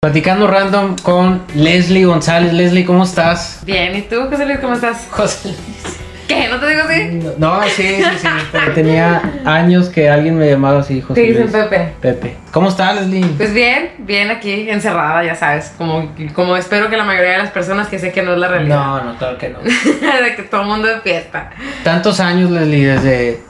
Platicando 0.00 0.46
random 0.46 0.94
con 1.02 1.42
Leslie 1.56 2.04
González. 2.04 2.52
Leslie, 2.52 2.84
¿cómo 2.84 3.02
estás? 3.02 3.62
Bien, 3.64 3.96
¿y 3.96 4.02
tú, 4.02 4.28
José 4.30 4.46
Luis, 4.46 4.60
cómo 4.60 4.74
estás? 4.74 5.08
José 5.10 5.48
Luis. 5.48 5.98
¿Qué? 6.28 6.46
¿No 6.46 6.60
te 6.60 6.68
digo 6.68 6.82
así? 6.84 7.34
No, 7.36 7.60
sí, 7.64 7.96
sí, 7.96 8.04
sí. 8.20 8.28
porque 8.52 8.70
tenía 8.70 9.20
años 9.44 9.88
que 9.88 10.08
alguien 10.08 10.38
me 10.38 10.48
llamaba 10.48 10.78
así, 10.78 11.00
José 11.00 11.14
Te 11.14 11.26
dicen 11.26 11.50
Luis. 11.50 11.52
Pepe. 11.52 11.94
Pepe. 12.00 12.36
¿Cómo 12.52 12.68
estás, 12.68 12.94
Leslie? 12.94 13.26
Pues 13.36 13.52
bien, 13.52 13.90
bien 13.98 14.30
aquí, 14.30 14.70
encerrada, 14.70 15.24
ya 15.24 15.34
sabes. 15.34 15.74
Como, 15.76 16.14
como 16.32 16.56
espero 16.56 16.88
que 16.88 16.96
la 16.96 17.02
mayoría 17.02 17.32
de 17.32 17.38
las 17.38 17.50
personas 17.50 17.88
que 17.88 17.98
sé 17.98 18.12
que 18.12 18.22
no 18.22 18.34
es 18.34 18.38
la 18.38 18.46
realidad. 18.46 18.76
No, 18.76 19.02
no, 19.02 19.18
claro 19.18 19.36
que 19.36 19.48
no. 19.48 19.58
de 19.62 20.36
que 20.36 20.44
todo 20.44 20.60
el 20.60 20.68
mundo 20.68 20.86
de 20.86 21.00
fiesta. 21.00 21.50
Tantos 21.82 22.20
años, 22.20 22.52
Leslie, 22.52 22.86
desde, 22.86 23.40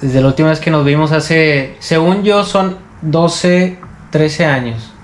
desde 0.00 0.22
la 0.22 0.28
última 0.28 0.48
vez 0.48 0.58
que 0.58 0.70
nos 0.70 0.86
vimos 0.86 1.12
hace, 1.12 1.76
según 1.80 2.24
yo, 2.24 2.44
son 2.44 2.78
12, 3.02 3.76
13 4.10 4.46
años. 4.46 4.94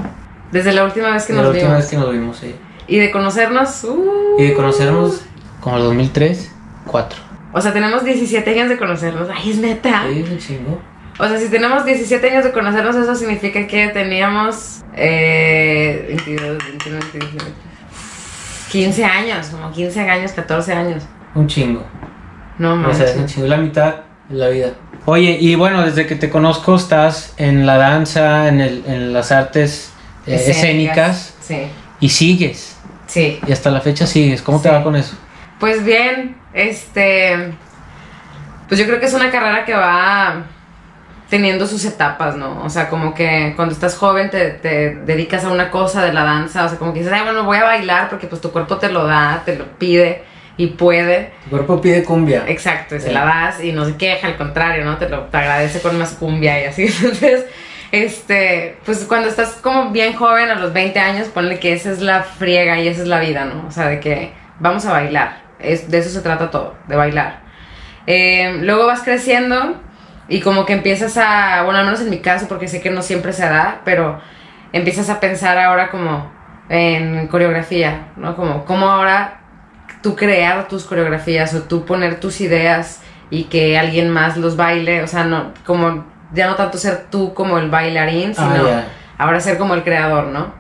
Desde 0.53 0.73
la 0.73 0.85
última 0.85 1.11
vez 1.13 1.27
que 1.27 1.33
la 1.33 1.43
nos 1.43 1.51
última 1.51 1.69
vimos. 1.69 1.83
vez 1.83 1.91
que 1.91 1.97
nos 1.97 2.13
vimos, 2.13 2.37
sí. 2.39 2.55
Y 2.87 2.99
de 2.99 3.11
conocernos. 3.11 3.85
uh, 3.85 4.37
Y 4.39 4.45
de 4.49 4.55
conocernos 4.55 5.23
como 5.61 5.77
el 5.77 5.83
2003, 5.85 6.51
4. 6.87 7.19
O 7.53 7.61
sea, 7.61 7.73
tenemos 7.73 8.05
17 8.05 8.51
años 8.51 8.69
de 8.69 8.79
conocernos. 8.79 9.29
Ay, 9.35 9.51
es 9.51 9.59
neta. 9.59 10.05
Sí, 10.11 10.25
un 10.31 10.39
chingo. 10.39 10.81
O 11.19 11.27
sea, 11.27 11.39
si 11.39 11.49
tenemos 11.49 11.85
17 11.85 12.31
años 12.31 12.45
de 12.45 12.53
conocernos, 12.53 12.95
eso 12.97 13.15
significa 13.15 13.67
que 13.67 13.89
teníamos. 13.89 14.83
Eh, 14.95 16.05
22, 16.09 16.59
21, 16.59 16.99
22, 17.13 17.43
15 18.71 19.05
años, 19.05 19.47
como 19.49 19.71
15 19.73 20.01
años, 20.09 20.33
14 20.33 20.73
años. 20.73 21.03
Un 21.35 21.47
chingo. 21.47 21.83
No 22.59 22.73
O 22.75 22.77
manches. 22.77 22.99
sea, 22.99 23.07
es 23.11 23.17
un 23.17 23.27
chingo, 23.27 23.47
la 23.47 23.57
mitad 23.57 23.95
de 24.29 24.37
la 24.37 24.49
vida. 24.49 24.73
Oye, 25.07 25.39
y 25.41 25.55
bueno, 25.55 25.83
desde 25.85 26.07
que 26.07 26.17
te 26.17 26.29
conozco 26.29 26.77
estás 26.77 27.35
en 27.39 27.67
la 27.67 27.79
danza, 27.79 28.49
en, 28.49 28.61
el, 28.61 28.85
en 28.87 29.13
las 29.13 29.33
artes 29.33 29.93
escénicas 30.35 31.35
Sí, 31.41 31.63
y 32.01 32.09
sigues. 32.09 32.77
sí. 33.07 33.41
Y 33.47 33.53
hasta 33.53 33.71
la 33.71 33.81
fecha 33.81 34.07
sigues. 34.07 34.43
¿Cómo 34.43 34.61
te 34.61 34.71
va 34.71 34.83
con 34.83 34.97
eso? 34.97 35.17
Pues 35.59 35.85
bien, 35.85 36.37
este. 36.53 37.53
Pues 38.69 38.79
yo 38.79 38.87
creo 38.87 39.01
que 39.01 39.07
es 39.07 39.15
una 39.15 39.31
carrera 39.31 39.65
que 39.65 39.75
va 39.75 40.45
teniendo 41.31 41.67
sus 41.67 41.85
etapas, 41.85 42.37
¿no? 42.37 42.63
O 42.65 42.71
sea, 42.71 42.89
como 42.89 43.15
que 43.15 43.53
cuando 43.57 43.75
estás 43.75 43.97
joven 43.97 44.31
te, 44.31 44.51
te 44.51 44.95
dedicas 44.95 45.45
a 45.45 45.51
una 45.51 45.71
cosa 45.71 46.03
de 46.05 46.13
la 46.13 46.25
danza, 46.25 46.65
o 46.65 46.69
sea, 46.69 46.79
como 46.79 46.93
que 46.93 47.01
dices, 47.01 47.13
ay, 47.13 47.23
bueno, 47.23 47.45
voy 47.45 47.59
a 47.59 47.65
bailar 47.65 48.09
porque 48.09 48.27
pues 48.27 48.41
tu 48.41 48.51
cuerpo 48.51 48.77
te 48.79 48.91
lo 48.91 49.07
da, 49.07 49.43
te 49.45 49.57
lo 49.57 49.67
pide 49.79 50.23
y 50.57 50.69
puede. 50.69 51.33
Tu 51.45 51.51
cuerpo 51.51 51.81
pide 51.81 52.03
cumbia. 52.05 52.45
Exacto, 52.47 52.97
y 52.97 53.01
se 53.01 53.13
la 53.13 53.25
das 53.25 53.63
y 53.63 53.73
no 53.73 53.85
se 53.85 53.97
queja, 53.97 54.27
al 54.27 54.37
contrario, 54.37 54.85
¿no? 54.85 54.97
Te 54.97 55.09
lo 55.09 55.23
te 55.25 55.37
agradece 55.37 55.81
con 55.81 55.99
más 55.99 56.13
cumbia 56.13 56.63
y 56.63 56.65
así. 56.67 56.83
Entonces, 57.01 57.45
este, 57.91 58.79
pues 58.85 59.05
cuando 59.05 59.29
estás 59.29 59.53
como 59.63 59.91
bien 59.91 60.15
joven, 60.15 60.51
a 60.51 60.57
los 60.57 60.73
20 60.73 60.99
años, 60.99 61.29
ponle 61.29 61.59
que 61.59 61.73
esa 61.73 61.91
es 61.91 62.01
la 62.01 62.23
friega 62.23 62.79
y 62.79 62.89
esa 62.89 63.03
es 63.03 63.09
la 63.09 63.21
vida, 63.21 63.45
¿no? 63.45 63.67
O 63.67 63.71
sea, 63.71 63.89
de 63.89 64.01
que 64.01 64.33
vamos 64.61 64.85
a 64.87 64.93
bailar. 64.93 65.43
Es, 65.59 65.91
de 65.91 65.99
eso 65.99 66.11
se 66.11 66.21
trata 66.21 66.51
todo, 66.51 66.77
de 66.87 66.97
bailar. 66.97 67.41
Eh, 68.07 68.59
luego 68.61 68.87
vas 68.87 69.03
creciendo 69.03 69.81
y 70.29 70.41
como 70.41 70.67
que 70.67 70.75
empiezas 70.75 71.17
a, 71.17 71.63
bueno, 71.65 71.79
al 71.79 71.87
menos 71.87 72.01
en 72.01 72.11
mi 72.11 72.19
caso, 72.19 72.47
porque 72.49 72.69
sé 72.69 72.81
que 72.81 72.91
no 72.91 73.03
siempre 73.03 73.33
se 73.33 73.49
da, 73.49 73.81
pero 73.85 74.21
empiezas 74.73 75.09
a 75.09 75.21
pensar 75.21 75.59
ahora 75.59 75.91
como 75.91 76.31
en 76.69 77.27
coreografía, 77.29 78.09
¿no? 78.17 78.37
Como, 78.37 78.65
como 78.67 78.89
ahora 78.91 79.41
tú 80.03 80.15
crear 80.15 80.69
tus 80.69 80.85
coreografías 80.85 81.55
o 81.55 81.63
tú 81.63 81.85
poner 81.85 82.21
tus 82.21 82.41
ideas 82.41 83.03
y 83.31 83.45
que 83.45 83.79
alguien 83.79 84.11
más 84.11 84.37
los 84.37 84.57
baile, 84.57 85.03
o 85.03 85.07
sea, 85.07 85.25
no, 85.25 85.53
como 85.65 86.05
ya 86.33 86.47
no 86.47 86.57
tanto 86.57 86.79
ser 86.79 87.07
tú 87.11 87.35
como 87.35 87.59
el 87.59 87.71
bailarín, 87.71 88.35
Ah, 88.37 88.55
sino 88.55 88.69
ahora 89.19 89.41
ser 89.41 89.59
como 89.59 89.75
el 89.75 89.83
creador, 89.83 90.27
¿no? 90.27 90.53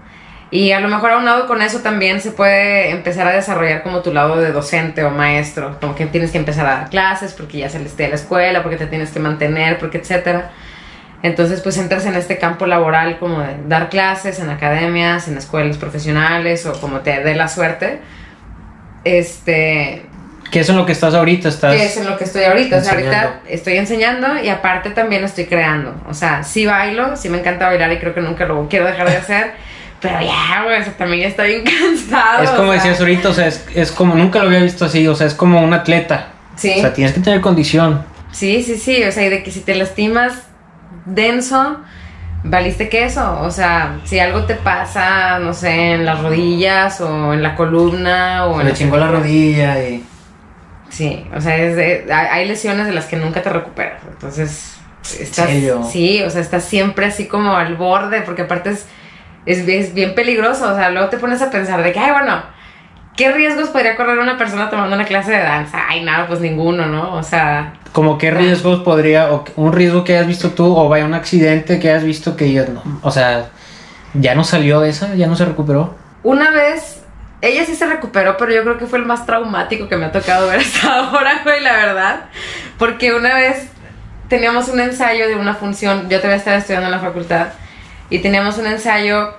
Y 0.50 0.72
a 0.72 0.80
lo 0.80 0.88
mejor 0.88 1.10
a 1.10 1.18
un 1.18 1.26
lado 1.26 1.46
con 1.46 1.60
eso 1.60 1.80
también 1.80 2.20
se 2.22 2.30
puede 2.30 2.90
empezar 2.90 3.26
a 3.26 3.32
desarrollar 3.32 3.82
como 3.82 4.00
tu 4.00 4.14
lado 4.14 4.40
de 4.40 4.50
docente 4.50 5.04
o 5.04 5.10
maestro, 5.10 5.78
como 5.78 5.94
que 5.94 6.06
tienes 6.06 6.30
que 6.30 6.38
empezar 6.38 6.66
a 6.66 6.70
dar 6.70 6.90
clases 6.90 7.34
porque 7.34 7.58
ya 7.58 7.68
saliste 7.68 8.04
de 8.04 8.08
la 8.08 8.14
escuela, 8.14 8.62
porque 8.62 8.78
te 8.78 8.86
tienes 8.86 9.10
que 9.10 9.20
mantener, 9.20 9.78
porque 9.78 9.98
etcétera. 9.98 10.50
Entonces 11.22 11.60
pues 11.60 11.76
entras 11.76 12.06
en 12.06 12.14
este 12.14 12.38
campo 12.38 12.64
laboral 12.64 13.18
como 13.18 13.40
de 13.40 13.56
dar 13.66 13.90
clases 13.90 14.38
en 14.38 14.48
academias, 14.48 15.28
en 15.28 15.36
escuelas 15.36 15.76
profesionales 15.76 16.64
o 16.64 16.80
como 16.80 17.00
te 17.00 17.22
dé 17.22 17.34
la 17.34 17.48
suerte. 17.48 18.00
Este, 19.04 20.07
¿Qué 20.50 20.60
es 20.60 20.68
en 20.68 20.76
lo 20.76 20.86
que 20.86 20.92
estás 20.92 21.14
ahorita? 21.14 21.48
Estás... 21.48 21.74
que 21.74 21.84
es 21.84 21.96
en 21.96 22.06
lo 22.06 22.16
que 22.16 22.24
estoy 22.24 22.44
ahorita. 22.44 22.78
O 22.78 22.80
sea, 22.80 22.92
ahorita 22.92 23.40
estoy 23.48 23.76
enseñando 23.76 24.42
y 24.42 24.48
aparte 24.48 24.90
también 24.90 25.24
estoy 25.24 25.46
creando. 25.46 25.94
O 26.08 26.14
sea, 26.14 26.42
sí 26.42 26.64
bailo, 26.64 27.16
sí 27.16 27.28
me 27.28 27.38
encanta 27.38 27.66
bailar 27.66 27.92
y 27.92 27.98
creo 27.98 28.14
que 28.14 28.20
nunca 28.20 28.46
lo 28.46 28.68
quiero 28.68 28.86
dejar 28.86 29.10
de 29.10 29.16
hacer. 29.16 29.52
Pero 30.00 30.20
ya, 30.20 30.62
güey, 30.64 30.80
o 30.80 30.84
sea, 30.84 30.92
también 30.92 31.22
ya 31.22 31.28
estoy 31.28 31.60
bien 31.60 31.64
cansado. 31.78 32.44
Es 32.44 32.50
como 32.50 32.68
o 32.70 32.72
sea, 32.72 32.82
decías 32.82 33.00
ahorita, 33.00 33.28
o 33.28 33.34
sea, 33.34 33.46
es, 33.48 33.66
es 33.74 33.90
como, 33.92 34.14
nunca 34.14 34.38
lo 34.38 34.46
había 34.46 34.60
visto 34.60 34.84
así, 34.84 35.06
o 35.08 35.14
sea, 35.14 35.26
es 35.26 35.34
como 35.34 35.60
un 35.60 35.72
atleta. 35.74 36.28
Sí, 36.56 36.74
O 36.78 36.80
sea, 36.80 36.92
tienes 36.92 37.12
que 37.12 37.20
tener 37.20 37.40
condición. 37.40 38.04
sí, 38.32 38.62
sí, 38.62 38.76
sí. 38.76 39.02
O 39.04 39.12
sea, 39.12 39.24
y 39.26 39.28
de 39.28 39.42
que 39.42 39.50
si 39.50 39.60
te 39.60 39.74
lastimas 39.74 40.34
denso, 41.04 41.78
valiste 42.44 42.88
queso. 42.88 43.40
O 43.42 43.50
sea, 43.50 44.00
si 44.04 44.18
algo 44.18 44.44
te 44.44 44.54
pasa, 44.54 45.38
no 45.38 45.52
sé, 45.52 45.92
en 45.94 46.04
las 46.04 46.22
rodillas 46.22 47.00
o 47.00 47.32
en 47.34 47.42
la 47.42 47.54
columna 47.54 48.46
o 48.46 48.56
Se 48.56 48.60
en 48.62 48.68
le 48.68 48.74
chingó 48.74 48.96
la 48.96 49.08
rodilla 49.08 49.82
y... 49.82 50.04
Sí, 50.90 51.26
o 51.34 51.40
sea, 51.40 51.56
es 51.56 51.76
de- 51.76 52.06
hay 52.12 52.46
lesiones 52.48 52.86
de 52.86 52.92
las 52.92 53.06
que 53.06 53.16
nunca 53.16 53.42
te 53.42 53.50
recuperas. 53.50 54.02
Entonces, 54.10 54.76
estás, 55.20 55.48
sí, 55.90 56.22
o 56.22 56.30
sea, 56.30 56.40
estás 56.40 56.64
siempre 56.64 57.06
así 57.06 57.26
como 57.26 57.54
al 57.54 57.76
borde, 57.76 58.22
porque 58.22 58.42
aparte 58.42 58.70
es, 58.70 58.86
es, 59.46 59.64
bien- 59.66 59.80
es 59.82 59.94
bien 59.94 60.14
peligroso. 60.14 60.72
O 60.72 60.76
sea, 60.76 60.90
luego 60.90 61.08
te 61.08 61.18
pones 61.18 61.42
a 61.42 61.50
pensar 61.50 61.82
de 61.82 61.92
que, 61.92 61.98
ay, 61.98 62.10
bueno, 62.12 62.42
¿qué 63.16 63.30
riesgos 63.32 63.68
podría 63.68 63.96
correr 63.96 64.18
una 64.18 64.36
persona 64.38 64.70
tomando 64.70 64.94
una 64.96 65.04
clase 65.04 65.32
de 65.32 65.38
danza? 65.38 65.78
Ay, 65.88 66.02
nada, 66.04 66.26
pues 66.26 66.40
ninguno, 66.40 66.86
¿no? 66.86 67.14
O 67.14 67.22
sea, 67.22 67.74
Como 67.92 68.16
qué 68.18 68.30
riesgos 68.30 68.80
podría, 68.82 69.32
o 69.32 69.44
un 69.56 69.72
riesgo 69.72 70.04
que 70.04 70.14
hayas 70.16 70.26
visto 70.26 70.50
tú, 70.50 70.74
o 70.76 70.88
vaya 70.88 71.04
un 71.04 71.14
accidente 71.14 71.78
que 71.80 71.90
hayas 71.90 72.04
visto 72.04 72.36
que 72.36 72.52
ya 72.52 72.64
no, 72.66 72.82
o 73.02 73.10
sea, 73.10 73.46
ya 74.14 74.34
no 74.34 74.44
salió 74.44 74.80
de 74.80 74.90
esa, 74.90 75.14
ya 75.14 75.26
no 75.26 75.36
se 75.36 75.44
recuperó. 75.44 75.94
una 76.22 76.50
vez. 76.50 77.02
Ella 77.40 77.64
sí 77.64 77.76
se 77.76 77.86
recuperó, 77.86 78.36
pero 78.36 78.52
yo 78.52 78.62
creo 78.62 78.78
que 78.78 78.86
fue 78.86 78.98
el 78.98 79.06
más 79.06 79.24
traumático 79.24 79.88
que 79.88 79.96
me 79.96 80.06
ha 80.06 80.12
tocado 80.12 80.48
ver 80.48 80.60
hasta 80.60 80.92
ahora, 80.98 81.40
güey, 81.44 81.60
la 81.60 81.72
verdad. 81.72 82.20
Porque 82.78 83.14
una 83.14 83.34
vez 83.34 83.68
teníamos 84.28 84.68
un 84.68 84.80
ensayo 84.80 85.28
de 85.28 85.36
una 85.36 85.54
función, 85.54 86.08
yo 86.08 86.18
todavía 86.18 86.36
estaba 86.36 86.56
estudiando 86.56 86.86
en 86.86 86.92
la 86.92 87.00
facultad, 87.00 87.48
y 88.10 88.18
teníamos 88.20 88.58
un 88.58 88.66
ensayo 88.66 89.34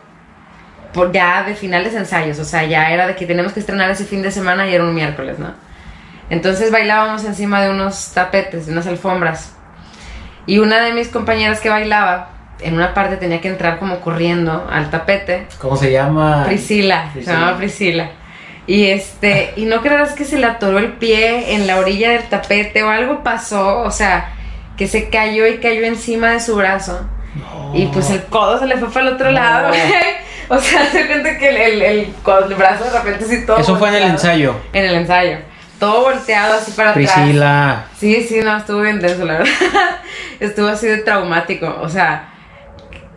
por 0.93 1.11
ya 1.11 1.43
de 1.43 1.55
finales 1.55 1.93
de 1.93 1.99
ensayos, 1.99 2.39
o 2.39 2.45
sea, 2.45 2.63
ya 2.65 2.89
era 2.91 3.07
de 3.07 3.15
que 3.15 3.25
teníamos 3.25 3.53
que 3.53 3.59
estrenar 3.59 3.89
ese 3.91 4.05
fin 4.05 4.21
de 4.21 4.31
semana 4.31 4.67
y 4.67 4.73
era 4.73 4.83
un 4.83 4.95
miércoles, 4.95 5.37
¿no? 5.37 5.53
Entonces 6.29 6.71
bailábamos 6.71 7.23
encima 7.25 7.61
de 7.61 7.69
unos 7.69 8.11
tapetes, 8.13 8.67
de 8.67 8.71
unas 8.71 8.87
alfombras. 8.87 9.53
Y 10.45 10.59
una 10.59 10.81
de 10.81 10.93
mis 10.93 11.09
compañeras 11.09 11.59
que 11.59 11.69
bailaba, 11.69 12.29
en 12.61 12.73
una 12.75 12.93
parte 12.93 13.17
tenía 13.17 13.41
que 13.41 13.47
entrar 13.47 13.79
como 13.79 13.99
corriendo 14.01 14.67
al 14.71 14.89
tapete 14.89 15.47
¿Cómo 15.59 15.77
se 15.77 15.91
llama? 15.91 16.43
Priscila, 16.45 17.05
se 17.07 17.11
Priscila. 17.19 17.33
llama 17.39 17.57
Priscila. 17.57 18.09
Y 18.67 18.87
este, 18.87 19.53
y 19.55 19.65
no 19.65 19.81
creerás 19.81 20.13
que 20.13 20.25
se 20.25 20.37
le 20.37 20.45
atoró 20.45 20.77
el 20.77 20.93
pie 20.93 21.55
en 21.55 21.65
la 21.67 21.77
orilla 21.77 22.11
del 22.11 22.23
tapete 22.23 22.83
o 22.83 22.89
algo 22.89 23.23
pasó, 23.23 23.79
o 23.81 23.91
sea, 23.91 24.33
que 24.77 24.87
se 24.87 25.09
cayó 25.09 25.47
y 25.47 25.57
cayó 25.57 25.83
encima 25.85 26.29
de 26.31 26.39
su 26.39 26.55
brazo. 26.55 26.99
No. 27.35 27.71
Y 27.75 27.87
pues 27.87 28.09
el 28.11 28.23
codo 28.25 28.59
se 28.59 28.65
le 28.67 28.77
fue 28.77 28.91
para 28.91 29.07
el 29.07 29.13
otro 29.13 29.27
No. 29.27 29.31
lado. 29.31 29.71
o 30.49 30.59
sea, 30.59 30.85
se 30.91 31.07
cuenta 31.07 31.37
que 31.37 31.49
el, 31.49 31.57
el, 31.57 31.81
el 31.81 32.13
codo- 32.23 32.45
el 32.47 32.55
brazo 32.55 32.83
de 32.85 32.91
repente 32.91 33.25
sí 33.25 33.45
todo. 33.45 33.57
Eso 33.57 33.77
fue 33.77 33.89
en 33.89 33.95
el 33.95 34.03
ensayo. 34.03 34.55
En 34.73 34.85
el 34.85 34.95
ensayo. 34.95 35.37
Todo 35.79 36.01
volteado 36.03 36.55
así 36.55 36.71
para 36.73 36.91
atrás. 36.91 37.11
Priscila. 37.13 37.85
Sí, 37.97 38.21
sí, 38.27 38.41
no, 38.43 38.55
estuvo 38.57 38.81
bien 38.81 38.99
denso, 38.99 39.25
la 39.25 39.39
verdad. 39.39 39.53
estuvo 40.39 40.67
así 40.67 40.87
de 40.87 40.97
traumático. 40.97 41.79
O 41.81 41.87
sea, 41.89 42.33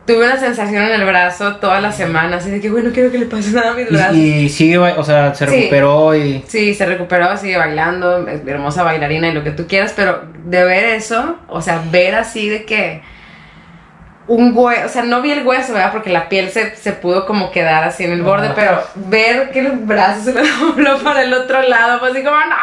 tuve 0.06 0.24
una 0.26 0.36
sensación 0.36 0.82
en 0.82 0.92
el 0.92 1.04
brazo 1.06 1.56
toda 1.56 1.80
la 1.80 1.92
semana, 1.92 2.36
así 2.38 2.50
de 2.50 2.60
que, 2.60 2.70
bueno, 2.70 2.88
no 2.88 2.94
quiero 2.94 3.10
que 3.12 3.18
le 3.18 3.26
pase 3.26 3.52
nada 3.52 3.70
a 3.70 3.74
mis 3.74 3.88
brazos. 3.90 4.16
Y, 4.16 4.32
y 4.44 4.48
sigue, 4.48 4.78
o 4.78 5.04
sea, 5.04 5.34
se 5.34 5.46
Sí. 5.46 5.54
recuperó 5.56 6.14
y... 6.16 6.44
Sí, 6.48 6.74
se 6.74 6.86
recuperó, 6.86 7.36
sigue 7.36 7.56
bailando, 7.56 8.26
hermosa 8.26 8.82
bailarina 8.82 9.28
y 9.28 9.32
lo 9.32 9.44
que 9.44 9.52
tú 9.52 9.66
quieras, 9.66 9.92
pero 9.94 10.24
de 10.44 10.64
ver 10.64 10.84
eso, 10.86 11.38
o 11.48 11.60
sea, 11.62 11.82
ver 11.90 12.14
así 12.16 12.48
de 12.48 12.64
que 12.64 13.02
un 14.28 14.52
hueso, 14.56 14.86
o 14.86 14.88
sea, 14.88 15.02
no 15.02 15.20
vi 15.20 15.32
el 15.32 15.46
hueso, 15.46 15.72
¿verdad? 15.72 15.92
Porque 15.92 16.10
la 16.10 16.28
piel 16.28 16.50
se, 16.50 16.74
se 16.76 16.92
pudo 16.92 17.26
como 17.26 17.50
quedar 17.50 17.84
así 17.84 18.04
en 18.04 18.12
el 18.12 18.22
borde, 18.22 18.50
pero 18.54 18.82
ver 18.94 19.50
que 19.50 19.60
el 19.60 19.72
brazo 19.72 20.22
se 20.24 20.32
le 20.42 20.48
dobló 20.60 20.98
para 20.98 21.22
el 21.22 21.32
otro 21.34 21.60
lado, 21.62 21.98
fue 21.98 22.10
así 22.10 22.22
como, 22.22 22.36
¡no! 22.36 22.56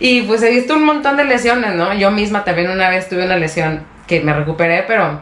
Y 0.00 0.22
pues 0.22 0.42
he 0.42 0.50
visto 0.50 0.74
un 0.74 0.84
montón 0.84 1.16
de 1.16 1.24
lesiones, 1.24 1.74
¿no? 1.74 1.94
Yo 1.94 2.10
misma 2.10 2.44
también 2.44 2.70
una 2.70 2.88
vez 2.90 3.08
tuve 3.08 3.24
una 3.24 3.36
lesión 3.36 3.84
que 4.06 4.20
me 4.20 4.32
recuperé, 4.32 4.84
pero 4.86 5.20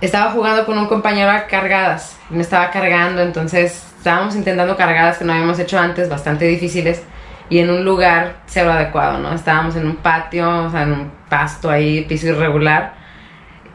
estaba 0.00 0.30
jugando 0.32 0.66
con 0.66 0.78
un 0.78 0.86
compañero 0.86 1.30
a 1.30 1.46
cargadas, 1.46 2.18
me 2.30 2.42
estaba 2.42 2.70
cargando, 2.70 3.22
entonces 3.22 3.86
estábamos 3.98 4.36
intentando 4.36 4.76
cargadas 4.76 5.18
que 5.18 5.24
no 5.24 5.32
habíamos 5.32 5.58
hecho 5.58 5.78
antes, 5.78 6.08
bastante 6.08 6.44
difíciles, 6.46 7.02
y 7.48 7.58
en 7.60 7.70
un 7.70 7.84
lugar 7.84 8.36
cero 8.46 8.72
adecuado, 8.72 9.18
¿no? 9.18 9.32
Estábamos 9.32 9.76
en 9.76 9.86
un 9.86 9.96
patio, 9.96 10.66
o 10.66 10.70
sea, 10.70 10.82
en 10.82 10.92
un 10.92 11.12
pasto 11.28 11.70
ahí, 11.70 12.02
piso 12.02 12.28
irregular, 12.28 12.94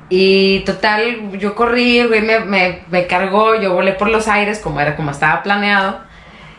Y 0.09 0.59
total, 0.65 1.38
yo 1.39 1.56
corrí, 1.56 2.00
el 2.00 2.09
güey 2.09 2.21
me, 2.21 2.41
me, 2.41 2.83
me 2.89 3.07
cargó, 3.07 3.56
yo 3.56 3.73
volé 3.73 3.94
por 3.94 4.09
los 4.09 4.27
aires 4.27 4.59
como 4.59 4.81
era 4.81 4.95
como 4.97 5.12
estaba 5.12 5.41
planeado. 5.41 6.01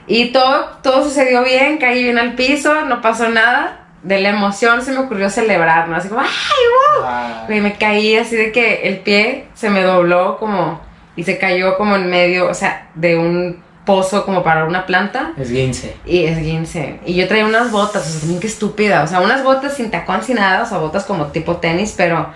Y 0.06 0.32
todo, 0.32 0.78
todo 0.82 1.04
sucedió 1.04 1.44
bien, 1.44 1.78
caí 1.78 2.02
bien 2.02 2.18
al 2.18 2.34
piso, 2.34 2.86
no 2.86 3.02
pasó 3.02 3.28
nada. 3.28 3.81
De 4.02 4.20
la 4.20 4.30
emoción 4.30 4.82
se 4.82 4.92
me 4.92 4.98
ocurrió 4.98 5.30
celebrar, 5.30 5.88
¿no? 5.88 5.96
Así 5.96 6.08
como, 6.08 6.20
¡ay, 6.20 6.28
wow! 6.28 7.04
Ah, 7.06 7.44
Güey, 7.46 7.60
me 7.60 7.74
caí 7.74 8.16
así 8.16 8.34
de 8.36 8.50
que 8.52 8.82
el 8.88 8.98
pie 8.98 9.46
se 9.54 9.70
me 9.70 9.82
dobló 9.82 10.38
como 10.38 10.80
y 11.14 11.22
se 11.24 11.38
cayó 11.38 11.76
como 11.76 11.94
en 11.96 12.10
medio, 12.10 12.48
o 12.48 12.54
sea, 12.54 12.88
de 12.94 13.16
un 13.16 13.62
pozo 13.84 14.24
como 14.24 14.42
para 14.42 14.64
una 14.64 14.86
planta 14.86 15.32
es 15.36 15.50
guince. 15.50 15.96
y 16.06 16.24
es 16.24 16.38
15. 16.38 17.00
Y 17.04 17.14
yo 17.14 17.26
traía 17.28 17.44
unas 17.44 17.70
botas, 17.70 18.06
o 18.06 18.10
sea, 18.10 18.20
también 18.20 18.40
qué 18.40 18.46
estúpida, 18.46 19.02
o 19.02 19.06
sea, 19.06 19.20
unas 19.20 19.42
botas 19.44 19.74
sin 19.74 19.90
tacón, 19.90 20.22
sin 20.22 20.36
nada, 20.36 20.62
o 20.62 20.66
sea, 20.66 20.78
botas 20.78 21.04
como 21.04 21.26
tipo 21.26 21.56
tenis, 21.56 21.94
pero, 21.96 22.28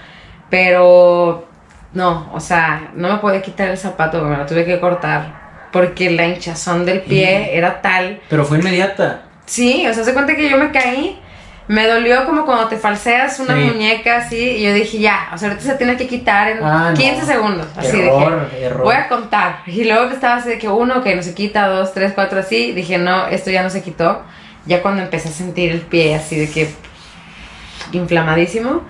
pero, 0.50 1.46
no, 1.92 2.30
o 2.32 2.40
sea, 2.40 2.90
no 2.94 3.08
me 3.12 3.18
podía 3.18 3.42
quitar 3.42 3.68
el 3.68 3.78
zapato, 3.78 4.22
me 4.22 4.36
lo 4.36 4.46
tuve 4.46 4.64
que 4.64 4.78
cortar. 4.80 5.46
Porque 5.72 6.10
la 6.10 6.26
hinchazón 6.26 6.86
del 6.86 7.02
pie 7.02 7.56
era 7.56 7.82
tal 7.82 8.20
Pero 8.30 8.44
fue 8.44 8.58
inmediata. 8.58 9.24
Sí, 9.44 9.86
o 9.86 9.92
sea, 9.92 10.04
se 10.04 10.14
cuenta 10.14 10.34
que 10.34 10.48
yo 10.48 10.56
me 10.56 10.70
caí. 10.70 11.20
Me 11.68 11.86
dolió 11.88 12.24
como 12.26 12.44
cuando 12.46 12.68
te 12.68 12.76
falseas 12.76 13.40
una 13.40 13.54
Sí. 13.54 13.60
muñeca 13.60 14.18
así. 14.18 14.36
Y 14.38 14.62
yo 14.62 14.72
dije, 14.72 14.98
ya, 14.98 15.30
o 15.34 15.38
sea, 15.38 15.48
ahorita 15.48 15.66
se 15.66 15.74
tiene 15.76 15.96
que 15.96 16.06
quitar 16.06 16.48
en 16.48 16.62
Ah, 16.62 16.90
no. 16.92 16.96
15 16.96 17.26
segundos. 17.26 17.66
Así 17.76 17.98
Error, 18.00 18.48
que 18.50 18.64
error. 18.64 18.82
voy 18.84 18.94
a 18.94 19.08
contar. 19.08 19.58
Y 19.66 19.82
luego 19.84 20.08
que 20.08 20.14
estaba 20.14 20.36
así 20.36 20.48
de 20.50 20.58
que 20.58 20.68
uno, 20.68 21.02
que 21.02 21.16
no 21.16 21.22
se 21.22 21.34
quita, 21.34 21.66
dos, 21.66 21.92
tres, 21.92 22.12
cuatro, 22.14 22.38
así. 22.38 22.72
Dije, 22.72 22.98
no, 22.98 23.26
esto 23.26 23.50
ya 23.50 23.62
no 23.64 23.70
se 23.70 23.82
quitó. 23.82 24.22
Ya 24.66 24.80
cuando 24.82 25.02
empecé 25.02 25.28
a 25.28 25.32
sentir 25.32 25.70
el 25.72 25.80
pie 25.80 26.14
así 26.14 26.36
de 26.38 26.50
que 26.50 26.70
inflamadísimo. 27.92 28.82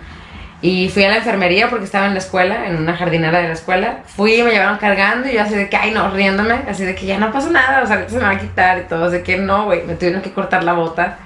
Y 0.63 0.89
fui 0.89 1.05
a 1.05 1.11
la 1.11 1.17
enfermería 1.19 1.69
porque 1.69 1.85
estaba 1.85 2.07
en 2.07 2.15
la 2.15 2.19
escuela, 2.19 2.67
en 2.67 2.77
una 2.77 2.97
jardinera 2.97 3.41
de 3.41 3.49
la 3.49 3.53
escuela. 3.55 3.99
Fui 4.07 4.43
me 4.43 4.51
llevaron 4.53 4.79
cargando 4.79 5.29
y 5.29 5.35
yo 5.35 5.43
así 5.43 5.55
de 5.55 5.69
que, 5.69 5.77
ay, 5.77 5.91
no, 5.93 6.11
riéndome. 6.11 6.55
Así 6.69 6.85
de 6.85 6.95
que 6.95 7.05
ya 7.07 7.19
no 7.19 7.31
pasó 7.31 7.51
nada, 7.51 7.83
o 7.83 7.87
sea, 7.87 7.97
ahorita 7.97 8.13
se 8.13 8.19
me 8.19 8.25
va 8.25 8.31
a 8.31 8.39
quitar 8.39 8.79
y 8.79 8.83
todo. 8.83 9.11
De 9.11 9.23
que 9.23 9.37
no, 9.37 9.67
güey, 9.67 9.83
me 9.85 9.95
tuvieron 9.95 10.23
que 10.23 10.33
cortar 10.33 10.65
la 10.65 10.73
bota. 10.73 11.19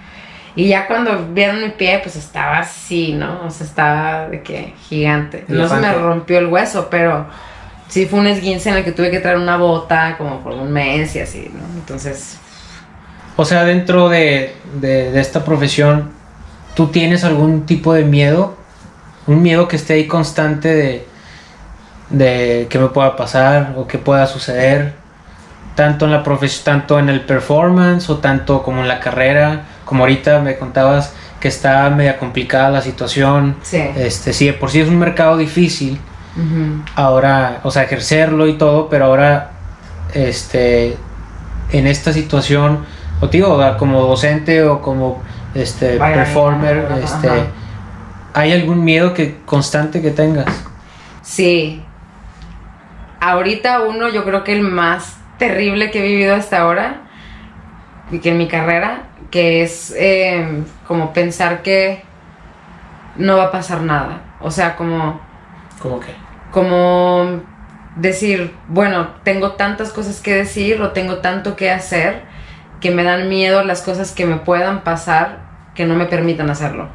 Y 0.57 0.69
ya 0.69 0.87
cuando 0.87 1.29
vieron 1.33 1.63
mi 1.63 1.71
pie, 1.71 2.01
pues 2.03 2.17
estaba 2.17 2.59
así, 2.59 3.13
¿no? 3.13 3.47
O 3.47 3.51
sea, 3.51 3.67
estaba 3.67 4.29
de 4.29 4.43
que 4.43 4.75
gigante. 4.89 5.45
No 5.49 5.69
se 5.69 5.77
me 5.77 5.93
rompió 5.95 6.39
el 6.39 6.47
hueso, 6.47 6.89
pero 6.91 7.29
sí 7.89 8.07
fue 8.07 8.21
un 8.21 8.27
esguince 8.27 8.71
en 8.71 8.77
el 8.77 8.85
que 8.85 8.93
tuve 8.93 9.11
que 9.11 9.21
traer 9.21 9.39
una 9.39 9.57
bota 9.57 10.17
como 10.19 10.43
por 10.43 10.53
un 10.55 10.73
mes 10.73 11.15
y 11.17 11.21
así, 11.21 11.51
¿no? 11.55 11.65
Entonces, 11.79 12.43
O 13.37 13.45
sea, 13.45 13.65
dentro 13.65 14.09
de, 14.09 14.61
de, 14.75 15.11
de 15.13 15.21
esta 15.21 15.45
profesión, 15.45 16.13
¿tú 16.75 16.89
tienes 16.91 17.25
algún 17.25 17.67
tipo 17.67 17.95
de 17.95 18.05
miedo? 18.05 18.59
Un 19.27 19.43
miedo 19.43 19.69
que 19.69 19.77
esté 19.77 19.95
ahí 19.95 20.07
constante 20.07 20.69
de, 20.75 21.09
de 22.11 22.67
que 22.71 22.79
me 22.79 22.89
pueda 22.89 23.17
pasar 23.17 23.75
o 23.77 23.87
que 23.87 23.99
pueda 23.99 24.27
suceder, 24.27 24.95
tanto 25.75 26.05
en 26.07 26.13
la 26.13 26.23
profesión, 26.23 26.65
tanto 26.65 26.99
en 26.99 27.09
el 27.09 27.23
performance 27.25 28.11
o 28.11 28.19
tanto 28.19 28.63
como 28.63 28.83
en 28.83 28.89
la 28.89 29.01
carrera, 29.01 29.67
como 29.91 30.05
ahorita 30.05 30.39
me 30.39 30.57
contabas 30.57 31.13
que 31.41 31.49
está 31.49 31.91
media 31.91 32.17
complicada 32.17 32.71
la 32.71 32.81
situación. 32.81 33.57
sí. 33.61 33.83
Este, 33.97 34.33
sí, 34.33 34.47
de 34.47 34.53
por 34.53 34.71
sí 34.71 34.81
es 34.81 34.89
un 34.89 35.01
mercado 35.01 35.37
difícil, 35.37 35.99
ahora, 36.95 37.59
o 37.65 37.73
sea, 37.73 37.83
ejercerlo 37.83 38.47
y 38.47 38.53
todo, 38.53 38.89
pero 38.89 39.07
ahora, 39.07 39.51
este, 40.15 40.97
en 41.73 41.89
esta 41.89 42.13
situación, 42.13 42.87
o 43.21 43.27
digo, 43.27 43.61
como 43.79 44.01
docente 44.03 44.63
o 44.63 44.81
como 44.81 45.21
este 45.57 45.99
performer, 45.99 46.87
este, 47.03 47.29
¿hay 48.33 48.53
algún 48.53 48.85
miedo 48.85 49.13
que 49.13 49.39
constante 49.45 50.01
que 50.01 50.13
tengas? 50.13 50.47
Sí. 51.21 51.83
Ahorita 53.19 53.83
uno, 53.83 54.09
yo 54.09 54.25
creo 54.25 54.45
que 54.45 54.53
el 54.53 54.63
más 54.63 55.17
terrible 55.37 55.91
que 55.91 55.99
he 55.99 56.09
vivido 56.09 56.37
hasta 56.37 56.61
ahora, 56.61 57.01
y 58.13 58.21
que 58.21 58.31
en 58.31 58.39
mi 58.39 58.47
carrera, 58.47 59.10
que 59.31 59.63
es 59.63 59.95
eh, 59.97 60.65
como 60.87 61.13
pensar 61.13 61.63
que 61.63 62.03
no 63.17 63.37
va 63.37 63.45
a 63.45 63.51
pasar 63.53 63.83
nada. 63.83 64.23
O 64.41 64.51
sea, 64.51 64.77
como, 64.77 65.21
¿Cómo 65.81 66.01
que? 66.01 66.13
como 66.51 67.41
decir, 67.97 68.55
bueno, 68.69 69.09
tengo 69.25 69.53
tantas 69.53 69.93
cosas 69.93 70.21
que 70.21 70.35
decir 70.35 70.81
o 70.81 70.91
tengo 70.91 71.19
tanto 71.19 71.57
que 71.57 71.71
hacer 71.71 72.23
que 72.81 72.91
me 72.91 73.05
dan 73.05 73.29
miedo 73.29 73.63
las 73.63 73.83
cosas 73.83 74.13
que 74.13 74.27
me 74.27 74.37
puedan 74.37 74.83
pasar 74.83 75.51
que 75.75 75.85
no 75.85 75.95
me 75.95 76.07
permitan 76.07 76.51
hacerlo. 76.51 76.89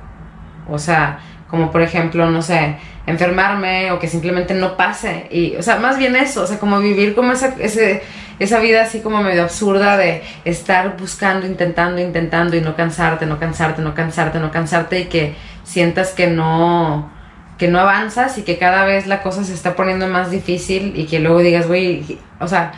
O 0.67 0.79
sea, 0.79 1.19
como 1.47 1.71
por 1.71 1.81
ejemplo, 1.81 2.29
no 2.29 2.41
sé, 2.41 2.77
enfermarme 3.07 3.91
o 3.91 3.99
que 3.99 4.07
simplemente 4.07 4.53
no 4.53 4.77
pase. 4.77 5.27
Y, 5.31 5.55
o 5.55 5.63
sea, 5.63 5.77
más 5.77 5.97
bien 5.97 6.15
eso, 6.15 6.43
o 6.43 6.47
sea, 6.47 6.59
como 6.59 6.79
vivir 6.79 7.15
como 7.15 7.33
esa, 7.33 7.55
ese, 7.59 8.01
esa 8.39 8.59
vida 8.59 8.81
así 8.83 9.01
como 9.01 9.21
medio 9.21 9.43
absurda 9.43 9.97
de 9.97 10.23
estar 10.43 10.97
buscando, 10.97 11.45
intentando, 11.45 12.01
intentando 12.01 12.55
y 12.57 12.61
no 12.61 12.75
cansarte, 12.75 13.25
no 13.25 13.39
cansarte, 13.39 13.81
no 13.81 13.93
cansarte, 13.93 14.39
no 14.39 14.51
cansarte 14.51 15.01
y 15.01 15.05
que 15.05 15.35
sientas 15.63 16.11
que 16.11 16.27
no, 16.27 17.11
que 17.57 17.67
no 17.67 17.79
avanzas 17.79 18.37
y 18.37 18.43
que 18.43 18.57
cada 18.57 18.85
vez 18.85 19.07
la 19.07 19.21
cosa 19.21 19.43
se 19.43 19.53
está 19.53 19.75
poniendo 19.75 20.07
más 20.07 20.31
difícil 20.31 20.93
y 20.95 21.05
que 21.05 21.19
luego 21.19 21.39
digas, 21.39 21.67
güey, 21.67 22.19
o 22.39 22.47
sea, 22.47 22.73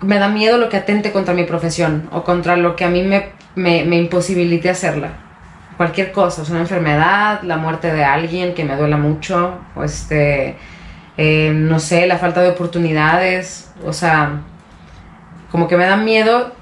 me 0.00 0.18
da 0.18 0.28
miedo 0.28 0.58
lo 0.58 0.68
que 0.68 0.78
atente 0.78 1.12
contra 1.12 1.32
mi 1.32 1.44
profesión 1.44 2.08
o 2.10 2.24
contra 2.24 2.56
lo 2.56 2.74
que 2.74 2.84
a 2.84 2.88
mí 2.88 3.02
me, 3.02 3.30
me, 3.54 3.84
me 3.84 3.96
imposibilite 3.96 4.68
hacerla. 4.68 5.31
Cualquier 5.76 6.12
cosa, 6.12 6.42
o 6.42 6.44
sea, 6.44 6.52
una 6.52 6.62
enfermedad, 6.62 7.42
la 7.42 7.56
muerte 7.56 7.92
de 7.92 8.04
alguien 8.04 8.54
que 8.54 8.64
me 8.64 8.76
duela 8.76 8.96
mucho, 8.96 9.54
o 9.74 9.82
este, 9.84 10.56
eh, 11.16 11.52
no 11.54 11.80
sé, 11.80 12.06
la 12.06 12.18
falta 12.18 12.40
de 12.42 12.50
oportunidades, 12.50 13.72
o 13.84 13.92
sea, 13.92 14.40
como 15.50 15.68
que 15.68 15.76
me 15.76 15.86
da 15.86 15.96
miedo 15.96 16.52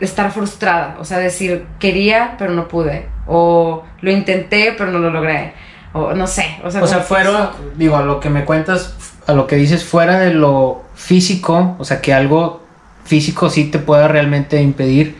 estar 0.00 0.30
frustrada, 0.32 0.96
o 0.98 1.04
sea, 1.04 1.18
decir, 1.18 1.66
quería, 1.78 2.34
pero 2.38 2.52
no 2.52 2.66
pude, 2.68 3.08
o 3.26 3.84
lo 4.00 4.10
intenté, 4.10 4.74
pero 4.76 4.90
no 4.90 4.98
lo 4.98 5.10
logré, 5.10 5.52
o 5.92 6.12
no 6.14 6.26
sé, 6.26 6.58
o 6.64 6.70
sea, 6.70 6.82
O 6.82 6.86
sea, 6.86 6.98
fueron, 7.00 7.34
eso- 7.34 7.56
digo, 7.76 7.96
a 7.96 8.02
lo 8.02 8.18
que 8.20 8.30
me 8.30 8.44
cuentas, 8.44 8.96
a 9.26 9.32
lo 9.32 9.46
que 9.46 9.56
dices, 9.56 9.84
fuera 9.84 10.18
de 10.18 10.34
lo 10.34 10.82
físico, 10.94 11.76
o 11.78 11.84
sea, 11.84 12.00
que 12.00 12.12
algo 12.14 12.62
físico 13.04 13.50
sí 13.50 13.64
te 13.70 13.78
pueda 13.78 14.08
realmente 14.08 14.60
impedir, 14.62 15.16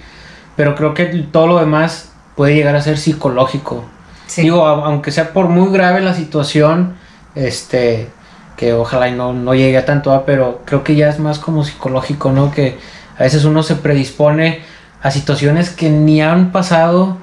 pero 0.56 0.74
creo 0.74 0.94
que 0.94 1.06
todo 1.06 1.46
lo 1.46 1.58
demás 1.58 2.11
puede 2.36 2.54
llegar 2.54 2.74
a 2.76 2.82
ser 2.82 2.98
psicológico. 2.98 3.84
sí. 4.26 4.42
Digo, 4.42 4.66
a- 4.66 4.86
aunque 4.86 5.10
sea 5.12 5.32
por 5.32 5.48
muy 5.48 5.72
grave 5.72 6.00
la 6.00 6.14
situación, 6.14 6.94
este, 7.34 8.08
que 8.56 8.72
ojalá 8.74 9.08
y 9.08 9.12
no, 9.12 9.32
no 9.32 9.54
llegue 9.54 9.78
a 9.78 9.84
tanto, 9.84 10.22
pero 10.26 10.62
creo 10.64 10.84
que 10.84 10.94
ya 10.94 11.08
es 11.08 11.18
más 11.18 11.38
como 11.38 11.64
psicológico, 11.64 12.30
¿no? 12.32 12.50
Que 12.50 12.78
a 13.18 13.22
veces 13.24 13.44
uno 13.44 13.62
se 13.62 13.76
predispone 13.76 14.60
a 15.02 15.10
situaciones 15.10 15.70
que 15.70 15.90
ni 15.90 16.22
han 16.22 16.52
pasado, 16.52 17.18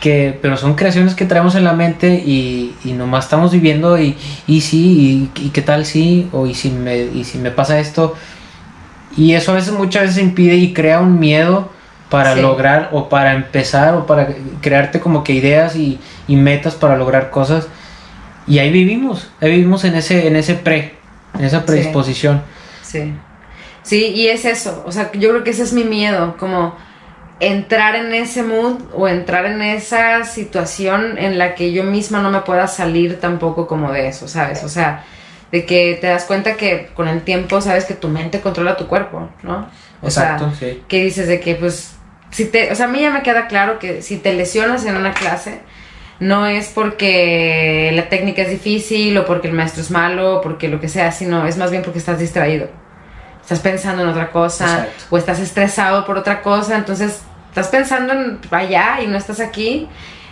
que, 0.00 0.38
pero 0.40 0.56
son 0.56 0.74
creaciones 0.74 1.14
que 1.14 1.26
traemos 1.26 1.54
en 1.54 1.64
la 1.64 1.74
mente 1.74 2.22
y, 2.26 2.74
y 2.84 2.92
nomás 2.92 3.24
estamos 3.24 3.52
viviendo 3.52 3.98
y, 4.00 4.16
y 4.46 4.62
sí, 4.62 5.30
y, 5.36 5.46
y 5.46 5.50
qué 5.50 5.62
tal 5.62 5.84
sí, 5.86 6.28
o 6.32 6.46
y 6.46 6.54
si, 6.54 6.70
me, 6.70 6.98
y 6.98 7.24
si 7.24 7.38
me 7.38 7.50
pasa 7.50 7.78
esto. 7.78 8.14
Y 9.16 9.34
eso 9.34 9.52
a 9.52 9.56
veces 9.56 9.72
muchas 9.74 10.02
veces 10.04 10.22
impide 10.22 10.56
y 10.56 10.72
crea 10.72 11.00
un 11.00 11.18
miedo 11.18 11.70
para 12.10 12.34
Sí. 12.34 12.42
lograr 12.42 12.88
o 12.92 13.08
para 13.08 13.34
empezar 13.34 13.94
o 13.94 14.06
para 14.06 14.28
crearte 14.60 15.00
como 15.00 15.22
que 15.24 15.32
ideas 15.32 15.76
y, 15.76 15.98
y 16.28 16.36
metas 16.36 16.74
para 16.74 16.96
lograr 16.96 17.30
cosas. 17.30 17.68
Y 18.46 18.58
ahí 18.58 18.70
vivimos, 18.70 19.30
ahí 19.40 19.50
vivimos 19.52 19.84
en 19.84 19.94
ese, 19.94 20.26
en 20.26 20.34
ese 20.36 20.54
pre, 20.54 20.96
en 21.38 21.44
esa 21.44 21.64
predisposición. 21.64 22.42
Sí. 22.82 23.14
Sí, 23.82 24.06
y 24.06 24.28
es 24.28 24.44
eso. 24.44 24.82
O 24.86 24.92
sea, 24.92 25.10
yo 25.12 25.30
creo 25.30 25.44
que 25.44 25.50
ese 25.50 25.62
es 25.62 25.72
mi 25.72 25.84
miedo, 25.84 26.36
como 26.38 26.74
entrar 27.38 27.96
en 27.96 28.12
ese 28.12 28.42
mood 28.42 28.76
o 28.92 29.08
entrar 29.08 29.46
en 29.46 29.62
esa 29.62 30.24
situación 30.24 31.16
en 31.16 31.38
la 31.38 31.54
que 31.54 31.72
yo 31.72 31.84
misma 31.84 32.20
no 32.20 32.30
me 32.30 32.40
pueda 32.40 32.66
salir 32.66 33.18
tampoco 33.20 33.66
como 33.66 33.92
de 33.92 34.08
eso, 34.08 34.28
¿sabes? 34.28 34.62
O 34.64 34.68
sea, 34.68 35.04
de 35.50 35.64
que 35.64 35.96
te 36.00 36.08
das 36.08 36.24
cuenta 36.24 36.54
que 36.56 36.90
con 36.94 37.08
el 37.08 37.22
tiempo 37.22 37.60
sabes 37.60 37.84
que 37.86 37.94
tu 37.94 38.08
mente 38.08 38.40
controla 38.40 38.76
tu 38.76 38.86
cuerpo, 38.86 39.30
¿no? 39.42 39.68
O 40.02 40.10
sea, 40.10 40.38
sí. 40.58 40.82
que 40.86 41.02
dices 41.04 41.28
de 41.28 41.40
que 41.40 41.54
pues 41.54 41.94
si 42.30 42.46
te, 42.46 42.70
o 42.72 42.74
sea, 42.74 42.86
a 42.86 42.88
mí 42.88 43.00
ya 43.00 43.10
me 43.10 43.22
queda 43.22 43.46
claro 43.46 43.78
que 43.78 44.02
si 44.02 44.16
te 44.16 44.32
lesionas 44.32 44.84
en 44.86 44.96
una 44.96 45.12
clase 45.12 45.60
no 46.20 46.46
es 46.46 46.68
porque 46.68 47.90
la 47.94 48.08
técnica 48.08 48.42
es 48.42 48.50
difícil 48.50 49.16
o 49.16 49.24
porque 49.24 49.48
el 49.48 49.54
maestro 49.54 49.82
es 49.82 49.90
malo 49.90 50.36
o 50.36 50.40
porque 50.40 50.68
lo 50.68 50.80
que 50.80 50.88
sea, 50.88 51.12
sino 51.12 51.46
es 51.46 51.56
más 51.56 51.70
bien 51.70 51.82
porque 51.82 51.98
estás 51.98 52.18
distraído. 52.18 52.68
Estás 53.40 53.60
pensando 53.60 54.02
en 54.02 54.08
otra 54.08 54.30
cosa 54.30 54.64
Exacto. 54.64 55.04
o 55.10 55.18
estás 55.18 55.40
estresado 55.40 56.04
por 56.04 56.18
otra 56.18 56.42
cosa, 56.42 56.76
entonces 56.76 57.22
estás 57.48 57.68
pensando 57.68 58.12
en 58.12 58.38
allá 58.50 59.00
y 59.02 59.06
no 59.06 59.16
estás 59.16 59.40
aquí 59.40 59.88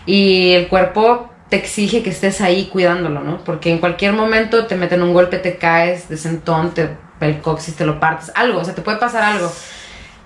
y 0.07 0.52
el 0.52 0.69
cuerpo 0.69 1.31
te 1.49 1.57
exige 1.57 2.02
que 2.02 2.11
estés 2.11 2.40
ahí 2.43 2.67
cuidándolo, 2.67 3.21
¿no? 3.21 3.38
Porque 3.38 3.73
en 3.73 3.78
cualquier 3.78 4.12
momento 4.12 4.67
te 4.67 4.76
meten 4.76 5.02
un 5.02 5.14
golpe, 5.14 5.38
te 5.38 5.57
caes 5.57 6.09
de 6.09 6.19
sentón, 6.19 6.75
te 6.75 6.90
el 7.21 7.40
coxis 7.40 7.75
te 7.75 7.85
lo 7.85 7.99
partes, 7.99 8.31
algo, 8.35 8.61
o 8.61 8.64
sea, 8.64 8.75
te 8.75 8.83
puede 8.83 8.99
pasar 8.99 9.23
algo. 9.23 9.50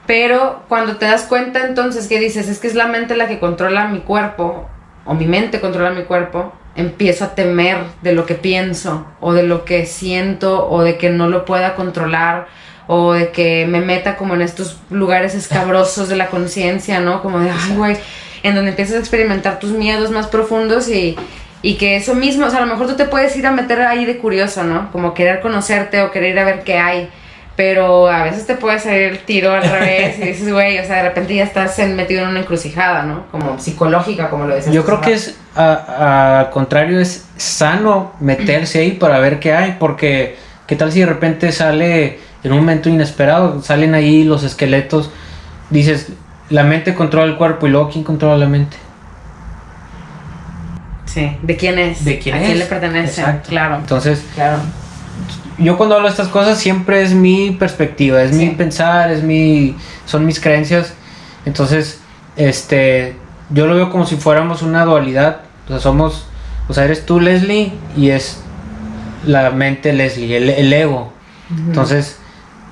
Pero 0.06 0.64
cuando 0.68 0.96
te 0.96 1.06
das 1.06 1.22
cuenta 1.22 1.66
entonces 1.66 2.08
que 2.08 2.18
dices, 2.18 2.48
es 2.48 2.58
que 2.58 2.66
es 2.66 2.74
la 2.74 2.86
mente 2.86 3.16
la 3.16 3.28
que 3.28 3.38
controla 3.38 3.86
mi 3.88 4.00
cuerpo, 4.00 4.68
o 5.04 5.14
mi 5.14 5.26
mente 5.26 5.60
controla 5.60 5.90
mi 5.90 6.02
cuerpo, 6.04 6.52
empiezo 6.74 7.24
a 7.24 7.34
temer 7.34 7.78
de 8.02 8.12
lo 8.12 8.26
que 8.26 8.34
pienso 8.34 9.06
o 9.20 9.32
de 9.32 9.42
lo 9.42 9.64
que 9.64 9.86
siento 9.86 10.68
o 10.68 10.82
de 10.82 10.96
que 10.96 11.10
no 11.10 11.28
lo 11.28 11.44
pueda 11.44 11.74
controlar 11.74 12.48
o 12.86 13.12
de 13.12 13.30
que 13.30 13.66
me 13.66 13.80
meta 13.80 14.16
como 14.16 14.34
en 14.34 14.42
estos 14.42 14.80
lugares 14.90 15.34
escabrosos 15.34 16.08
de 16.08 16.16
la 16.16 16.28
conciencia, 16.28 17.00
¿no? 17.00 17.22
Como 17.22 17.38
de, 17.38 17.50
ay, 17.50 17.76
güey, 17.76 17.96
en 18.42 18.54
donde 18.54 18.70
empiezas 18.70 18.96
a 18.96 18.98
experimentar 18.98 19.58
tus 19.58 19.70
miedos 19.70 20.10
más 20.10 20.26
profundos 20.26 20.88
y, 20.88 21.16
y 21.62 21.76
que 21.76 21.96
eso 21.96 22.14
mismo, 22.14 22.46
o 22.46 22.50
sea, 22.50 22.58
a 22.58 22.66
lo 22.66 22.72
mejor 22.72 22.88
tú 22.88 22.96
te 22.96 23.04
puedes 23.04 23.36
ir 23.36 23.46
a 23.46 23.52
meter 23.52 23.80
ahí 23.82 24.04
de 24.04 24.18
curioso, 24.18 24.64
¿no? 24.64 24.90
Como 24.90 25.14
querer 25.14 25.40
conocerte 25.40 26.02
o 26.02 26.10
querer 26.10 26.30
ir 26.30 26.38
a 26.40 26.44
ver 26.44 26.64
qué 26.64 26.78
hay. 26.78 27.08
Pero 27.54 28.08
a 28.08 28.24
veces 28.24 28.46
te 28.46 28.54
puede 28.54 28.78
salir 28.78 29.02
el 29.02 29.18
tiro 29.20 29.52
al 29.52 29.62
revés 29.62 30.18
y 30.18 30.22
dices, 30.22 30.50
güey, 30.50 30.78
o 30.78 30.84
sea, 30.84 30.96
de 30.96 31.02
repente 31.02 31.34
ya 31.34 31.44
estás 31.44 31.78
metido 31.78 32.22
en 32.22 32.28
una 32.28 32.40
encrucijada, 32.40 33.02
¿no? 33.02 33.26
Como 33.30 33.58
psicológica, 33.58 34.30
como 34.30 34.46
lo 34.46 34.54
decías. 34.54 34.74
Yo 34.74 34.84
creo 34.84 35.02
que 35.02 35.12
es, 35.12 35.38
al 35.54 36.48
contrario, 36.50 36.98
es 36.98 37.26
sano 37.36 38.12
meterse 38.20 38.80
ahí 38.80 38.92
para 38.92 39.18
ver 39.18 39.38
qué 39.38 39.52
hay, 39.52 39.76
porque 39.78 40.36
¿qué 40.66 40.76
tal 40.76 40.90
si 40.92 41.00
de 41.00 41.06
repente 41.06 41.52
sale 41.52 42.20
en 42.42 42.52
un 42.52 42.58
momento 42.58 42.88
inesperado, 42.88 43.62
salen 43.62 43.94
ahí 43.94 44.24
los 44.24 44.42
esqueletos, 44.42 45.10
dices, 45.70 46.08
la 46.48 46.64
mente 46.64 46.94
controla 46.94 47.30
el 47.30 47.36
cuerpo 47.36 47.66
y 47.66 47.70
luego 47.70 47.90
¿quién 47.90 48.02
controla 48.02 48.36
la 48.36 48.46
mente? 48.46 48.76
Sí, 51.04 51.36
¿de 51.42 51.56
quién 51.56 51.78
es? 51.78 52.04
¿De 52.04 52.18
quién 52.18 52.36
¿A 52.36 52.38
quién 52.40 52.58
le 52.58 52.64
pertenece? 52.64 53.22
Claro. 53.46 53.76
Entonces, 53.76 54.24
claro. 54.34 54.58
Yo 55.58 55.76
cuando 55.76 55.96
hablo 55.96 56.06
de 56.06 56.12
estas 56.12 56.28
cosas 56.28 56.58
siempre 56.58 57.02
es 57.02 57.14
mi 57.14 57.52
perspectiva, 57.52 58.22
es 58.22 58.32
mi 58.32 58.50
pensar, 58.50 59.10
es 59.10 59.22
mi 59.22 59.76
son 60.06 60.26
mis 60.26 60.40
creencias. 60.40 60.94
Entonces, 61.44 62.00
este 62.36 63.16
yo 63.50 63.66
lo 63.66 63.74
veo 63.74 63.90
como 63.90 64.06
si 64.06 64.16
fuéramos 64.16 64.62
una 64.62 64.84
dualidad, 64.84 65.42
o 65.66 65.68
sea, 65.68 65.80
somos 65.80 66.26
o 66.68 66.74
sea, 66.74 66.84
eres 66.84 67.04
tú 67.04 67.20
Leslie 67.20 67.72
y 67.96 68.10
es 68.10 68.40
la 69.26 69.50
mente 69.50 69.92
Leslie, 69.92 70.36
el, 70.36 70.72
ego. 70.72 71.12
Entonces, 71.50 72.18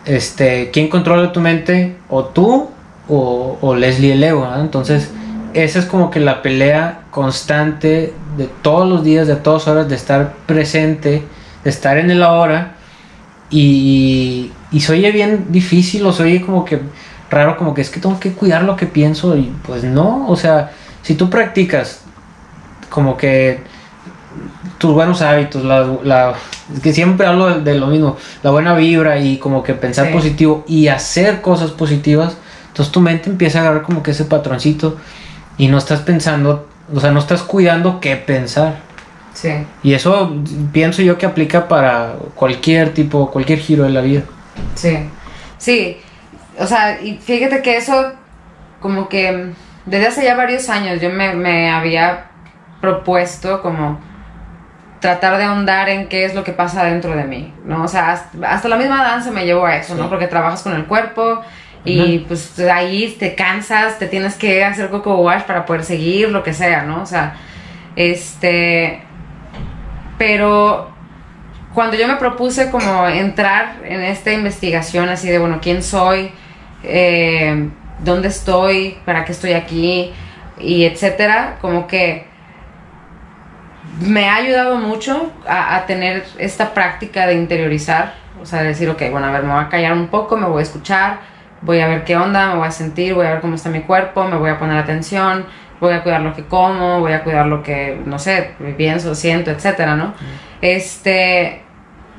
este, 0.06 0.70
¿quién 0.72 0.88
controla 0.88 1.32
tu 1.32 1.40
mente? 1.40 1.96
¿O 2.08 2.24
tú 2.24 2.70
o, 3.08 3.58
o 3.60 3.74
Leslie 3.74 4.12
el 4.12 4.24
ego? 4.24 4.48
Entonces, 4.58 5.10
esa 5.52 5.78
es 5.80 5.84
como 5.84 6.10
que 6.10 6.20
la 6.20 6.42
pelea 6.42 7.02
constante 7.10 8.14
de 8.36 8.48
todos 8.62 8.88
los 8.88 9.04
días, 9.04 9.26
de 9.26 9.36
todas 9.36 9.66
horas, 9.68 9.88
de 9.88 9.96
estar 9.96 10.34
presente, 10.46 11.24
estar 11.64 11.98
en 11.98 12.10
el 12.10 12.22
ahora. 12.22 12.74
Y, 13.50 14.52
y 14.70 14.80
se 14.80 14.92
oye 14.92 15.10
bien 15.10 15.46
difícil, 15.48 16.06
o 16.06 16.12
se 16.12 16.22
oye 16.22 16.40
como 16.40 16.64
que 16.64 16.80
raro, 17.30 17.56
como 17.56 17.74
que 17.74 17.80
es 17.80 17.90
que 17.90 18.00
tengo 18.00 18.18
que 18.20 18.32
cuidar 18.32 18.62
lo 18.62 18.76
que 18.76 18.86
pienso. 18.86 19.36
Y 19.36 19.52
pues 19.66 19.84
no, 19.84 20.28
o 20.28 20.36
sea, 20.36 20.72
si 21.02 21.14
tú 21.14 21.30
practicas 21.30 22.02
como 22.90 23.16
que 23.16 23.62
tus 24.78 24.92
buenos 24.92 25.22
hábitos, 25.22 25.64
la, 25.64 26.34
es 26.74 26.80
que 26.80 26.92
siempre 26.92 27.26
hablo 27.26 27.60
de, 27.60 27.74
lo 27.78 27.86
mismo, 27.88 28.16
la 28.42 28.50
buena 28.50 28.74
vibra 28.74 29.18
y 29.18 29.38
como 29.38 29.62
que 29.62 29.74
pensar 29.74 30.10
positivo 30.12 30.64
y 30.66 30.88
hacer 30.88 31.40
cosas 31.40 31.70
positivas, 31.70 32.36
entonces 32.68 32.92
tu 32.92 33.00
mente 33.00 33.28
empieza 33.28 33.58
a 33.58 33.62
agarrar 33.62 33.82
como 33.82 34.02
que 34.02 34.12
ese 34.12 34.24
patroncito 34.24 34.96
y 35.58 35.68
no 35.68 35.78
estás 35.78 36.00
pensando, 36.00 36.66
o 36.94 37.00
sea, 37.00 37.10
no 37.10 37.18
estás 37.18 37.42
cuidando 37.42 38.00
qué 38.00 38.16
pensar. 38.16 38.78
Sí. 39.40 39.52
Y 39.82 39.94
eso 39.94 40.36
pienso 40.70 41.00
yo 41.00 41.16
que 41.16 41.24
aplica 41.24 41.66
para 41.66 42.16
cualquier 42.34 42.92
tipo, 42.92 43.30
cualquier 43.30 43.58
giro 43.58 43.84
de 43.84 43.90
la 43.90 44.02
vida. 44.02 44.22
Sí, 44.74 44.98
sí, 45.56 45.96
o 46.58 46.66
sea, 46.66 47.00
y 47.00 47.16
fíjate 47.16 47.62
que 47.62 47.78
eso 47.78 48.12
como 48.80 49.08
que 49.08 49.52
desde 49.86 50.06
hace 50.06 50.24
ya 50.24 50.36
varios 50.36 50.68
años 50.68 51.00
yo 51.00 51.08
me, 51.08 51.32
me 51.34 51.70
había 51.70 52.26
propuesto 52.82 53.62
como 53.62 53.98
tratar 55.00 55.38
de 55.38 55.44
ahondar 55.44 55.88
en 55.88 56.08
qué 56.08 56.26
es 56.26 56.34
lo 56.34 56.44
que 56.44 56.52
pasa 56.52 56.84
dentro 56.84 57.16
de 57.16 57.24
mí, 57.24 57.54
¿no? 57.64 57.84
O 57.84 57.88
sea, 57.88 58.22
hasta, 58.46 58.68
la 58.68 58.76
misma 58.76 59.02
danza 59.02 59.30
me 59.30 59.46
llevó 59.46 59.64
a 59.64 59.76
eso, 59.76 59.94
¿no? 59.94 60.10
Porque 60.10 60.26
trabajas 60.26 60.62
con 60.62 60.74
el 60.74 60.84
cuerpo 60.84 61.40
y 61.82 62.18
pues 62.28 62.58
ahí 62.58 63.16
te 63.18 63.34
cansas, 63.34 63.98
te 63.98 64.06
tienes 64.06 64.34
que 64.34 64.62
hacer 64.62 64.90
coco 64.90 65.16
wash 65.16 65.44
para 65.44 65.64
poder 65.64 65.82
seguir, 65.82 66.28
lo 66.28 66.42
que 66.42 66.52
sea, 66.52 66.82
¿no? 66.82 67.00
O 67.00 67.06
sea, 67.06 67.36
este... 67.96 69.02
Pero 70.20 70.90
cuando 71.72 71.96
yo 71.96 72.06
me 72.06 72.16
propuse 72.16 72.70
como 72.70 73.08
entrar 73.08 73.76
en 73.84 74.02
esta 74.02 74.30
investigación 74.30 75.08
así 75.08 75.30
de, 75.30 75.38
bueno, 75.38 75.60
¿quién 75.62 75.82
soy? 75.82 76.30
Eh, 76.82 77.70
¿Dónde 78.00 78.28
estoy? 78.28 78.98
¿Para 79.06 79.24
qué 79.24 79.32
estoy 79.32 79.54
aquí? 79.54 80.12
Y 80.58 80.84
etcétera, 80.84 81.56
como 81.62 81.86
que 81.86 82.26
me 83.98 84.28
ha 84.28 84.34
ayudado 84.34 84.76
mucho 84.76 85.32
a, 85.48 85.86
tener 85.86 86.26
esta 86.36 86.74
práctica 86.74 87.26
de 87.26 87.36
interiorizar, 87.36 88.12
o 88.42 88.44
sea, 88.44 88.60
de 88.60 88.68
decir, 88.68 88.90
ok, 88.90 89.00
bueno, 89.10 89.26
a 89.26 89.32
ver, 89.32 89.44
me 89.44 89.54
voy 89.54 89.64
a 89.64 89.70
callar 89.70 89.94
un 89.94 90.08
poco, 90.08 90.36
me 90.36 90.46
voy 90.46 90.60
a 90.60 90.64
escuchar, 90.64 91.20
voy 91.62 91.80
a 91.80 91.88
ver 91.88 92.04
qué 92.04 92.18
onda, 92.18 92.50
me 92.50 92.56
voy 92.58 92.68
a 92.68 92.72
sentir, 92.72 93.14
voy 93.14 93.24
a 93.24 93.30
ver 93.30 93.40
cómo 93.40 93.54
está 93.54 93.70
mi 93.70 93.80
cuerpo, 93.80 94.24
me 94.24 94.36
voy 94.36 94.50
a 94.50 94.58
poner 94.58 94.76
atención, 94.76 95.46
voy 95.80 95.94
a 95.94 96.02
cuidar 96.02 96.20
lo 96.20 96.34
que 96.34 96.44
como, 96.44 97.00
voy 97.00 97.12
a 97.12 97.24
cuidar 97.24 97.46
lo 97.46 97.62
que, 97.62 97.98
no 98.04 98.18
sé, 98.18 98.52
pienso, 98.76 99.14
siento, 99.14 99.50
etcétera, 99.50 99.96
¿no? 99.96 100.14
Este, 100.60 101.62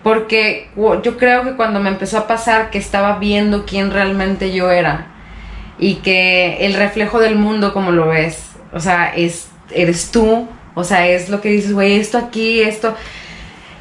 porque 0.03 0.69
yo 1.03 1.17
creo 1.17 1.43
que 1.43 1.55
cuando 1.55 1.79
me 1.79 1.89
empezó 1.89 2.17
a 2.17 2.27
pasar 2.27 2.71
que 2.71 2.79
estaba 2.79 3.19
viendo 3.19 3.65
quién 3.65 3.91
realmente 3.91 4.51
yo 4.51 4.71
era 4.71 5.07
y 5.77 5.95
que 5.95 6.65
el 6.65 6.73
reflejo 6.73 7.19
del 7.19 7.35
mundo 7.35 7.73
como 7.73 7.91
lo 7.91 8.07
ves, 8.07 8.51
o 8.73 8.79
sea, 8.79 9.13
es, 9.15 9.49
eres 9.71 10.11
tú, 10.11 10.47
o 10.73 10.83
sea, 10.83 11.07
es 11.07 11.29
lo 11.29 11.41
que 11.41 11.49
dices, 11.49 11.73
güey, 11.73 11.99
esto 11.99 12.17
aquí, 12.17 12.61
esto. 12.61 12.95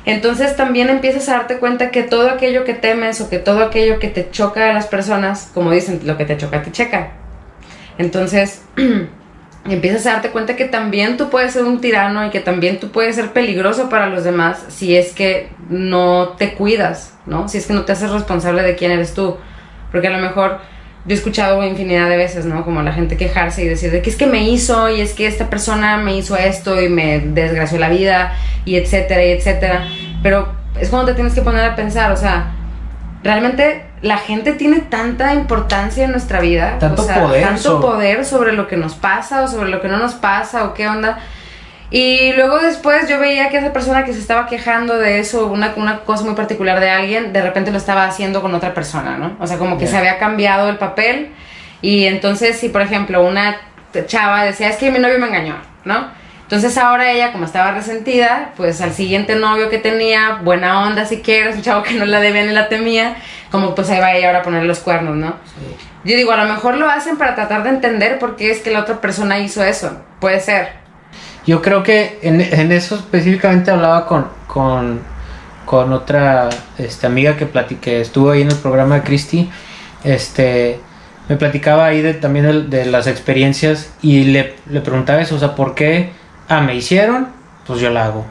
Entonces 0.04 0.56
también 0.56 0.88
empiezas 0.88 1.28
a 1.28 1.38
darte 1.38 1.58
cuenta 1.58 1.90
que 1.90 2.02
todo 2.02 2.30
aquello 2.30 2.64
que 2.64 2.74
temes 2.74 3.20
o 3.20 3.30
que 3.30 3.38
todo 3.38 3.64
aquello 3.64 3.98
que 3.98 4.08
te 4.08 4.30
choca 4.30 4.70
a 4.70 4.72
las 4.72 4.86
personas, 4.86 5.50
como 5.54 5.70
dicen, 5.70 6.00
lo 6.04 6.16
que 6.16 6.24
te 6.24 6.36
choca 6.36 6.62
te 6.62 6.72
checa. 6.72 7.12
Entonces 7.98 8.62
empiezas 9.68 10.06
a 10.06 10.12
darte 10.12 10.30
cuenta 10.30 10.56
que 10.56 10.64
también 10.64 11.16
tú 11.16 11.28
puedes 11.28 11.52
ser 11.52 11.64
un 11.64 11.80
tirano 11.80 12.26
y 12.26 12.30
que 12.30 12.40
también 12.40 12.80
tú 12.80 12.90
puedes 12.90 13.16
ser 13.16 13.32
peligroso 13.32 13.88
para 13.88 14.06
los 14.06 14.24
demás 14.24 14.64
si 14.68 14.96
es 14.96 15.12
que 15.12 15.50
no 15.68 16.34
te 16.38 16.54
cuidas, 16.54 17.14
¿no? 17.26 17.48
Si 17.48 17.58
es 17.58 17.66
que 17.66 17.74
no 17.74 17.84
te 17.84 17.92
haces 17.92 18.10
responsable 18.10 18.62
de 18.62 18.74
quién 18.74 18.90
eres 18.90 19.14
tú. 19.14 19.36
Porque 19.90 20.08
a 20.08 20.10
lo 20.10 20.18
mejor 20.18 20.60
yo 21.04 21.14
he 21.14 21.18
escuchado 21.18 21.64
infinidad 21.64 22.08
de 22.08 22.16
veces, 22.16 22.44
¿no? 22.46 22.64
Como 22.64 22.82
la 22.82 22.92
gente 22.92 23.16
quejarse 23.16 23.64
y 23.64 23.68
decir 23.68 23.90
de 23.90 24.02
que 24.02 24.10
es 24.10 24.16
que 24.16 24.26
me 24.26 24.48
hizo 24.48 24.88
y 24.88 25.00
es 25.00 25.12
que 25.12 25.26
esta 25.26 25.50
persona 25.50 25.96
me 25.98 26.16
hizo 26.16 26.36
esto 26.36 26.80
y 26.80 26.88
me 26.88 27.20
desgració 27.20 27.78
la 27.78 27.88
vida 27.88 28.34
y 28.64 28.76
etcétera 28.76 29.24
y 29.24 29.30
etcétera. 29.30 29.88
Pero 30.22 30.48
es 30.78 30.88
cuando 30.88 31.08
te 31.08 31.14
tienes 31.14 31.34
que 31.34 31.42
poner 31.42 31.64
a 31.64 31.76
pensar, 31.76 32.12
o 32.12 32.16
sea, 32.16 32.52
realmente 33.22 33.89
la 34.02 34.16
gente 34.18 34.52
tiene 34.52 34.80
tanta 34.80 35.34
importancia 35.34 36.04
en 36.04 36.12
nuestra 36.12 36.40
vida, 36.40 36.78
tanto 36.78 37.02
o 37.02 37.04
sea, 37.04 37.20
poder, 37.22 37.42
tanto 37.42 37.80
poder 37.80 38.24
sobre 38.24 38.52
lo 38.52 38.66
que 38.66 38.76
nos 38.76 38.94
pasa 38.94 39.42
o 39.42 39.48
sobre 39.48 39.68
lo 39.68 39.82
que 39.82 39.88
no 39.88 39.98
nos 39.98 40.14
pasa 40.14 40.64
o 40.64 40.74
qué 40.74 40.88
onda. 40.88 41.18
Y 41.90 42.32
luego 42.34 42.60
después 42.60 43.08
yo 43.08 43.18
veía 43.18 43.50
que 43.50 43.58
esa 43.58 43.72
persona 43.72 44.04
que 44.04 44.12
se 44.12 44.20
estaba 44.20 44.46
quejando 44.46 44.96
de 44.96 45.18
eso, 45.18 45.48
una, 45.48 45.74
una 45.76 46.00
cosa 46.00 46.24
muy 46.24 46.34
particular 46.34 46.78
de 46.80 46.88
alguien, 46.88 47.32
de 47.32 47.42
repente 47.42 47.72
lo 47.72 47.78
estaba 47.78 48.04
haciendo 48.04 48.40
con 48.40 48.54
otra 48.54 48.72
persona, 48.72 49.18
¿no? 49.18 49.36
O 49.40 49.46
sea, 49.46 49.58
como 49.58 49.76
que 49.76 49.86
se 49.86 49.96
había 49.96 50.18
cambiado 50.18 50.68
el 50.68 50.78
papel. 50.78 51.32
Y 51.82 52.04
entonces, 52.04 52.58
si 52.58 52.68
por 52.68 52.82
ejemplo 52.82 53.26
una 53.26 53.56
chava 54.06 54.44
decía, 54.44 54.68
es 54.68 54.76
que 54.76 54.90
mi 54.90 54.98
novio 54.98 55.18
me 55.18 55.26
engañó, 55.26 55.56
¿no? 55.84 56.19
Entonces 56.50 56.76
ahora 56.78 57.12
ella, 57.12 57.30
como 57.30 57.44
estaba 57.44 57.70
resentida, 57.70 58.54
pues 58.56 58.80
al 58.80 58.92
siguiente 58.92 59.36
novio 59.36 59.70
que 59.70 59.78
tenía, 59.78 60.40
buena 60.42 60.82
onda 60.82 61.06
si 61.06 61.18
quieres, 61.18 61.54
un 61.54 61.62
chavo 61.62 61.84
que 61.84 61.94
no 61.94 62.04
la 62.06 62.18
debía 62.18 62.44
ni 62.44 62.52
la 62.52 62.68
temía, 62.68 63.18
como 63.52 63.72
pues 63.76 63.88
ahí 63.88 64.00
va 64.00 64.14
ella 64.14 64.26
ahora 64.26 64.40
a 64.40 64.42
poner 64.42 64.64
los 64.64 64.80
cuernos, 64.80 65.14
¿no? 65.14 65.36
Yo 66.02 66.16
digo, 66.16 66.32
a 66.32 66.36
lo 66.36 66.52
mejor 66.52 66.76
lo 66.76 66.90
hacen 66.90 67.18
para 67.18 67.36
tratar 67.36 67.62
de 67.62 67.68
entender 67.68 68.18
por 68.18 68.34
qué 68.34 68.50
es 68.50 68.62
que 68.62 68.72
la 68.72 68.80
otra 68.80 69.00
persona 69.00 69.38
hizo 69.38 69.62
eso. 69.62 70.02
Puede 70.18 70.40
ser. 70.40 70.70
Yo 71.46 71.62
creo 71.62 71.84
que 71.84 72.18
en, 72.22 72.40
eso 72.72 72.96
específicamente 72.96 73.70
hablaba 73.70 74.06
con, 74.06 74.26
con, 74.48 75.92
otra 75.92 76.48
este, 76.78 77.06
amiga 77.06 77.36
que, 77.36 77.46
platiqué, 77.46 78.00
estuvo 78.00 78.32
ahí 78.32 78.42
en 78.42 78.50
el 78.50 78.56
programa 78.56 78.96
de 78.96 79.02
Christy. 79.02 79.48
Este, 80.02 80.80
me 81.28 81.36
platicaba 81.36 81.86
ahí 81.86 82.02
de, 82.02 82.14
también 82.14 82.70
de, 82.70 82.86
las 82.86 83.06
experiencias 83.06 83.92
y 84.02 84.24
le, 84.24 84.56
le, 84.68 84.80
preguntaba 84.80 85.20
eso, 85.20 85.36
o 85.36 85.38
sea, 85.38 85.54
¿por 85.54 85.76
qué? 85.76 86.18
Ah, 86.50 86.60
me 86.60 86.74
hicieron, 86.74 87.28
pues 87.66 87.80
yo 87.80 87.88
la 87.88 88.04
hago. 88.04 88.26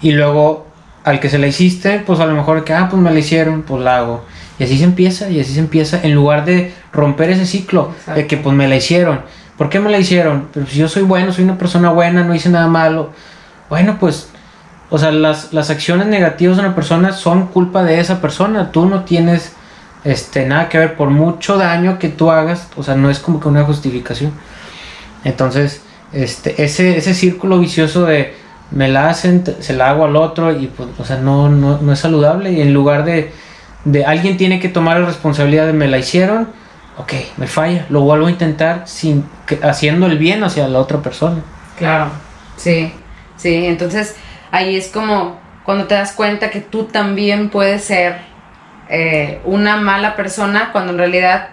Y 0.00 0.12
luego 0.12 0.68
al 1.02 1.18
que 1.18 1.28
se 1.28 1.38
la 1.38 1.48
hiciste, 1.48 1.98
pues 2.06 2.20
a 2.20 2.26
lo 2.26 2.34
mejor 2.34 2.62
que, 2.62 2.72
ah, 2.72 2.86
pues 2.88 3.02
me 3.02 3.10
la 3.10 3.18
hicieron, 3.18 3.62
pues 3.62 3.82
la 3.82 3.96
hago. 3.98 4.24
Y 4.60 4.64
así 4.64 4.78
se 4.78 4.84
empieza, 4.84 5.28
y 5.28 5.40
así 5.40 5.54
se 5.54 5.58
empieza, 5.58 6.00
en 6.02 6.14
lugar 6.14 6.44
de 6.44 6.72
romper 6.92 7.30
ese 7.30 7.46
ciclo 7.46 7.92
de 8.14 8.28
que 8.28 8.36
pues 8.36 8.54
me 8.54 8.68
la 8.68 8.76
hicieron 8.76 9.22
¿Por 9.56 9.68
qué 9.68 9.78
me 9.78 9.90
la 9.90 9.98
hicieron? 9.98 10.48
Pero 10.52 10.66
si 10.66 10.78
yo 10.78 10.88
soy 10.88 11.02
bueno, 11.02 11.32
soy 11.32 11.44
una 11.44 11.58
persona 11.58 11.90
buena, 11.90 12.24
no 12.24 12.34
hice 12.34 12.48
nada 12.48 12.66
malo. 12.66 13.10
Bueno, 13.70 13.98
pues, 14.00 14.28
o 14.90 14.98
sea, 14.98 15.12
las, 15.12 15.52
las 15.52 15.70
acciones 15.70 16.08
negativas 16.08 16.56
de 16.56 16.64
una 16.64 16.74
persona 16.74 17.12
son 17.12 17.46
culpa 17.46 17.84
de 17.84 18.00
esa 18.00 18.20
persona. 18.20 18.72
Tú 18.72 18.86
no 18.86 19.04
tienes 19.04 19.52
este, 20.02 20.46
nada 20.46 20.68
que 20.68 20.78
ver 20.78 20.96
por 20.96 21.10
mucho 21.10 21.56
daño 21.56 22.00
que 22.00 22.08
tú 22.08 22.32
hagas. 22.32 22.68
O 22.76 22.82
sea, 22.82 22.96
no 22.96 23.10
es 23.10 23.20
como 23.20 23.38
que 23.38 23.46
una 23.46 23.62
justificación. 23.62 24.32
Entonces, 25.22 25.82
este, 26.14 26.62
ese, 26.62 26.96
ese 26.96 27.14
círculo 27.14 27.58
vicioso 27.58 28.04
de, 28.06 28.34
me 28.70 28.88
la 28.88 29.08
hacen, 29.08 29.44
se 29.60 29.72
la 29.74 29.90
hago 29.90 30.04
al 30.04 30.16
otro 30.16 30.52
y 30.52 30.66
pues, 30.66 30.88
o 30.98 31.04
sea, 31.04 31.16
no, 31.16 31.48
no, 31.48 31.78
no 31.78 31.92
es 31.92 31.98
saludable 31.98 32.52
y 32.52 32.60
en 32.60 32.72
lugar 32.74 33.04
de, 33.04 33.32
alguien 34.06 34.36
tiene 34.36 34.60
que 34.60 34.68
tomar 34.68 34.98
la 34.98 35.06
responsabilidad 35.06 35.66
de 35.66 35.72
me 35.72 35.88
la 35.88 35.98
hicieron, 35.98 36.48
ok, 36.98 37.12
me 37.36 37.46
falla, 37.46 37.86
lo 37.88 38.00
vuelvo 38.00 38.26
a 38.26 38.30
intentar 38.30 38.84
sin 38.86 39.24
haciendo 39.62 40.06
el 40.06 40.18
bien 40.18 40.42
hacia 40.42 40.66
la 40.68 40.80
otra 40.80 41.02
persona. 41.02 41.42
Claro, 41.78 42.10
sí, 42.56 42.92
sí, 43.36 43.66
entonces 43.66 44.16
ahí 44.50 44.76
es 44.76 44.88
como 44.88 45.38
cuando 45.64 45.86
te 45.86 45.94
das 45.94 46.12
cuenta 46.12 46.50
que 46.50 46.60
tú 46.60 46.84
también 46.84 47.50
puedes 47.50 47.84
ser 47.84 48.16
eh, 48.88 49.40
una 49.44 49.76
mala 49.76 50.16
persona 50.16 50.70
cuando 50.72 50.92
en 50.92 50.98
realidad 50.98 51.48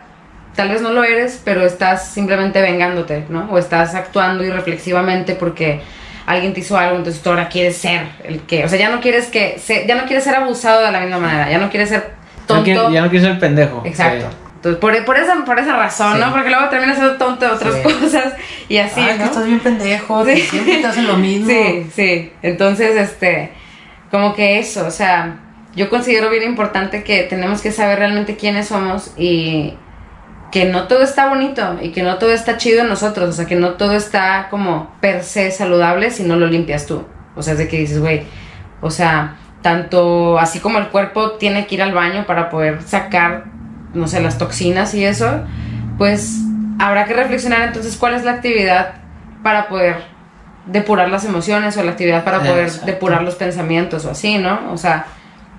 tal 0.56 0.70
vez 0.70 0.82
no 0.82 0.92
lo 0.92 1.04
eres, 1.04 1.42
pero 1.44 1.66
estás 1.66 2.10
simplemente 2.10 2.62
vengándote, 2.62 3.26
¿no? 3.30 3.48
O 3.52 3.58
estás 3.58 3.96
actuando 3.96 4.44
irreflexivamente 4.44 5.36
porque 5.36 5.82
alguien 6.26 6.54
te 6.54 6.62
hizo 6.62 6.78
algo, 6.78 6.98
entonces 6.98 7.22
tú 7.22 7.30
ahora 7.30 7.50
quieres 7.50 7.78
ser 7.78 8.08
el 8.24 8.42
que, 8.42 8.64
o 8.64 8.70
sea, 8.70 8.78
ya 8.78 8.90
no 8.90 9.02
quieres 9.02 9.28
que, 9.28 9.60
ya 9.88 9.96
no 9.96 10.06
quieres 10.06 10.24
ser 10.24 10.36
abusado 10.36 10.86
de 10.86 10.92
la 10.92 11.00
misma 11.00 11.20
manera, 11.20 11.50
ya 11.50 11.58
no 11.58 11.70
quieres 11.70 11.90
ser 11.90 12.12
tonto. 12.48 12.92
Ya 12.92 13.02
no 13.02 13.10
quieres, 13.10 13.28
ser 13.28 13.40
pendejo. 13.40 13.82
Exacto. 13.86 14.28
Entonces, 14.56 14.80
por, 14.80 15.06
por, 15.06 15.18
esa, 15.18 15.44
por 15.44 15.58
esa 15.58 15.76
razón, 15.76 16.20
¿no? 16.20 16.32
Porque 16.32 16.50
luego 16.52 16.70
terminas 16.70 16.96
siendo 16.96 17.18
tonto 17.18 17.46
de 17.48 17.52
otras 17.52 17.76
cosas 17.78 18.34
y 18.70 18.78
así, 18.78 19.02
¿no? 19.02 19.18
que 19.18 19.24
estás 19.24 19.46
bien 19.46 19.60
pendejo, 19.60 20.24
sí. 20.24 20.38
siempre 20.42 20.78
te 20.78 20.88
hacen 20.88 21.08
lo 21.08 21.18
mismo. 21.18 21.48
Sí, 21.48 21.88
sí. 21.96 22.32
Entonces, 22.44 22.96
este, 22.96 23.52
como 24.12 24.36
que 24.36 24.60
eso, 24.60 24.86
o 24.86 24.92
sea, 24.92 25.40
yo 25.76 25.90
considero 25.90 26.30
bien 26.30 26.44
importante 26.44 27.04
que 27.04 27.24
tenemos 27.24 27.62
que 27.62 27.72
saber 27.72 27.98
realmente 27.98 28.36
quiénes 28.36 28.68
somos 28.68 29.14
y 29.18 29.74
que 30.52 30.66
no 30.66 30.88
todo 30.88 31.02
está 31.02 31.28
bonito 31.30 31.78
y 31.82 31.92
que 31.92 32.04
no 32.04 32.18
todo 32.18 32.32
está 32.32 32.58
chido 32.58 32.82
en 32.82 32.90
nosotros, 32.90 33.30
o 33.30 33.34
sea, 33.34 33.46
que 33.46 33.56
no 33.56 33.72
todo 33.72 33.94
está 33.94 34.48
como 34.50 34.94
per 35.00 35.24
se 35.24 35.50
saludable 35.52 36.12
si 36.12 36.24
no 36.24 36.36
lo 36.36 36.48
limpias 36.48 36.86
tú. 36.86 37.06
O 37.36 37.42
sea, 37.42 37.54
es 37.54 37.60
de 37.60 37.68
que 37.70 37.78
dices, 37.78 38.00
güey, 38.00 38.24
o 38.82 38.92
sea, 38.92 39.38
tanto 39.62 40.38
así 40.38 40.60
como 40.60 40.78
el 40.78 40.90
cuerpo 40.90 41.34
tiene 41.34 41.68
que 41.68 41.76
ir 41.76 41.82
al 41.82 41.94
baño 41.94 42.26
para 42.26 42.50
poder 42.50 42.82
sacar, 42.82 43.46
no 43.94 44.08
sé, 44.08 44.20
las 44.22 44.38
toxinas 44.38 44.94
y 44.94 45.06
eso, 45.06 45.42
pues 45.98 46.42
habrá 46.80 47.06
que 47.06 47.14
reflexionar 47.14 47.62
entonces 47.62 47.96
cuál 47.96 48.16
es 48.16 48.26
la 48.26 48.32
actividad 48.32 48.96
para 49.44 49.70
poder 49.70 50.04
depurar 50.66 51.10
las 51.10 51.26
emociones 51.26 51.78
o 51.78 51.84
la 51.84 51.92
actividad 51.92 52.24
para 52.24 52.40
poder 52.40 52.70
depurar 52.86 53.24
los 53.24 53.36
pensamientos 53.36 54.06
o 54.06 54.12
así, 54.12 54.38
¿no? 54.38 54.72
O 54.72 54.78
sea, 54.78 55.06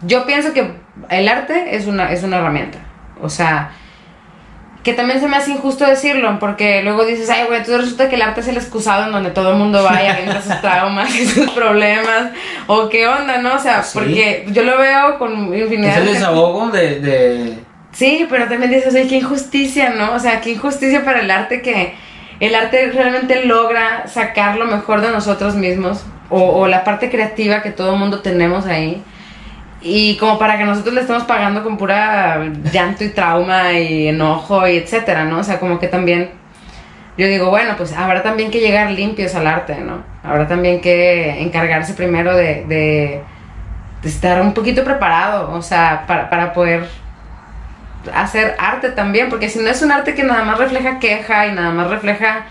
yo 0.03 0.27
pienso 0.27 0.53
que 0.53 0.75
el 1.09 1.29
arte 1.29 1.77
es 1.77 1.87
una, 1.87 2.13
es 2.13 2.23
una 2.23 2.39
herramienta. 2.39 2.79
O 3.21 3.29
sea, 3.29 3.71
que 4.83 4.95
también 4.95 5.21
se 5.21 5.29
me 5.29 5.37
hace 5.37 5.53
injusto 5.53 5.87
decirlo, 5.87 6.39
porque 6.41 6.83
luego 6.83 7.05
dices, 7.05 7.31
ay, 7.31 7.45
güey, 7.47 7.59
entonces 7.59 7.83
resulta 7.83 8.09
que 8.09 8.17
el 8.17 8.23
arte 8.23 8.41
es 8.41 8.49
el 8.49 8.57
excusado 8.57 9.07
en 9.07 9.13
donde 9.13 9.31
todo 9.31 9.53
el 9.53 9.57
mundo 9.57 9.85
va 9.85 10.03
y 10.03 10.07
avienta 10.09 10.43
sus 10.43 10.61
traumas 10.61 11.15
y 11.15 11.27
sus 11.27 11.51
problemas, 11.51 12.31
o 12.67 12.89
qué 12.89 13.07
onda, 13.07 13.39
¿no? 13.39 13.55
O 13.55 13.59
sea, 13.59 13.85
porque 13.95 14.47
yo 14.49 14.65
lo 14.65 14.79
veo 14.79 15.19
con 15.19 15.55
infinidad. 15.55 16.03
Es 16.03 16.09
el 16.09 16.15
desahogo 16.15 16.71
de, 16.71 17.01
de... 17.01 17.59
Sí, 17.93 18.27
pero 18.29 18.49
también 18.49 18.73
dices, 18.73 18.93
oye, 18.95 19.07
qué 19.07 19.17
injusticia, 19.19 19.91
¿no? 19.91 20.15
O 20.15 20.19
sea, 20.19 20.41
qué 20.41 20.51
injusticia 20.51 21.05
para 21.05 21.21
el 21.21 21.31
arte 21.31 21.63
que 21.63 21.95
el 22.41 22.55
arte 22.57 22.91
realmente 22.91 23.45
logra 23.45 24.09
sacar 24.09 24.57
lo 24.57 24.65
mejor 24.65 25.01
de 25.01 25.13
nosotros 25.13 25.55
mismos, 25.55 26.05
o, 26.29 26.41
o 26.41 26.67
la 26.67 26.83
parte 26.83 27.09
creativa 27.09 27.63
que 27.63 27.71
todo 27.71 27.93
el 27.93 27.99
mundo 27.99 28.21
tenemos 28.21 28.67
ahí 28.67 29.03
y 29.83 30.17
como 30.17 30.39
para 30.39 30.59
que 30.59 30.65
nosotros 30.65 30.95
le 30.95 31.01
estemos 31.01 31.25
pagando 31.25 31.63
con 31.63 31.77
pura 31.77 32.45
llanto 32.73 33.05
y 33.05 33.11
trauma 33.11 33.73
y 33.73 34.09
enojo 34.09 34.67
y 34.67 34.77
etcétera, 34.77 35.25
¿no? 35.25 35.39
O 35.39 35.45
sea, 35.45 35.59
como 35.59 35.79
que 35.79 35.89
también 35.89 36.31
yo 37.19 37.27
digo, 37.27 37.51
bueno, 37.51 37.75
pues 37.77 37.93
habrá 37.93 38.23
también 38.23 38.51
que 38.51 38.61
llegar 38.61 38.91
limpios 38.91 39.35
al 39.35 39.47
arte, 39.47 39.77
¿no? 39.77 40.03
Habrá 40.23 40.49
también 40.49 40.81
que 40.81 41.43
encargarse 41.43 41.95
primero 41.95 42.35
de, 42.35 42.65
de, 42.67 43.23
estar 44.03 44.41
un 44.41 44.55
poquito 44.55 44.83
preparado, 44.83 45.53
o 45.53 45.63
sea, 45.63 46.05
para, 46.07 46.31
para 46.31 46.53
poder 46.53 46.89
hacer 48.15 48.57
arte 48.59 48.91
también, 48.91 49.29
porque 49.29 49.49
si 49.49 49.59
no 49.59 49.69
es 49.69 49.83
un 49.83 49.93
arte 49.93 50.15
que 50.15 50.25
nada 50.25 50.43
más 50.45 50.59
refleja 50.59 50.99
queja 50.99 51.47
y 51.47 51.53
nada 51.53 51.71
más 51.71 51.91
refleja 51.91 52.47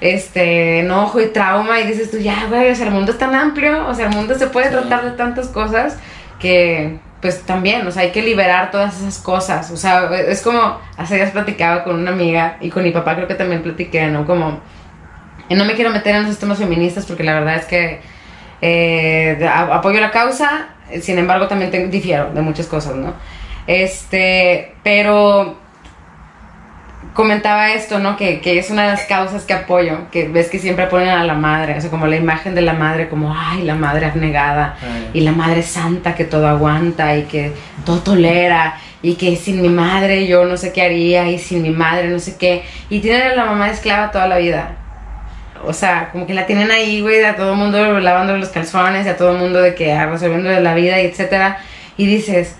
este 0.00 0.80
enojo 0.80 1.20
y 1.20 1.28
trauma 1.28 1.80
y 1.80 1.86
dices 1.86 2.10
tú, 2.10 2.18
ya, 2.18 2.46
güey, 2.48 2.70
o 2.70 2.74
sea, 2.74 2.86
el 2.86 2.92
mundo 2.92 3.12
es 3.12 3.18
tan 3.18 3.34
amplio, 3.34 3.86
o 3.88 3.94
sea, 3.94 4.06
el 4.06 4.14
mundo 4.14 4.34
se 4.34 4.48
puede 4.48 4.68
tratar 4.68 5.04
de 5.04 5.12
tantas 5.12 5.48
cosas 5.48 5.98
que 6.44 6.98
pues 7.22 7.40
también, 7.40 7.86
o 7.86 7.90
sea, 7.90 8.02
hay 8.02 8.10
que 8.10 8.20
liberar 8.20 8.70
todas 8.70 9.00
esas 9.00 9.16
cosas, 9.16 9.70
o 9.70 9.78
sea, 9.78 10.10
es 10.14 10.42
como, 10.42 10.78
hace 10.98 11.14
días 11.14 11.30
platicaba 11.30 11.82
con 11.82 11.96
una 11.96 12.10
amiga 12.10 12.58
y 12.60 12.68
con 12.68 12.82
mi 12.82 12.90
papá 12.90 13.16
creo 13.16 13.26
que 13.26 13.34
también 13.34 13.62
platiqué, 13.62 14.08
¿no? 14.08 14.26
Como, 14.26 14.60
no 15.48 15.64
me 15.64 15.72
quiero 15.72 15.90
meter 15.90 16.16
en 16.16 16.26
los 16.26 16.38
temas 16.38 16.58
feministas 16.58 17.06
porque 17.06 17.24
la 17.24 17.32
verdad 17.32 17.56
es 17.56 17.64
que 17.64 18.00
eh, 18.60 19.48
apoyo 19.48 20.02
la 20.02 20.10
causa, 20.10 20.68
sin 21.00 21.18
embargo 21.18 21.48
también 21.48 21.90
difiero 21.90 22.30
de 22.34 22.42
muchas 22.42 22.66
cosas, 22.66 22.94
¿no? 22.94 23.14
Este, 23.66 24.74
pero 24.82 25.56
comentaba 27.14 27.72
esto, 27.72 28.00
¿no? 28.00 28.16
Que, 28.16 28.40
que, 28.40 28.58
es 28.58 28.70
una 28.70 28.82
de 28.82 28.88
las 28.88 29.04
causas 29.04 29.44
que 29.44 29.54
apoyo, 29.54 30.10
que 30.10 30.28
ves 30.28 30.50
que 30.50 30.58
siempre 30.58 30.88
ponen 30.88 31.08
a 31.08 31.24
la 31.24 31.34
madre, 31.34 31.78
o 31.78 31.80
sea, 31.80 31.88
como 31.88 32.06
la 32.08 32.16
imagen 32.16 32.54
de 32.54 32.60
la 32.60 32.74
madre, 32.74 33.08
como, 33.08 33.34
ay, 33.34 33.62
la 33.62 33.76
madre 33.76 34.06
abnegada, 34.06 34.76
y 35.14 35.20
la 35.20 35.32
madre 35.32 35.62
santa 35.62 36.14
que 36.16 36.24
todo 36.24 36.48
aguanta 36.48 37.16
y 37.16 37.22
que 37.22 37.52
todo 37.86 38.00
tolera, 38.00 38.78
y 39.00 39.14
que 39.14 39.36
sin 39.36 39.62
mi 39.62 39.68
madre 39.68 40.26
yo 40.26 40.44
no 40.44 40.56
sé 40.56 40.72
qué 40.72 40.82
haría, 40.82 41.30
y 41.30 41.38
sin 41.38 41.62
mi 41.62 41.70
madre 41.70 42.08
no 42.08 42.18
sé 42.18 42.36
qué, 42.36 42.64
y 42.90 42.98
tienen 42.98 43.22
a 43.22 43.34
la 43.36 43.44
mamá 43.46 43.70
esclava 43.70 44.10
toda 44.10 44.26
la 44.26 44.38
vida. 44.38 44.76
O 45.66 45.72
sea, 45.72 46.10
como 46.10 46.26
que 46.26 46.34
la 46.34 46.46
tienen 46.46 46.70
ahí, 46.70 47.00
güey, 47.00 47.24
a 47.24 47.36
todo 47.36 47.52
el 47.52 47.58
mundo 47.58 48.00
lavándole 48.00 48.40
los 48.40 48.48
calzones, 48.48 49.06
y 49.06 49.08
a 49.08 49.16
todo 49.16 49.30
el 49.32 49.38
mundo 49.38 49.62
de 49.62 49.76
que 49.76 49.92
ah, 49.92 50.06
resolviéndole 50.06 50.60
la 50.60 50.74
vida, 50.74 51.00
y 51.00 51.06
etcétera, 51.06 51.58
y 51.96 52.06
dices, 52.06 52.56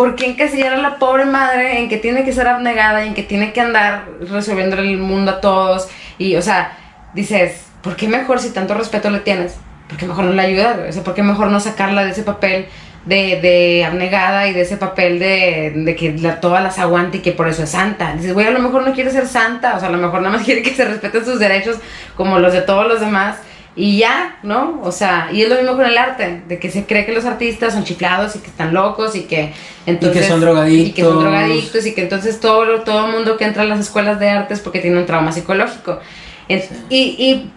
¿Por 0.00 0.16
qué 0.16 0.24
encasillar 0.24 0.72
a 0.72 0.76
la 0.78 0.98
pobre 0.98 1.26
madre 1.26 1.78
en 1.78 1.90
que 1.90 1.98
tiene 1.98 2.24
que 2.24 2.32
ser 2.32 2.48
abnegada 2.48 3.04
y 3.04 3.08
en 3.08 3.12
que 3.12 3.22
tiene 3.22 3.52
que 3.52 3.60
andar 3.60 4.06
resolviendo 4.30 4.76
el 4.78 4.96
mundo 4.96 5.32
a 5.32 5.40
todos? 5.42 5.88
Y, 6.16 6.36
o 6.36 6.40
sea, 6.40 6.72
dices, 7.12 7.66
¿por 7.82 7.96
qué 7.96 8.08
mejor 8.08 8.38
si 8.38 8.48
tanto 8.48 8.72
respeto 8.72 9.10
le 9.10 9.18
tienes? 9.18 9.56
¿Por 9.90 9.98
qué 9.98 10.06
mejor 10.06 10.24
no 10.24 10.32
la 10.32 10.44
ayudas? 10.44 10.78
O 10.88 10.90
sea, 10.90 11.04
¿por 11.04 11.12
qué 11.12 11.22
mejor 11.22 11.48
no 11.48 11.60
sacarla 11.60 12.02
de 12.02 12.12
ese 12.12 12.22
papel 12.22 12.64
de, 13.04 13.42
de 13.42 13.84
abnegada 13.84 14.48
y 14.48 14.54
de 14.54 14.62
ese 14.62 14.78
papel 14.78 15.18
de, 15.18 15.94
que 15.98 16.16
la, 16.16 16.40
todas 16.40 16.62
las 16.62 16.78
aguante 16.78 17.18
y 17.18 17.20
que 17.20 17.32
por 17.32 17.46
eso 17.46 17.64
es 17.64 17.68
santa? 17.68 18.14
Dices, 18.14 18.32
güey, 18.32 18.46
a 18.46 18.52
lo 18.52 18.60
mejor 18.60 18.86
no 18.86 18.94
quiere 18.94 19.10
ser 19.10 19.26
santa, 19.26 19.76
o 19.76 19.80
sea, 19.80 19.90
a 19.90 19.92
lo 19.92 19.98
mejor 19.98 20.22
nada 20.22 20.34
más 20.34 20.44
quiere 20.46 20.62
que 20.62 20.74
se 20.74 20.86
respeten 20.86 21.26
sus 21.26 21.38
derechos 21.38 21.76
como 22.16 22.38
los 22.38 22.54
de 22.54 22.62
todos 22.62 22.88
los 22.88 23.00
demás 23.00 23.36
y 23.76 23.98
ya, 23.98 24.38
¿no? 24.42 24.80
O 24.82 24.92
sea, 24.92 25.28
y 25.32 25.42
es 25.42 25.48
lo 25.48 25.56
mismo 25.56 25.76
con 25.76 25.86
el 25.86 25.96
arte, 25.96 26.42
de 26.46 26.58
que 26.58 26.70
se 26.70 26.86
cree 26.86 27.06
que 27.06 27.12
los 27.12 27.24
artistas 27.24 27.72
son 27.72 27.84
chiflados 27.84 28.36
y 28.36 28.40
que 28.40 28.48
están 28.48 28.74
locos 28.74 29.14
y 29.14 29.22
que 29.22 29.52
entonces... 29.86 30.18
Y 30.18 30.20
que 30.22 30.28
son 30.28 30.40
drogadictos. 30.40 30.88
Y 30.88 30.92
que 30.92 31.02
son 31.02 31.20
drogadictos 31.20 31.86
y 31.86 31.94
que 31.94 32.02
entonces 32.02 32.40
todo, 32.40 32.80
todo 32.80 33.06
el 33.06 33.12
mundo 33.12 33.36
que 33.36 33.44
entra 33.44 33.62
a 33.62 33.66
las 33.66 33.80
escuelas 33.80 34.18
de 34.18 34.28
arte 34.28 34.54
es 34.54 34.60
porque 34.60 34.80
tiene 34.80 34.98
un 34.98 35.06
trauma 35.06 35.32
psicológico. 35.32 36.00
Y, 36.48 36.96
y 36.98 37.52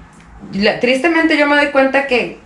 tristemente 0.80 1.36
yo 1.38 1.48
me 1.48 1.56
doy 1.56 1.68
cuenta 1.68 2.06
que 2.06 2.44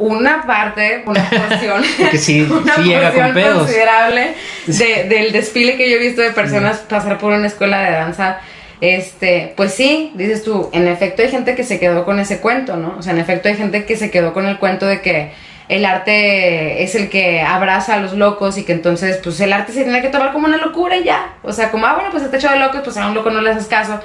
una 0.00 0.46
parte, 0.46 1.02
una 1.06 1.28
porción, 1.28 1.84
sí, 2.18 2.42
una 2.50 2.74
porción 2.74 3.58
considerable 3.58 4.34
de, 4.66 5.04
del 5.04 5.32
desfile 5.32 5.76
que 5.76 5.90
yo 5.90 5.96
he 5.96 6.00
visto 6.00 6.22
de 6.22 6.30
personas 6.30 6.78
pasar 6.78 7.18
por 7.18 7.32
una 7.32 7.46
escuela 7.46 7.80
de 7.82 7.90
danza 7.92 8.40
este, 8.80 9.52
pues 9.56 9.74
sí, 9.74 10.12
dices 10.14 10.42
tú, 10.42 10.70
en 10.72 10.88
efecto 10.88 11.22
hay 11.22 11.28
gente 11.28 11.54
que 11.54 11.64
se 11.64 11.78
quedó 11.78 12.04
con 12.04 12.18
ese 12.18 12.40
cuento, 12.40 12.76
¿no? 12.76 12.96
O 12.98 13.02
sea, 13.02 13.12
en 13.12 13.18
efecto 13.18 13.48
hay 13.48 13.56
gente 13.56 13.84
que 13.84 13.96
se 13.96 14.10
quedó 14.10 14.32
con 14.32 14.46
el 14.46 14.58
cuento 14.58 14.86
de 14.86 15.02
que 15.02 15.32
el 15.68 15.84
arte 15.84 16.82
es 16.82 16.94
el 16.94 17.10
que 17.10 17.42
abraza 17.42 17.94
a 17.94 18.00
los 18.00 18.14
locos 18.14 18.58
y 18.58 18.64
que 18.64 18.72
entonces, 18.72 19.18
pues 19.22 19.38
el 19.40 19.52
arte 19.52 19.72
se 19.72 19.84
tiene 19.84 20.02
que 20.02 20.08
tomar 20.08 20.32
como 20.32 20.46
una 20.46 20.56
locura 20.56 20.96
y 20.96 21.04
ya. 21.04 21.34
O 21.42 21.52
sea, 21.52 21.70
como, 21.70 21.86
ah, 21.86 21.94
bueno, 21.94 22.10
pues 22.10 22.24
está 22.24 22.38
hecho 22.38 22.50
de 22.50 22.58
locos, 22.58 22.80
pues 22.82 22.96
a 22.96 23.06
un 23.06 23.14
loco 23.14 23.30
no 23.30 23.40
le 23.40 23.50
haces 23.50 23.66
caso. 23.66 24.00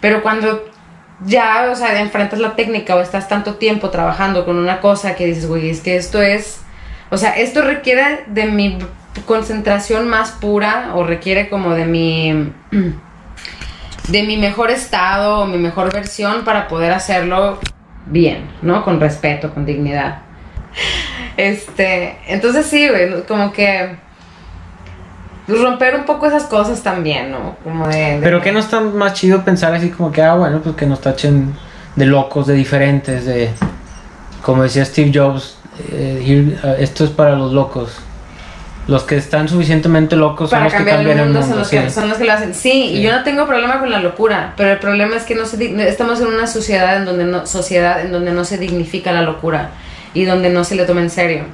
Pero 0.00 0.22
cuando 0.22 0.64
ya, 1.26 1.68
o 1.70 1.76
sea, 1.76 2.00
enfrentas 2.00 2.38
la 2.38 2.56
técnica 2.56 2.96
o 2.96 3.00
estás 3.00 3.28
tanto 3.28 3.56
tiempo 3.56 3.90
trabajando 3.90 4.44
con 4.46 4.56
una 4.56 4.80
cosa 4.80 5.14
que 5.14 5.26
dices, 5.26 5.46
güey, 5.46 5.68
es 5.68 5.80
que 5.80 5.96
esto 5.96 6.22
es, 6.22 6.60
o 7.10 7.18
sea, 7.18 7.32
esto 7.32 7.62
requiere 7.62 8.24
de 8.28 8.46
mi 8.46 8.78
concentración 9.26 10.08
más 10.08 10.30
pura 10.30 10.92
o 10.94 11.04
requiere 11.04 11.48
como 11.48 11.74
de 11.74 11.84
mi 11.84 12.52
de 14.08 14.22
mi 14.22 14.36
mejor 14.36 14.70
estado 14.70 15.40
o 15.40 15.46
mi 15.46 15.58
mejor 15.58 15.92
versión 15.92 16.44
para 16.44 16.68
poder 16.68 16.92
hacerlo 16.92 17.58
bien, 18.06 18.50
¿no? 18.62 18.84
Con 18.84 19.00
respeto, 19.00 19.52
con 19.52 19.64
dignidad. 19.64 20.22
Este, 21.36 22.18
entonces 22.26 22.66
sí, 22.66 22.88
como 23.26 23.52
que 23.52 23.96
romper 25.48 25.94
un 25.94 26.04
poco 26.04 26.26
esas 26.26 26.44
cosas 26.44 26.82
también, 26.82 27.30
¿no? 27.30 27.56
Como 27.64 27.88
de, 27.88 28.18
Pero 28.22 28.40
que 28.40 28.52
no 28.52 28.58
está 28.58 28.80
más 28.80 29.14
chido 29.14 29.44
pensar 29.44 29.74
así 29.74 29.90
como 29.90 30.12
que, 30.12 30.22
ah, 30.22 30.34
bueno, 30.34 30.60
pues 30.60 30.76
que 30.76 30.86
nos 30.86 31.00
tachen 31.00 31.54
de 31.96 32.06
locos, 32.06 32.46
de 32.46 32.54
diferentes, 32.54 33.24
de, 33.24 33.50
como 34.42 34.62
decía 34.62 34.84
Steve 34.84 35.10
Jobs, 35.14 35.58
eh, 35.92 36.58
esto 36.78 37.04
es 37.04 37.10
para 37.10 37.36
los 37.36 37.52
locos. 37.52 38.00
Los 38.86 39.04
que 39.04 39.16
están 39.16 39.48
suficientemente 39.48 40.16
locos 40.16 40.50
son 40.50 40.64
los 40.64 40.72
que 40.72 40.84
cambian 40.84 41.18
el 41.18 41.24
mundo. 41.26 41.42
Son, 41.42 41.58
los 41.58 41.68
que, 41.68 41.90
son 41.90 42.08
los 42.08 42.18
que 42.18 42.24
lo 42.24 42.32
hacen. 42.32 42.54
Sí, 42.54 42.86
y 42.94 43.02
yo 43.02 43.12
no 43.12 43.22
tengo 43.22 43.46
problema 43.46 43.78
con 43.78 43.90
la 43.90 44.00
locura, 44.00 44.54
pero 44.56 44.70
el 44.72 44.78
problema 44.78 45.16
es 45.16 45.22
que 45.24 45.34
no 45.34 45.46
se, 45.46 45.88
estamos 45.88 46.20
en 46.20 46.26
una 46.26 46.46
sociedad 46.46 46.96
en 46.96 47.04
donde 47.04 47.24
no, 47.24 47.46
sociedad 47.46 48.00
en 48.00 48.10
donde 48.10 48.32
no 48.32 48.44
se 48.44 48.58
dignifica 48.58 49.12
la 49.12 49.22
locura. 49.22 49.70
y 50.12 50.24
donde 50.24 50.50
no 50.50 50.64
se 50.64 50.74
le 50.74 50.84
toma 50.86 51.02
en 51.02 51.10
serio. 51.10 51.44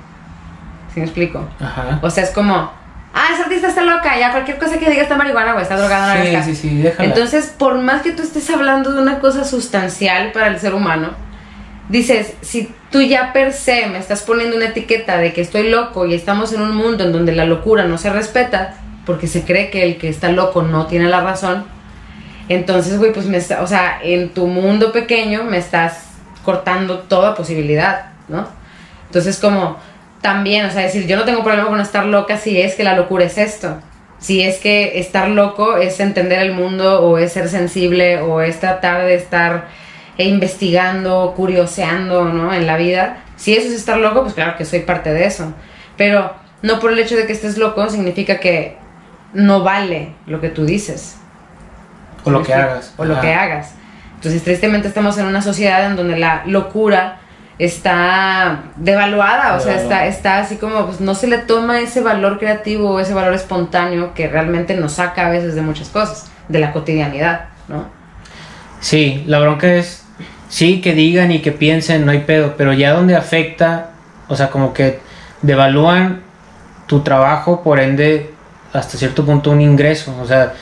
¿Sí 0.95 1.01
me 1.01 1.05
explico? 1.07 1.47
Ajá. 1.61 1.99
O 2.01 2.09
sea, 2.09 2.25
es 2.25 2.31
como, 2.31 2.55
ah, 3.13 3.25
esa 3.35 3.43
artista 3.43 3.69
está 3.69 3.83
loca, 3.83 4.19
ya 4.19 4.31
cualquier 4.31 4.57
cosa 4.57 4.79
que 4.79 4.89
diga 4.89 5.03
está 5.03 5.15
marihuana, 5.15 5.53
güey, 5.53 5.63
está 5.63 5.77
drogada, 5.77 6.15
no 6.15 6.25
Sí, 6.25 6.33
caso". 6.33 6.47
sí, 6.47 6.55
sí, 6.57 6.79
déjala. 6.79 7.07
Entonces, 7.11 7.53
por 7.59 7.77
más 7.77 8.01
que 8.01 8.13
tú 8.13 8.23
estés 8.23 8.49
hablando 8.49 8.93
de 8.95 9.03
una 9.03 9.19
cosa 9.19 9.45
sustancial 9.45 10.33
para 10.33 10.47
el 10.47 10.59
ser 10.59 10.75
humano, 10.75 11.11
dices, 11.89 12.35
si 12.41 12.73
tú 12.91 13.03
ya 13.03 13.33
per 13.33 13.53
se 13.53 13.87
me 13.87 13.99
estás 13.99 14.23
poniendo 14.23 14.57
una 14.57 14.67
etiqueta 14.67 15.19
de 15.19 15.33
que 15.33 15.41
estoy 15.41 15.71
loco 15.71 16.07
y 16.07 16.15
estamos 16.15 16.53
en 16.53 16.63
un 16.63 16.75
mundo 16.75 17.05
en 17.05 17.13
donde 17.13 17.33
la 17.33 17.45
locura 17.45 17.85
no 17.85 17.99
se 17.99 18.11
respeta, 18.11 18.79
porque 19.05 19.27
se 19.27 19.45
cree 19.45 19.71
que 19.71 19.85
el 19.85 19.99
que 19.99 20.09
está 20.09 20.31
loco 20.31 20.63
no 20.63 20.87
tiene 20.87 21.09
la 21.09 21.21
razón, 21.21 21.65
entonces, 22.49 22.99
güey, 22.99 23.13
pues 23.13 23.27
me 23.27 23.39
está, 23.39 23.63
o 23.63 23.67
sea, 23.67 23.99
en 24.03 24.31
tu 24.31 24.47
mundo 24.47 24.93
pequeño 24.93 25.45
me 25.45 25.59
estás 25.59 26.05
cortando 26.45 27.01
toda 27.01 27.35
posibilidad, 27.35 28.13
¿no? 28.29 28.47
Entonces, 29.07 29.39
como 29.39 29.79
también, 30.21 30.67
o 30.67 30.71
sea, 30.71 30.83
decir, 30.83 31.07
yo 31.07 31.17
no 31.17 31.25
tengo 31.25 31.43
problema 31.43 31.69
con 31.69 31.81
estar 31.81 32.07
loca 32.07 32.39
si 32.39 32.61
es 32.61 32.75
que 32.75 32.85
la 32.85 32.97
locura 32.97 33.25
es 33.25 33.39
esto. 33.39 33.79
Si 34.19 34.43
es 34.43 34.59
que 34.59 34.99
estar 34.99 35.29
loco 35.29 35.77
es 35.77 36.01
entender 36.01 36.39
el 36.39 36.53
mundo 36.53 37.03
o 37.03 37.19
es 37.19 37.33
ser 37.33 37.49
sensible 37.49 38.21
o 38.21 38.41
es 38.41 38.61
tratar 38.61 39.05
de 39.05 39.15
estar 39.15 39.69
eh, 40.19 40.25
investigando, 40.25 41.35
curioseando, 41.37 42.25
¿no? 42.25 42.53
En 42.53 42.67
la 42.67 42.77
vida. 42.77 43.25
Si 43.37 43.55
eso 43.55 43.69
es 43.69 43.75
estar 43.75 43.99
loco, 43.99 44.23
pues 44.23 44.35
claro 44.35 44.57
que 44.57 44.65
soy 44.65 44.81
parte 44.81 45.13
de 45.13 45.27
eso. 45.27 45.53
Pero 45.97 46.35
no 46.63 46.81
por 46.81 46.93
el 46.93 46.99
hecho 46.99 47.17
de 47.17 47.27
que 47.27 47.33
estés 47.33 47.59
loco 47.59 47.89
significa 47.91 48.39
que 48.39 48.77
no 49.35 49.63
vale 49.63 50.15
lo 50.27 50.41
que 50.41 50.49
tú 50.49 50.65
dices. 50.65 51.17
O 52.25 52.31
lo 52.31 52.43
que 52.43 52.55
hagas. 52.55 52.95
O 52.97 53.05
lo 53.05 53.21
que 53.21 53.33
hagas. 53.33 53.75
Entonces, 54.15 54.43
tristemente 54.43 54.89
estamos 54.89 55.19
en 55.19 55.27
una 55.27 55.43
sociedad 55.43 55.87
en 55.87 55.97
donde 55.97 56.19
la 56.19 56.43
locura 56.47 57.19
está 57.59 58.65
devaluada, 58.77 59.57
o 59.57 59.61
sea, 59.61 59.77
está, 59.77 60.07
está 60.07 60.39
así 60.39 60.57
como, 60.57 60.87
pues 60.87 61.01
no 61.01 61.15
se 61.15 61.27
le 61.27 61.39
toma 61.39 61.81
ese 61.81 62.03
valor 62.03 62.39
creativo 62.39 62.91
o 62.91 63.01
ese 63.01 63.15
valor 63.15 63.35
espontáneo 63.35 64.13
que 64.15 64.29
realmente 64.29 64.75
nos 64.77 64.93
saca 64.93 65.27
a 65.27 65.31
veces 65.31 65.55
de 65.55 65.63
muchas 65.63 65.89
cosas, 65.89 66.31
de 66.49 66.59
la 66.59 66.73
cotidianidad, 66.73 67.47
¿no? 67.69 67.87
Sí, 68.81 69.25
la 69.27 69.41
bronca 69.41 69.73
es, 69.73 70.05
sí, 70.49 70.81
que 70.81 70.95
digan 70.95 71.31
y 71.33 71.41
que 71.41 71.53
piensen, 71.53 72.05
no 72.05 72.13
hay 72.13 72.21
pedo, 72.21 72.55
pero 72.57 72.73
ya 72.73 72.93
donde 72.93 73.17
afecta, 73.17 73.91
o 74.29 74.37
sea, 74.37 74.51
como 74.51 74.73
que 74.73 75.01
devalúan 75.43 76.23
tu 76.87 77.01
trabajo, 77.01 77.63
por 77.63 77.81
ende, 77.81 78.31
hasta 78.73 78.97
cierto 78.99 79.25
punto 79.25 79.51
un 79.51 79.61
ingreso, 79.61 80.17
o 80.21 80.27
sea, 80.27 80.55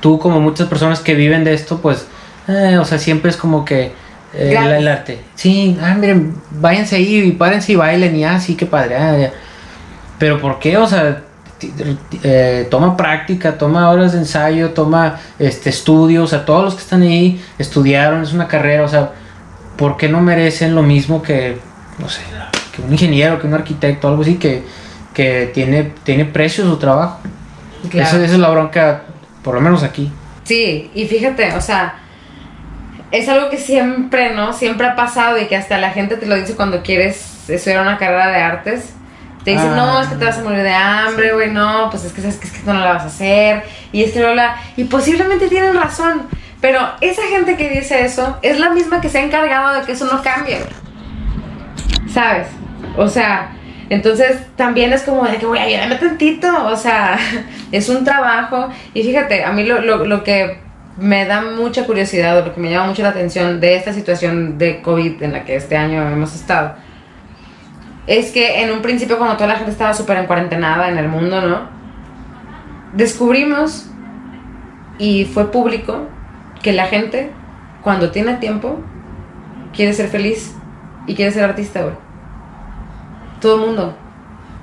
tú 0.00 0.18
como 0.18 0.40
muchas 0.40 0.68
personas 0.68 1.00
que 1.00 1.14
viven 1.14 1.44
de 1.44 1.54
esto, 1.54 1.80
pues, 1.80 2.06
eh, 2.48 2.76
o 2.78 2.84
sea, 2.84 2.98
siempre 2.98 3.30
es 3.30 3.36
como 3.36 3.64
que 3.64 3.92
eh, 4.34 4.56
el, 4.58 4.72
el 4.72 4.88
arte. 4.88 5.20
Sí, 5.34 5.78
ah, 5.80 5.94
miren, 5.94 6.34
váyanse 6.50 6.96
ahí 6.96 7.18
y 7.18 7.32
párense 7.32 7.72
y 7.72 7.76
bailen 7.76 8.16
y 8.16 8.24
así, 8.24 8.54
que 8.54 8.66
padre. 8.66 8.96
ah, 8.96 9.16
ya. 9.16 9.32
Pero 10.18 10.40
¿por 10.40 10.58
qué? 10.58 10.76
O 10.76 10.86
sea, 10.86 11.22
eh, 12.22 12.66
toma 12.70 12.96
práctica, 12.96 13.56
toma 13.56 13.90
horas 13.90 14.12
de 14.12 14.18
ensayo, 14.18 14.70
toma 14.70 15.20
este 15.38 15.70
estudio, 15.70 16.24
o 16.24 16.26
sea, 16.26 16.44
todos 16.44 16.64
los 16.64 16.74
que 16.74 16.82
están 16.82 17.02
ahí 17.02 17.42
estudiaron, 17.58 18.22
es 18.22 18.32
una 18.32 18.48
carrera, 18.48 18.84
o 18.84 18.88
sea, 18.88 19.12
¿por 19.76 19.96
qué 19.96 20.08
no 20.08 20.20
merecen 20.20 20.74
lo 20.74 20.82
mismo 20.82 21.22
que, 21.22 21.58
no 21.98 22.08
sé, 22.08 22.22
que 22.74 22.82
un 22.82 22.92
ingeniero, 22.92 23.40
que 23.40 23.46
un 23.46 23.54
arquitecto, 23.54 24.08
algo 24.08 24.22
así 24.22 24.36
que, 24.36 24.62
que 25.12 25.50
tiene, 25.52 25.92
tiene 26.02 26.24
precio 26.24 26.64
su 26.64 26.76
trabajo? 26.76 27.20
Claro. 27.90 28.08
Esa, 28.08 28.24
esa 28.24 28.34
es 28.34 28.40
la 28.40 28.50
bronca, 28.50 29.02
por 29.42 29.54
lo 29.54 29.60
menos 29.60 29.82
aquí. 29.82 30.10
Sí, 30.44 30.90
y 30.94 31.06
fíjate, 31.06 31.54
o 31.54 31.60
sea, 31.60 31.96
es 33.10 33.28
algo 33.28 33.48
que 33.48 33.58
siempre, 33.58 34.34
¿no? 34.34 34.52
Siempre 34.52 34.86
ha 34.86 34.96
pasado 34.96 35.38
y 35.38 35.46
que 35.46 35.56
hasta 35.56 35.78
la 35.78 35.90
gente 35.90 36.16
te 36.16 36.26
lo 36.26 36.34
dice 36.34 36.56
cuando 36.56 36.82
quieres 36.82 37.48
estudiar 37.48 37.82
una 37.82 37.96
carrera 37.96 38.28
de 38.28 38.36
artes. 38.36 38.94
Te 39.44 39.50
dicen, 39.50 39.72
Ah. 39.72 39.76
no, 39.76 40.00
es 40.02 40.08
que 40.08 40.16
te 40.16 40.24
vas 40.24 40.38
a 40.38 40.42
morir 40.42 40.62
de 40.62 40.72
hambre, 40.72 41.32
güey, 41.34 41.50
no, 41.50 41.88
pues 41.90 42.04
es 42.04 42.12
que 42.12 42.22
sabes 42.22 42.36
que, 42.36 42.46
es 42.46 42.52
que 42.52 42.62
no 42.64 42.72
la 42.72 42.94
vas 42.94 43.02
a 43.02 43.06
hacer. 43.06 43.62
Y 43.92 44.02
es 44.02 44.12
que 44.12 44.20
no 44.20 44.34
la... 44.34 44.56
Y 44.76 44.84
posiblemente 44.84 45.48
tienen 45.48 45.74
razón. 45.74 46.22
Pero 46.60 46.80
esa 47.02 47.22
gente 47.28 47.56
que 47.58 47.68
dice 47.68 48.04
eso 48.06 48.38
es 48.40 48.58
la 48.58 48.70
misma 48.70 49.02
que 49.02 49.10
se 49.10 49.18
ha 49.18 49.22
encargado 49.22 49.78
de 49.78 49.84
que 49.84 49.92
eso 49.92 50.06
no 50.06 50.22
cambie, 50.22 50.56
güey. 50.60 52.08
¿Sabes? 52.10 52.46
O 52.96 53.06
sea, 53.06 53.50
entonces 53.90 54.38
también 54.56 54.92
es 54.94 55.02
como 55.02 55.24
de 55.24 55.36
que, 55.36 55.44
güey, 55.44 55.60
ayúdame 55.60 55.96
tantito. 55.96 56.48
O 56.66 56.76
sea, 56.76 57.18
es 57.72 57.88
un 57.90 58.02
trabajo. 58.02 58.70
Y 58.94 59.02
fíjate, 59.02 59.44
a 59.44 59.52
mí 59.52 59.64
lo, 59.64 59.80
lo, 59.82 60.06
lo 60.06 60.24
que 60.24 60.58
me 60.96 61.26
da 61.26 61.42
mucha 61.42 61.84
curiosidad 61.84 62.38
o 62.38 62.46
lo 62.46 62.54
que 62.54 62.60
me 62.60 62.70
llama 62.70 62.86
mucho 62.86 63.02
la 63.02 63.08
atención 63.10 63.60
de 63.60 63.76
esta 63.76 63.92
situación 63.92 64.56
de 64.56 64.80
COVID 64.80 65.22
en 65.22 65.32
la 65.32 65.44
que 65.44 65.56
este 65.56 65.76
año 65.76 66.08
hemos 66.08 66.34
estado 66.34 66.76
es 68.06 68.32
que 68.32 68.62
en 68.62 68.72
un 68.72 68.82
principio 68.82 69.18
cuando 69.18 69.36
toda 69.36 69.48
la 69.48 69.56
gente 69.56 69.70
estaba 69.70 69.94
súper 69.94 70.18
en 70.18 70.26
cuarentenada 70.26 70.88
en 70.88 70.98
el 70.98 71.08
mundo, 71.08 71.40
¿no? 71.40 71.68
Descubrimos 72.92 73.90
y 74.98 75.24
fue 75.24 75.50
público 75.50 76.08
que 76.62 76.72
la 76.72 76.86
gente 76.86 77.32
cuando 77.82 78.10
tiene 78.10 78.34
tiempo 78.34 78.78
quiere 79.74 79.92
ser 79.92 80.08
feliz 80.08 80.54
y 81.06 81.14
quiere 81.14 81.32
ser 81.32 81.44
artista, 81.44 81.82
güey. 81.82 81.94
Todo 83.40 83.56
el 83.56 83.66
mundo. 83.66 83.96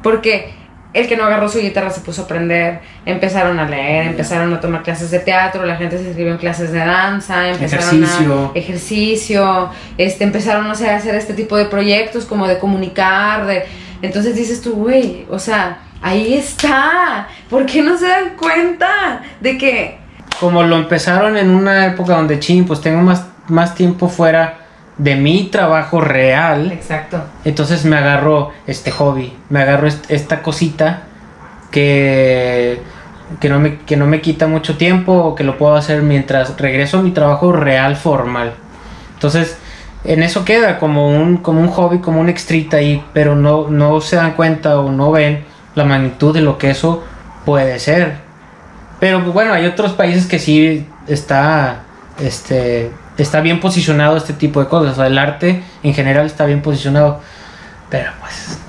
Porque 0.02 0.56
el 0.94 1.08
que 1.08 1.16
no 1.16 1.24
agarró 1.24 1.48
su 1.48 1.60
guitarra 1.60 1.90
se 1.90 2.02
puso 2.02 2.24
a 2.24 2.26
aprender, 2.26 2.82
empezaron 3.06 3.60
a 3.60 3.66
leer, 3.66 4.08
empezaron 4.08 4.54
a 4.54 4.60
tomar 4.60 4.84
clases 4.84 5.10
de 5.12 5.20
teatro, 5.20 5.66
la 5.66 5.78
gente 5.78 5.98
se 5.98 6.04
inscribió 6.06 6.34
en 6.34 6.38
clases 6.38 6.72
de 6.72 6.80
danza, 6.80 7.50
empezaron 7.50 8.04
Ejercicio. 8.04 8.52
a 8.54 8.58
ejercicio, 8.58 9.70
este, 9.98 10.24
empezaron 10.26 10.68
no 10.68 10.76
sé, 10.76 10.90
a 10.90 10.98
hacer 10.98 11.16
este 11.16 11.34
tipo 11.34 11.56
de 11.56 11.66
proyectos 11.66 12.26
como 12.26 12.48
de 12.48 12.60
comunicar, 12.60 13.46
de 13.46 13.66
entonces 14.02 14.36
dices 14.36 14.62
tú, 14.62 14.74
güey, 14.74 15.26
o 15.30 15.40
sea, 15.40 15.80
ahí 16.02 16.34
está. 16.34 17.28
¿Por 17.50 17.66
qué 17.66 17.82
no 17.82 17.98
se 17.98 18.08
dan 18.08 18.32
cuenta 18.36 19.22
de 19.40 19.58
que 19.58 19.98
Como 20.40 20.64
lo 20.64 20.76
empezaron 20.78 21.38
en 21.38 21.52
una 21.52 21.86
época 21.86 22.16
donde, 22.16 22.40
ching, 22.40 22.66
pues 22.66 22.82
tengo 22.82 23.02
más, 23.02 23.28
más 23.48 23.76
tiempo 23.76 24.10
fuera 24.10 24.61
de 24.98 25.16
mi 25.16 25.46
trabajo 25.46 26.02
real. 26.02 26.72
Exacto. 26.72 27.22
Entonces 27.46 27.86
me 27.86 27.98
agarro 27.98 28.52
este 28.68 28.92
hobby, 28.92 29.34
me 29.50 29.62
agarro 29.62 29.88
est- 29.88 30.10
esta 30.12 30.42
cosita 30.44 31.04
que, 31.72 32.82
que, 33.40 33.50
no 33.50 33.60
me, 33.60 33.80
que 33.80 33.96
no 33.98 34.06
me 34.08 34.22
quita 34.22 34.48
mucho 34.48 34.78
tiempo 34.78 35.14
o 35.14 35.36
que 35.36 35.44
lo 35.44 35.58
puedo 35.58 35.76
hacer 35.76 36.02
mientras 36.02 36.58
regreso 36.58 37.00
a 37.00 37.02
mi 37.02 37.12
trabajo 37.12 37.52
real 37.52 37.96
formal. 37.96 38.54
Entonces, 39.14 39.58
en 40.04 40.24
eso 40.24 40.46
queda 40.46 40.80
como 40.80 41.08
un, 41.10 41.38
como 41.38 41.62
un 41.62 41.68
hobby, 41.70 42.00
como 42.00 42.20
un 42.20 42.30
extrita 42.30 42.78
ahí, 42.78 43.04
pero 43.14 43.36
no, 43.36 43.70
no 43.70 44.02
se 44.02 44.16
dan 44.18 44.34
cuenta 44.34 44.80
o 44.80 44.92
no 44.92 45.12
ven 45.12 45.46
la 45.76 45.86
magnitud 45.86 46.34
de 46.34 46.42
lo 46.42 46.58
que 46.58 46.72
eso 46.72 47.04
puede 47.46 47.80
ser. 47.80 48.16
Pero 49.00 49.22
pues, 49.22 49.34
bueno, 49.34 49.54
hay 49.54 49.66
otros 49.66 49.94
países 49.94 50.26
que 50.28 50.38
sí 50.40 50.86
está, 51.08 51.84
este, 52.20 52.92
está 53.18 53.42
bien 53.42 53.60
posicionado 53.60 54.18
este 54.18 54.34
tipo 54.34 54.60
de 54.60 54.68
cosas. 54.68 54.94
O 54.94 54.96
sea, 54.96 55.08
el 55.08 55.18
arte 55.18 55.64
en 55.84 55.94
general 55.94 56.26
está 56.26 56.46
bien 56.46 56.62
posicionado. 56.62 57.22
Pero 57.90 58.12
pues, 58.20 58.60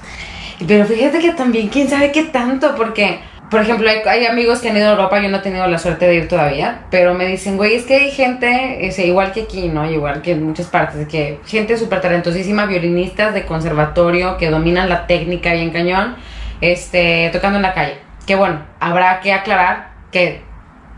Pero 0.66 0.85
fíjate 0.85 1.20
que 1.20 1.33
también, 1.33 1.68
quién 1.68 1.88
sabe 1.88 2.11
qué 2.11 2.24
tanto, 2.24 2.74
porque, 2.74 3.20
por 3.50 3.61
ejemplo, 3.61 3.88
hay, 3.88 4.26
amigos 4.26 4.61
que 4.61 4.70
han 4.70 4.76
ido 4.76 4.88
a 4.88 4.92
Europa, 4.92 5.20
yo 5.20 5.28
no 5.28 5.37
he 5.37 5.40
tenido 5.40 5.66
la 5.68 5.78
suerte 5.78 6.07
de 6.07 6.16
ir 6.16 6.28
todavía, 6.28 6.83
pero 6.90 7.14
me 7.14 7.26
dicen, 7.26 7.57
güey, 7.57 7.74
es 7.74 7.85
que 7.85 7.94
hay 7.94 8.11
gente, 8.11 8.90
igual 9.05 9.33
que 9.33 9.42
aquí, 9.42 9.68
¿no? 9.68 9.88
Igual 9.88 10.22
que 10.22 10.33
en 10.33 10.42
muchas 10.42 10.66
partes, 10.66 11.07
que 11.07 11.38
gente 11.46 11.76
súper 11.76 12.00
talentosísima, 12.00 12.66
violinistas 12.66 13.33
de 13.33 13.46
conservatorio, 13.46 14.37
que 14.38 14.50
dominan 14.50 14.88
la 14.88 15.07
técnica 15.07 15.52
bien 15.52 15.70
cañón, 15.70 16.16
este, 16.61 17.31
tocando 17.33 17.57
en 17.57 17.62
la 17.62 17.74
calle. 17.74 17.98
Que 18.26 18.35
bueno, 18.35 18.61
habrá 18.81 19.20
que 19.20 19.33
aclarar 19.33 19.92
que 20.11 20.42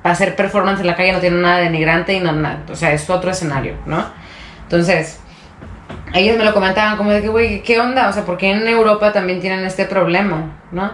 hacer 0.04 0.36
performance 0.36 0.80
en 0.80 0.86
la 0.86 0.94
calle 0.94 1.12
no 1.12 1.20
tiene 1.20 1.38
nada 1.38 1.58
de 1.58 1.64
denigrante 1.64 2.12
y 2.14 2.20
no 2.20 2.32
nada, 2.32 2.62
o 2.70 2.76
sea, 2.76 2.92
es 2.92 3.08
otro 3.10 3.30
escenario, 3.30 3.76
¿no? 3.86 4.04
Entonces, 4.62 5.20
ellos 6.12 6.36
me 6.38 6.44
lo 6.44 6.54
comentaban 6.54 6.96
como 6.96 7.10
de 7.10 7.22
que, 7.22 7.28
güey, 7.28 7.62
¿qué 7.62 7.80
onda? 7.80 8.08
O 8.08 8.12
sea, 8.12 8.24
¿por 8.24 8.36
qué 8.36 8.50
en 8.50 8.66
Europa 8.68 9.12
también 9.12 9.40
tienen 9.40 9.64
este 9.64 9.84
problema? 9.84 10.52
¿No? 10.70 10.92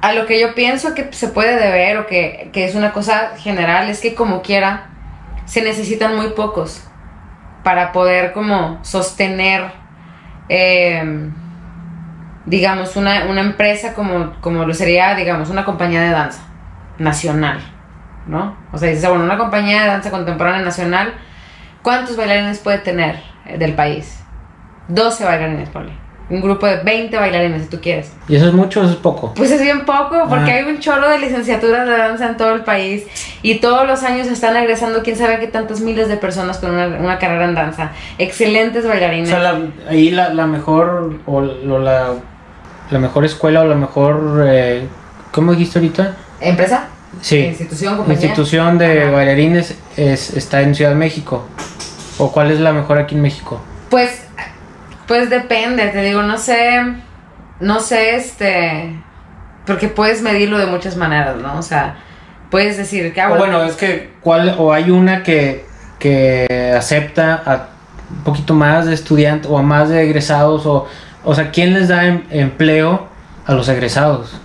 A 0.00 0.12
lo 0.12 0.26
que 0.26 0.40
yo 0.40 0.54
pienso 0.54 0.94
que 0.94 1.12
se 1.12 1.28
puede 1.28 1.58
deber 1.58 1.98
o 1.98 2.06
que, 2.06 2.50
que 2.52 2.64
es 2.64 2.74
una 2.74 2.92
cosa 2.92 3.32
general 3.36 3.90
es 3.90 4.00
que 4.00 4.14
como 4.14 4.42
quiera 4.42 4.90
se 5.44 5.62
necesitan 5.62 6.14
muy 6.14 6.28
pocos 6.28 6.84
para 7.64 7.90
poder 7.90 8.32
como 8.32 8.78
sostener, 8.84 9.64
eh, 10.48 11.30
digamos, 12.46 12.94
una, 12.96 13.24
una 13.24 13.40
empresa 13.40 13.94
como, 13.94 14.34
como 14.40 14.64
lo 14.64 14.74
sería, 14.74 15.14
digamos, 15.14 15.50
una 15.50 15.64
compañía 15.64 16.02
de 16.02 16.10
danza 16.10 16.42
nacional, 16.98 17.58
¿no? 18.28 18.56
O 18.72 18.78
sea, 18.78 18.90
dices, 18.90 19.08
bueno, 19.08 19.24
una 19.24 19.38
compañía 19.38 19.82
de 19.82 19.88
danza 19.88 20.10
contemporánea 20.10 20.62
nacional, 20.62 21.14
¿cuántos 21.82 22.16
bailarines 22.16 22.58
puede 22.58 22.78
tener 22.78 23.16
eh, 23.46 23.58
del 23.58 23.74
país? 23.74 24.20
12 24.88 25.24
bailarines, 25.24 25.68
ponle. 25.70 25.92
un 26.30 26.42
grupo 26.42 26.66
de 26.66 26.76
20 26.82 27.16
bailarines, 27.16 27.62
si 27.62 27.68
tú 27.70 27.80
quieres. 27.80 28.12
¿Y 28.28 28.36
eso 28.36 28.48
es 28.48 28.52
mucho 28.52 28.80
o 28.80 28.84
eso 28.84 28.92
es 28.92 28.98
poco? 28.98 29.32
Pues 29.34 29.50
es 29.50 29.62
bien 29.62 29.86
poco, 29.86 30.26
porque 30.28 30.50
Ah. 30.50 30.54
hay 30.56 30.64
un 30.64 30.78
chorro 30.78 31.08
de 31.08 31.18
licenciaturas 31.18 31.86
de 31.86 31.96
danza 31.96 32.26
en 32.26 32.36
todo 32.36 32.52
el 32.54 32.64
país 32.64 33.06
y 33.40 33.54
todos 33.60 33.86
los 33.86 34.02
años 34.02 34.26
están 34.26 34.54
egresando 34.58 35.02
quién 35.02 35.16
sabe 35.16 35.38
qué 35.40 35.46
tantas 35.46 35.80
miles 35.80 36.08
de 36.08 36.18
personas 36.18 36.58
con 36.58 36.70
una, 36.72 36.86
una 36.98 37.18
carrera 37.18 37.46
en 37.46 37.54
danza. 37.54 37.92
Excelentes 38.18 38.84
O 38.84 38.88
bailarines. 38.88 39.30
sea, 39.30 39.38
la- 39.38 39.58
ahí 39.88 40.10
la, 40.10 40.28
la 40.34 40.46
mejor 40.46 41.14
o, 41.24 41.40
la, 41.40 42.10
la 42.90 42.98
mejor 42.98 43.24
escuela 43.24 43.62
o 43.62 43.64
la 43.64 43.74
mejor... 43.76 44.44
Eh, 44.46 44.86
¿Cómo 45.32 45.52
dijiste 45.52 45.78
ahorita? 45.78 46.14
¿Empresa? 46.40 46.88
Sí. 47.20 47.38
Institución, 47.38 48.04
La 48.06 48.14
institución 48.14 48.78
de 48.78 49.02
Ajá. 49.02 49.10
bailarines 49.10 49.74
es, 49.96 50.34
está 50.34 50.62
en 50.62 50.74
Ciudad 50.74 50.90
de 50.90 50.96
México. 50.96 51.46
¿O 52.18 52.32
cuál 52.32 52.50
es 52.50 52.60
la 52.60 52.72
mejor 52.72 52.98
aquí 52.98 53.14
en 53.14 53.22
México? 53.22 53.60
Pues, 53.90 54.22
pues 55.06 55.30
depende, 55.30 55.86
te 55.88 56.02
digo, 56.02 56.22
no 56.22 56.36
sé, 56.38 56.80
no 57.60 57.80
sé, 57.80 58.16
este, 58.16 58.94
porque 59.66 59.88
puedes 59.88 60.22
medirlo 60.22 60.58
de 60.58 60.66
muchas 60.66 60.96
maneras, 60.96 61.36
¿no? 61.36 61.58
O 61.58 61.62
sea, 61.62 61.96
puedes 62.50 62.76
decir 62.76 63.12
que, 63.12 63.20
ah, 63.20 63.28
bueno, 63.28 63.62
es 63.64 63.76
que 63.76 64.12
cuál 64.20 64.54
o 64.58 64.72
hay 64.72 64.90
una 64.90 65.22
que, 65.22 65.64
que 65.98 66.74
acepta 66.76 67.42
a 67.46 67.68
un 68.10 68.24
poquito 68.24 68.54
más 68.54 68.86
de 68.86 68.94
estudiantes 68.94 69.50
o 69.50 69.58
a 69.58 69.62
más 69.62 69.90
de 69.90 70.02
egresados 70.02 70.64
o 70.66 70.86
o 71.24 71.34
sea, 71.34 71.50
¿quién 71.50 71.74
les 71.74 71.88
da 71.88 72.06
em- 72.06 72.22
empleo 72.30 73.06
a 73.44 73.52
los 73.52 73.68
egresados? 73.68 74.40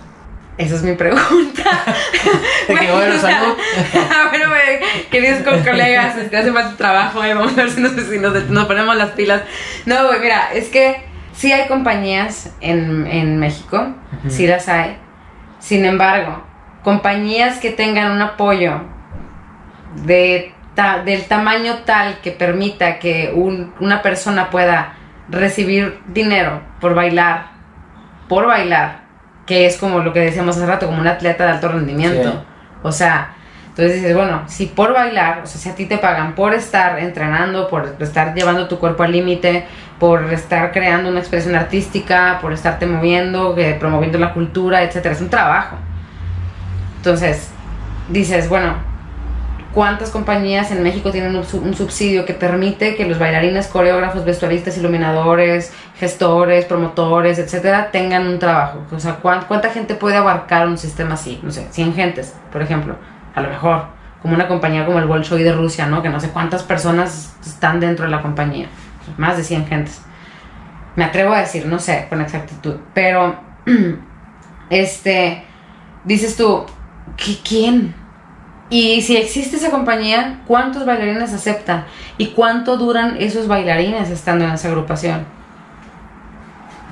Esa 0.56 0.76
es 0.76 0.82
mi 0.82 0.92
pregunta. 0.94 1.62
De 2.68 2.74
que, 2.76 2.90
bueno, 2.92 3.18
salud. 3.20 3.56
bueno, 4.30 4.48
güey, 4.48 5.08
queridos 5.10 5.42
con 5.42 5.62
colegas, 5.64 6.16
este, 6.16 6.36
hace 6.36 6.52
falta 6.52 6.76
trabajo, 6.76 7.24
eh, 7.24 7.34
vamos 7.34 7.52
a 7.52 7.56
ver 7.56 7.70
si 7.70 7.80
nos, 7.80 7.92
si 7.92 8.18
nos- 8.18 8.48
nos 8.50 8.66
ponemos 8.66 8.94
las 8.96 9.10
pilas. 9.10 9.42
No, 9.86 10.06
güey, 10.06 10.20
mira, 10.20 10.52
es 10.52 10.68
que 10.68 11.02
sí 11.32 11.50
hay 11.52 11.66
compañías 11.66 12.54
en, 12.60 13.06
en 13.08 13.38
México, 13.38 13.88
sí 14.28 14.46
las 14.46 14.68
hay. 14.68 14.96
Sin 15.58 15.84
embargo, 15.84 16.44
compañías 16.84 17.58
que 17.58 17.70
tengan 17.70 18.12
un 18.12 18.22
apoyo 18.22 18.80
de 20.04 20.52
ta- 20.74 21.02
del 21.02 21.24
tamaño 21.26 21.78
tal 21.84 22.20
que 22.20 22.30
permita 22.30 22.98
que 22.98 23.32
un- 23.34 23.74
una 23.80 24.02
persona 24.02 24.50
pueda 24.50 24.94
recibir 25.28 26.00
dinero 26.06 26.62
por 26.80 26.94
bailar, 26.94 27.46
por 28.28 28.46
bailar, 28.46 29.03
que 29.46 29.66
es 29.66 29.76
como 29.76 30.00
lo 30.00 30.12
que 30.12 30.20
decíamos 30.20 30.56
hace 30.56 30.66
rato, 30.66 30.86
como 30.86 31.00
un 31.00 31.06
atleta 31.06 31.44
de 31.44 31.50
alto 31.52 31.68
rendimiento. 31.68 32.30
Sí. 32.32 32.38
O 32.82 32.92
sea, 32.92 33.34
entonces 33.68 33.96
dices, 33.96 34.14
bueno, 34.16 34.42
si 34.46 34.66
por 34.66 34.92
bailar, 34.94 35.40
o 35.42 35.46
sea, 35.46 35.60
si 35.60 35.68
a 35.68 35.74
ti 35.74 35.86
te 35.86 35.98
pagan 35.98 36.34
por 36.34 36.54
estar 36.54 36.98
entrenando, 36.98 37.68
por 37.68 37.96
estar 37.98 38.34
llevando 38.34 38.68
tu 38.68 38.78
cuerpo 38.78 39.02
al 39.02 39.12
límite, 39.12 39.66
por 39.98 40.32
estar 40.32 40.70
creando 40.72 41.08
una 41.10 41.20
expresión 41.20 41.54
artística, 41.56 42.38
por 42.40 42.52
estarte 42.52 42.86
moviendo, 42.86 43.54
que- 43.54 43.74
promoviendo 43.74 44.18
la 44.18 44.32
cultura, 44.32 44.82
etcétera, 44.82 45.14
es 45.14 45.20
un 45.20 45.30
trabajo. 45.30 45.76
Entonces, 46.98 47.50
dices, 48.08 48.48
bueno, 48.48 48.74
¿cuántas 49.74 50.10
compañías 50.10 50.70
en 50.70 50.82
México 50.82 51.10
tienen 51.10 51.34
un, 51.36 51.44
sub- 51.44 51.64
un 51.64 51.74
subsidio 51.74 52.24
que 52.24 52.32
permite 52.34 52.94
que 52.96 53.06
los 53.06 53.18
bailarines, 53.18 53.66
coreógrafos, 53.66 54.24
vestuaristas, 54.24 54.78
iluminadores, 54.78 55.72
gestores, 55.98 56.64
promotores, 56.64 57.38
etcétera, 57.38 57.90
tengan 57.90 58.26
un 58.26 58.38
trabajo? 58.38 58.82
O 58.92 59.00
sea, 59.00 59.16
¿cuán- 59.16 59.44
¿cuánta 59.48 59.70
gente 59.70 59.94
puede 59.94 60.16
abarcar 60.16 60.66
un 60.68 60.78
sistema 60.78 61.14
así? 61.14 61.40
No 61.42 61.50
sé, 61.50 61.66
100 61.70 61.94
gentes, 61.94 62.34
por 62.52 62.62
ejemplo, 62.62 62.96
a 63.34 63.40
lo 63.42 63.48
mejor, 63.48 63.86
como 64.22 64.34
una 64.34 64.48
compañía 64.48 64.86
como 64.86 64.98
el 65.00 65.06
Bolshoi 65.06 65.42
de 65.42 65.52
Rusia, 65.52 65.86
¿no? 65.86 66.02
Que 66.02 66.08
no 66.08 66.20
sé 66.20 66.30
cuántas 66.30 66.62
personas 66.62 67.36
están 67.44 67.80
dentro 67.80 68.04
de 68.06 68.10
la 68.12 68.22
compañía, 68.22 68.68
más 69.18 69.36
de 69.36 69.44
100 69.44 69.66
gentes. 69.66 70.00
Me 70.96 71.04
atrevo 71.04 71.34
a 71.34 71.40
decir, 71.40 71.66
no 71.66 71.78
sé 71.80 72.06
con 72.08 72.20
exactitud, 72.20 72.76
pero 72.94 73.34
este, 74.70 75.44
dices 76.04 76.36
tú, 76.36 76.64
¿qué- 77.16 77.38
¿quién? 77.46 77.94
Y 78.70 79.02
si 79.02 79.16
existe 79.16 79.56
esa 79.56 79.70
compañía, 79.70 80.40
¿cuántos 80.46 80.86
bailarines 80.86 81.32
acepta? 81.32 81.86
¿Y 82.16 82.28
cuánto 82.28 82.76
duran 82.76 83.16
esos 83.18 83.46
bailarines 83.46 84.10
estando 84.10 84.44
en 84.44 84.52
esa 84.52 84.68
agrupación? 84.68 85.26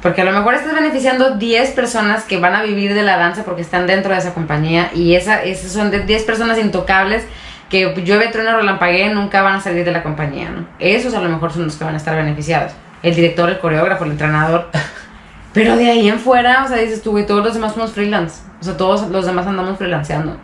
Porque 0.02 0.20
a 0.20 0.24
lo 0.24 0.32
mejor 0.32 0.54
estás 0.54 0.74
beneficiando 0.74 1.36
10 1.36 1.70
personas 1.70 2.24
que 2.24 2.38
van 2.38 2.54
a 2.54 2.62
vivir 2.62 2.92
de 2.92 3.02
la 3.02 3.16
danza 3.16 3.44
porque 3.44 3.62
están 3.62 3.86
dentro 3.86 4.12
de 4.12 4.18
esa 4.18 4.34
compañía 4.34 4.90
y 4.94 5.14
esa, 5.14 5.42
esas 5.44 5.72
son 5.72 5.90
de 5.90 6.00
10 6.00 6.24
personas 6.24 6.58
intocables 6.58 7.24
que 7.70 7.94
llueve, 8.04 8.28
trueno, 8.28 8.56
relampaguee, 8.56 9.14
nunca 9.14 9.40
van 9.40 9.54
a 9.54 9.60
salir 9.60 9.84
de 9.84 9.92
la 9.92 10.02
compañía, 10.02 10.50
¿no? 10.50 10.66
Esos 10.78 11.14
a 11.14 11.20
lo 11.20 11.28
mejor 11.28 11.52
son 11.52 11.64
los 11.64 11.76
que 11.76 11.84
van 11.84 11.94
a 11.94 11.96
estar 11.96 12.14
beneficiados. 12.16 12.72
El 13.02 13.14
director, 13.14 13.48
el 13.48 13.58
coreógrafo, 13.60 14.04
el 14.04 14.10
entrenador. 14.10 14.68
Pero 15.54 15.76
de 15.76 15.88
ahí 15.88 16.08
en 16.08 16.18
fuera, 16.18 16.64
o 16.64 16.68
sea, 16.68 16.76
dices 16.78 17.00
tú, 17.00 17.12
güey, 17.12 17.24
todos 17.24 17.42
los 17.44 17.54
demás 17.54 17.72
somos 17.72 17.92
freelance. 17.92 18.42
O 18.60 18.64
sea, 18.64 18.76
todos 18.76 19.08
los 19.08 19.24
demás 19.24 19.46
andamos 19.46 19.78
freelanceando. 19.78 20.36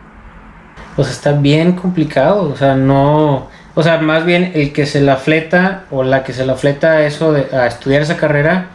Pues 0.98 1.11
está 1.11 1.30
bien 1.30 1.74
complicado, 1.74 2.50
o 2.50 2.56
sea, 2.56 2.74
no, 2.74 3.46
o 3.76 3.82
sea, 3.84 3.98
más 3.98 4.24
bien 4.24 4.50
el 4.56 4.72
que 4.72 4.84
se 4.84 5.00
la 5.00 5.14
fleta 5.16 5.84
o 5.92 6.02
la 6.02 6.24
que 6.24 6.32
se 6.32 6.44
la 6.44 6.56
fleta 6.56 6.90
a 6.90 7.02
eso 7.06 7.32
de 7.32 7.56
a 7.56 7.68
estudiar 7.68 8.02
esa 8.02 8.16
carrera 8.16 8.70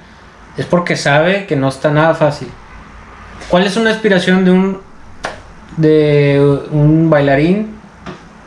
es 0.55 0.65
porque 0.65 0.95
sabe 0.95 1.45
que 1.47 1.57
no 1.57 1.67
está 1.67 1.91
nada 1.91 2.13
fácil. 2.13 2.47
¿Cuál 3.49 3.65
es 3.67 3.75
una 3.75 3.89
aspiración 3.91 4.45
de 4.45 4.51
un 4.51 4.81
de 5.75 6.65
un 6.71 7.09
bailarín 7.09 7.75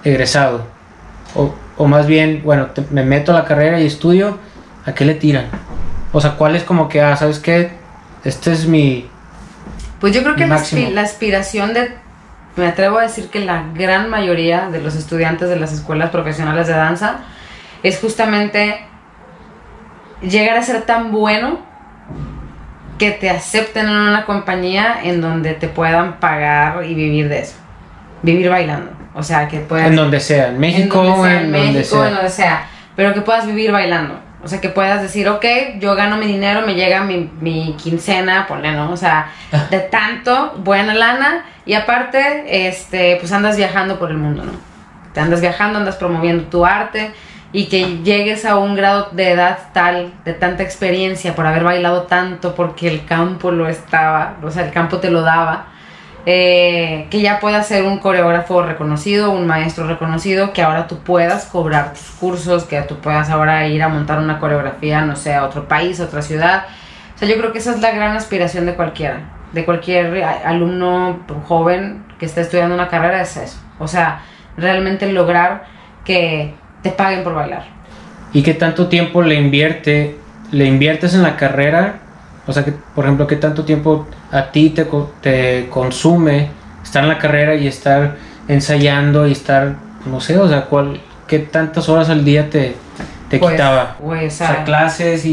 egresado? 0.04 0.64
O, 1.34 1.54
o 1.76 1.86
más 1.86 2.06
bien, 2.06 2.40
bueno, 2.44 2.68
te- 2.68 2.84
me 2.90 3.04
meto 3.04 3.32
a 3.32 3.34
la 3.34 3.44
carrera 3.44 3.78
y 3.78 3.86
estudio, 3.86 4.38
¿a 4.86 4.94
qué 4.94 5.04
le 5.04 5.14
tiran? 5.16 5.46
O 6.14 6.20
sea, 6.22 6.36
¿cuál 6.36 6.56
es 6.56 6.62
como 6.64 6.88
que, 6.88 7.02
ah, 7.02 7.14
¿sabes 7.14 7.40
qué? 7.40 7.72
Este 8.24 8.52
es 8.52 8.66
mi... 8.66 9.06
Pues 10.00 10.14
yo 10.14 10.22
creo 10.22 10.34
que 10.34 10.46
Máximo. 10.46 10.90
la 10.92 11.02
aspiración 11.02 11.74
de, 11.74 11.90
me 12.56 12.66
atrevo 12.66 12.98
a 12.98 13.02
decir 13.02 13.28
que 13.28 13.40
la 13.40 13.64
gran 13.74 14.08
mayoría 14.08 14.68
de 14.70 14.80
los 14.80 14.96
estudiantes 14.96 15.48
de 15.48 15.56
las 15.56 15.72
escuelas 15.72 16.10
profesionales 16.10 16.66
de 16.66 16.72
danza 16.72 17.18
es 17.82 18.00
justamente 18.00 18.80
llegar 20.22 20.56
a 20.56 20.62
ser 20.62 20.82
tan 20.82 21.12
bueno 21.12 21.60
que 22.98 23.10
te 23.10 23.28
acepten 23.28 23.86
en 23.86 23.94
una 23.94 24.24
compañía 24.24 25.00
en 25.02 25.20
donde 25.20 25.52
te 25.52 25.68
puedan 25.68 26.18
pagar 26.18 26.84
y 26.84 26.94
vivir 26.94 27.28
de 27.28 27.40
eso. 27.40 27.56
Vivir 28.22 28.48
bailando. 28.48 28.90
O 29.14 29.22
sea, 29.22 29.48
que 29.48 29.60
puedas... 29.60 29.88
En 29.88 29.96
donde 29.96 30.18
sea, 30.18 30.48
en 30.48 30.58
México, 30.58 31.02
en 31.04 31.10
donde 31.10 31.28
sea, 31.28 31.40
en 31.40 31.44
en 31.44 31.52
donde 31.52 31.72
México, 31.72 31.96
sea. 31.96 32.08
en 32.08 32.14
donde 32.14 32.30
sea, 32.30 32.66
pero 32.94 33.12
que 33.12 33.20
puedas 33.20 33.46
vivir 33.46 33.70
bailando. 33.70 34.18
O 34.46 34.48
sea, 34.48 34.60
que 34.60 34.68
puedas 34.68 35.02
decir, 35.02 35.28
ok, 35.28 35.44
yo 35.80 35.96
gano 35.96 36.18
mi 36.18 36.26
dinero, 36.26 36.64
me 36.64 36.76
llega 36.76 37.02
mi, 37.02 37.28
mi 37.40 37.74
quincena, 37.82 38.46
ponle, 38.46 38.70
¿no? 38.70 38.92
O 38.92 38.96
sea, 38.96 39.32
de 39.72 39.80
tanto, 39.80 40.54
buena 40.58 40.94
lana, 40.94 41.44
y 41.64 41.74
aparte, 41.74 42.68
este, 42.68 43.16
pues 43.16 43.32
andas 43.32 43.56
viajando 43.56 43.98
por 43.98 44.12
el 44.12 44.18
mundo, 44.18 44.44
¿no? 44.44 44.52
Te 45.12 45.18
andas 45.18 45.40
viajando, 45.40 45.80
andas 45.80 45.96
promoviendo 45.96 46.44
tu 46.44 46.64
arte, 46.64 47.10
y 47.50 47.66
que 47.66 48.04
llegues 48.04 48.44
a 48.44 48.56
un 48.56 48.76
grado 48.76 49.08
de 49.10 49.32
edad 49.32 49.58
tal, 49.72 50.12
de 50.24 50.32
tanta 50.32 50.62
experiencia, 50.62 51.34
por 51.34 51.44
haber 51.44 51.64
bailado 51.64 52.02
tanto, 52.02 52.54
porque 52.54 52.86
el 52.86 53.04
campo 53.04 53.50
lo 53.50 53.68
estaba, 53.68 54.36
o 54.44 54.50
sea, 54.52 54.64
el 54.64 54.70
campo 54.70 54.98
te 54.98 55.10
lo 55.10 55.22
daba, 55.22 55.66
eh, 56.28 57.06
que 57.08 57.20
ya 57.20 57.38
puedas 57.38 57.68
ser 57.68 57.84
un 57.84 58.00
coreógrafo 58.00 58.60
reconocido, 58.60 59.30
un 59.30 59.46
maestro 59.46 59.86
reconocido, 59.86 60.52
que 60.52 60.60
ahora 60.60 60.88
tú 60.88 60.98
puedas 60.98 61.44
cobrar 61.46 61.92
tus 61.92 62.10
cursos, 62.18 62.64
que 62.64 62.82
tú 62.82 62.96
puedas 62.96 63.30
ahora 63.30 63.68
ir 63.68 63.80
a 63.80 63.88
montar 63.88 64.18
una 64.18 64.40
coreografía, 64.40 65.02
no 65.02 65.14
sé, 65.14 65.34
a 65.34 65.44
otro 65.44 65.68
país, 65.68 66.00
a 66.00 66.04
otra 66.04 66.22
ciudad. 66.22 66.64
O 67.14 67.18
sea, 67.18 67.28
yo 67.28 67.36
creo 67.38 67.52
que 67.52 67.58
esa 67.58 67.70
es 67.70 67.80
la 67.80 67.92
gran 67.92 68.16
aspiración 68.16 68.66
de 68.66 68.74
cualquiera, 68.74 69.20
de 69.52 69.64
cualquier 69.64 70.24
alumno 70.24 71.20
joven 71.46 72.02
que 72.18 72.26
esté 72.26 72.40
estudiando 72.40 72.74
una 72.74 72.88
carrera, 72.88 73.22
es 73.22 73.36
eso. 73.36 73.58
O 73.78 73.86
sea, 73.86 74.22
realmente 74.56 75.10
lograr 75.12 75.64
que 76.04 76.54
te 76.82 76.90
paguen 76.90 77.22
por 77.22 77.34
bailar. 77.34 77.66
¿Y 78.32 78.42
qué 78.42 78.52
tanto 78.52 78.88
tiempo 78.88 79.22
le 79.22 79.36
invierte, 79.36 80.16
le 80.50 80.64
inviertes 80.64 81.14
en 81.14 81.22
la 81.22 81.36
carrera? 81.36 82.00
O 82.46 82.52
sea, 82.52 82.64
que, 82.64 82.72
por 82.72 83.04
ejemplo, 83.04 83.26
¿qué 83.26 83.36
tanto 83.36 83.64
tiempo 83.64 84.06
a 84.30 84.50
ti 84.52 84.70
te, 84.70 84.86
te 85.20 85.68
consume 85.68 86.50
estar 86.82 87.02
en 87.02 87.08
la 87.08 87.18
carrera 87.18 87.54
y 87.56 87.66
estar 87.66 88.16
ensayando 88.48 89.26
y 89.26 89.32
estar, 89.32 89.74
no 90.04 90.20
sé, 90.20 90.38
o 90.38 90.48
sea, 90.48 90.66
¿cuál, 90.66 91.00
¿qué 91.26 91.40
tantas 91.40 91.88
horas 91.88 92.08
al 92.08 92.24
día 92.24 92.48
te, 92.48 92.76
te 93.28 93.38
Pues, 93.38 93.52
quitaba? 93.52 93.96
güey, 93.98 94.26
o 94.26 94.28
O 94.28 94.30
sea, 94.30 94.62
clases 94.64 95.24
y, 95.24 95.32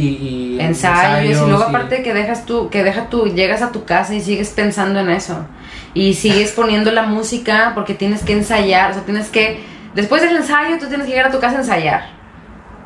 y 0.58 0.60
ensayos, 0.60 1.42
y 1.42 1.46
luego 1.46 1.64
y- 1.66 1.70
aparte 1.70 2.02
que 2.02 2.14
dejas 2.16 2.46
tú, 2.46 2.70
que 2.72 2.84
deja 2.84 3.10
tú, 3.10 3.28
llegas 3.28 3.62
a 3.62 3.72
tu 3.72 3.86
casa 3.86 4.16
y 4.16 4.22
sigues 4.22 4.50
pensando 4.50 5.00
en 5.00 5.10
eso. 5.12 5.46
Y 5.94 6.16
sigues 6.16 6.52
poniendo 6.56 6.92
la 6.92 7.04
música 7.04 7.74
porque 7.76 7.94
tienes 7.94 8.24
que 8.24 8.34
ensayar, 8.34 8.90
o 8.90 8.94
sea, 8.96 9.04
tienes 9.04 9.30
que, 9.30 9.60
después 9.94 10.24
del 10.24 10.36
ensayo 10.36 10.80
tú 10.80 10.88
tienes 10.88 11.06
que 11.06 11.12
llegar 11.12 11.28
a 11.28 11.32
tu 11.32 11.40
casa 11.40 11.58
a 11.58 11.60
ensayar. 11.60 12.23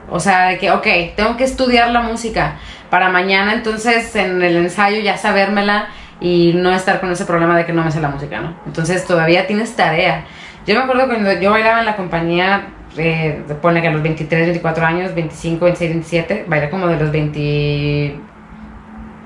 O 0.10 0.20
sea, 0.20 0.48
de 0.48 0.58
que, 0.58 0.72
ok, 0.72 0.88
tengo 1.16 1.38
que 1.38 1.44
estudiar 1.44 1.92
la 1.92 2.02
música 2.02 2.56
para 2.90 3.10
mañana, 3.10 3.54
entonces 3.54 4.16
en 4.16 4.42
el 4.42 4.56
ensayo 4.58 5.00
ya 5.02 5.18
sabérmela 5.18 5.90
y 6.20 6.54
no 6.56 6.72
estar 6.72 7.00
con 7.00 7.12
ese 7.12 7.26
problema 7.26 7.58
de 7.58 7.66
que 7.66 7.74
no 7.74 7.84
me 7.84 7.92
sé 7.92 8.00
la 8.00 8.10
música, 8.10 8.40
¿no? 8.40 8.56
Entonces 8.66 9.06
todavía 9.06 9.46
tienes 9.48 9.76
tarea. 9.76 10.24
Yo 10.66 10.76
me 10.76 10.82
acuerdo 10.82 11.08
cuando 11.08 11.34
yo 11.34 11.52
bailaba 11.52 11.80
en 11.80 11.86
la 11.86 11.96
compañía, 11.96 12.68
eh, 12.98 13.44
pone 13.62 13.82
que 13.82 13.88
a 13.88 13.92
los 13.92 14.02
23, 14.02 14.48
24 14.48 14.86
años, 14.86 15.14
25, 15.14 15.66
26, 15.66 15.92
27, 15.92 16.46
bailé 16.48 16.70
como 16.70 16.88
de 16.88 16.98
los 16.98 17.12
20 17.12 18.20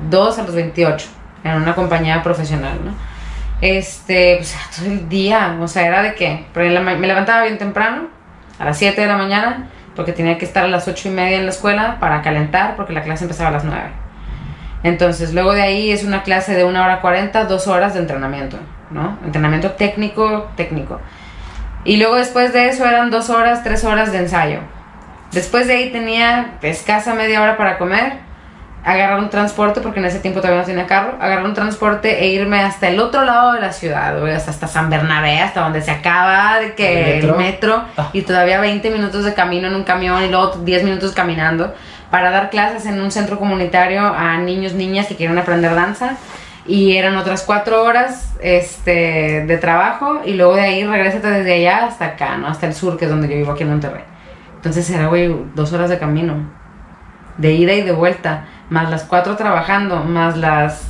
22 0.02 0.40
a 0.40 0.44
los 0.44 0.56
28 0.56 1.08
en 1.44 1.56
una 1.56 1.76
compañía 1.76 2.24
profesional, 2.24 2.80
¿no? 2.84 2.92
Este, 3.62 4.38
pues 4.38 4.56
todo 4.76 4.88
el 4.88 5.08
día, 5.08 5.58
o 5.62 5.68
sea, 5.68 5.86
era 5.86 6.02
de 6.02 6.16
que 6.16 6.46
me 6.56 7.08
levantaba 7.08 7.44
bien 7.44 7.58
temprano, 7.58 8.08
a 8.58 8.66
las 8.66 8.78
7 8.78 9.00
de 9.00 9.08
la 9.08 9.18
mañana, 9.18 9.70
porque 9.96 10.14
tenía 10.14 10.38
que 10.38 10.46
estar 10.46 10.64
a 10.64 10.68
las 10.68 10.88
8 10.88 11.10
y 11.10 11.12
media 11.12 11.38
en 11.38 11.46
la 11.46 11.52
escuela 11.52 12.00
para 12.00 12.22
calentar, 12.22 12.76
porque 12.76 12.94
la 12.94 13.04
clase 13.04 13.26
empezaba 13.26 13.50
a 13.50 13.54
las 13.54 13.64
9. 13.64 13.84
Entonces, 14.84 15.34
luego 15.34 15.54
de 15.54 15.62
ahí 15.62 15.92
es 15.92 16.04
una 16.04 16.24
clase 16.24 16.56
de 16.56 16.64
una 16.64 16.84
hora 16.84 17.02
40, 17.02 17.46
dos 17.46 17.68
horas 17.68 17.94
de 17.94 18.00
entrenamiento, 18.00 18.58
¿no? 18.90 19.20
Entrenamiento 19.24 19.72
técnico, 19.72 20.50
técnico. 20.56 21.00
Y 21.84 21.98
luego 21.98 22.16
después 22.16 22.54
de 22.54 22.68
eso 22.68 22.86
eran 22.86 23.12
dos 23.12 23.30
horas, 23.30 23.64
tres 23.64 23.84
horas 23.84 24.12
de 24.12 24.20
ensayo. 24.20 24.60
Después 25.32 25.68
de 25.68 25.74
ahí 25.74 25.92
tenía 25.92 26.58
escasa 26.62 27.14
media 27.14 27.42
hora 27.42 27.58
para 27.58 27.78
comer 27.78 28.31
agarrar 28.84 29.20
un 29.20 29.30
transporte, 29.30 29.82
porque 29.82 30.00
en 30.00 30.06
ese 30.06 30.20
tiempo 30.20 30.42
todavía 30.42 30.62
no 30.62 30.66
tenía 30.66 30.88
carro, 30.88 31.18
agarrar 31.20 31.46
un 31.46 31.54
transporte 31.54 32.24
e 32.24 32.30
irme 32.30 32.62
hasta 32.62 32.90
el 32.90 33.00
otro 33.00 33.24
lado 33.24 33.54
de 33.54 33.62
la 33.62 33.72
ciudad, 33.72 34.24
hasta, 34.34 34.52
hasta 34.52 34.68
San 34.68 34.90
Bernabé, 34.90 35.40
hasta 35.40 35.62
donde 35.62 35.82
se 35.82 35.92
acaba 35.92 36.60
de 36.60 36.74
que 36.74 37.20
el 37.20 37.36
metro, 37.36 37.84
ah. 37.98 38.10
y 38.14 38.24
todavía 38.24 38.60
20 38.60 38.90
minutos 38.90 39.24
de 39.24 39.34
camino 39.34 39.68
en 39.68 39.76
un 39.76 39.84
camión 39.84 40.24
y 40.24 40.30
luego 40.30 40.56
10 40.64 40.84
minutos 40.84 41.12
caminando 41.12 41.74
para 42.10 42.32
dar 42.32 42.50
clases 42.50 42.86
en 42.86 43.02
un 43.02 43.12
centro 43.12 43.40
comunitario 43.40 44.02
a 44.06 44.38
niños, 44.38 44.74
niñas 44.74 45.08
que 45.08 45.16
quieren 45.16 45.38
aprender 45.38 45.74
danza. 45.74 46.18
Y 46.68 46.96
eran 46.96 47.18
otras 47.18 47.42
cuatro 47.42 47.84
horas 47.84 48.36
este, 48.40 49.46
de 49.48 49.58
trabajo 49.58 50.22
y 50.24 50.36
luego 50.36 50.56
de 50.56 50.62
ahí 50.62 50.84
regresate 50.86 51.28
desde 51.28 51.54
allá 51.54 51.86
hasta 51.86 52.06
acá, 52.06 52.38
¿no? 52.38 52.48
Hasta 52.48 52.68
el 52.68 52.76
sur, 52.76 52.98
que 52.98 53.06
es 53.06 53.12
donde 53.12 53.28
yo 53.28 53.36
vivo 53.36 53.52
aquí 53.52 53.64
en 53.64 53.70
Monterrey. 53.70 54.04
Entonces 54.58 54.88
era, 54.92 55.08
güey, 55.08 55.36
dos 55.56 55.74
horas 55.74 55.90
de 55.90 55.98
camino, 55.98 56.52
de 57.38 57.54
ida 57.54 57.74
y 57.74 57.82
de 57.82 57.94
vuelta 57.94 58.46
más 58.72 58.90
las 58.90 59.04
cuatro 59.04 59.36
trabajando, 59.36 60.06
más 60.06 60.38
las, 60.38 60.82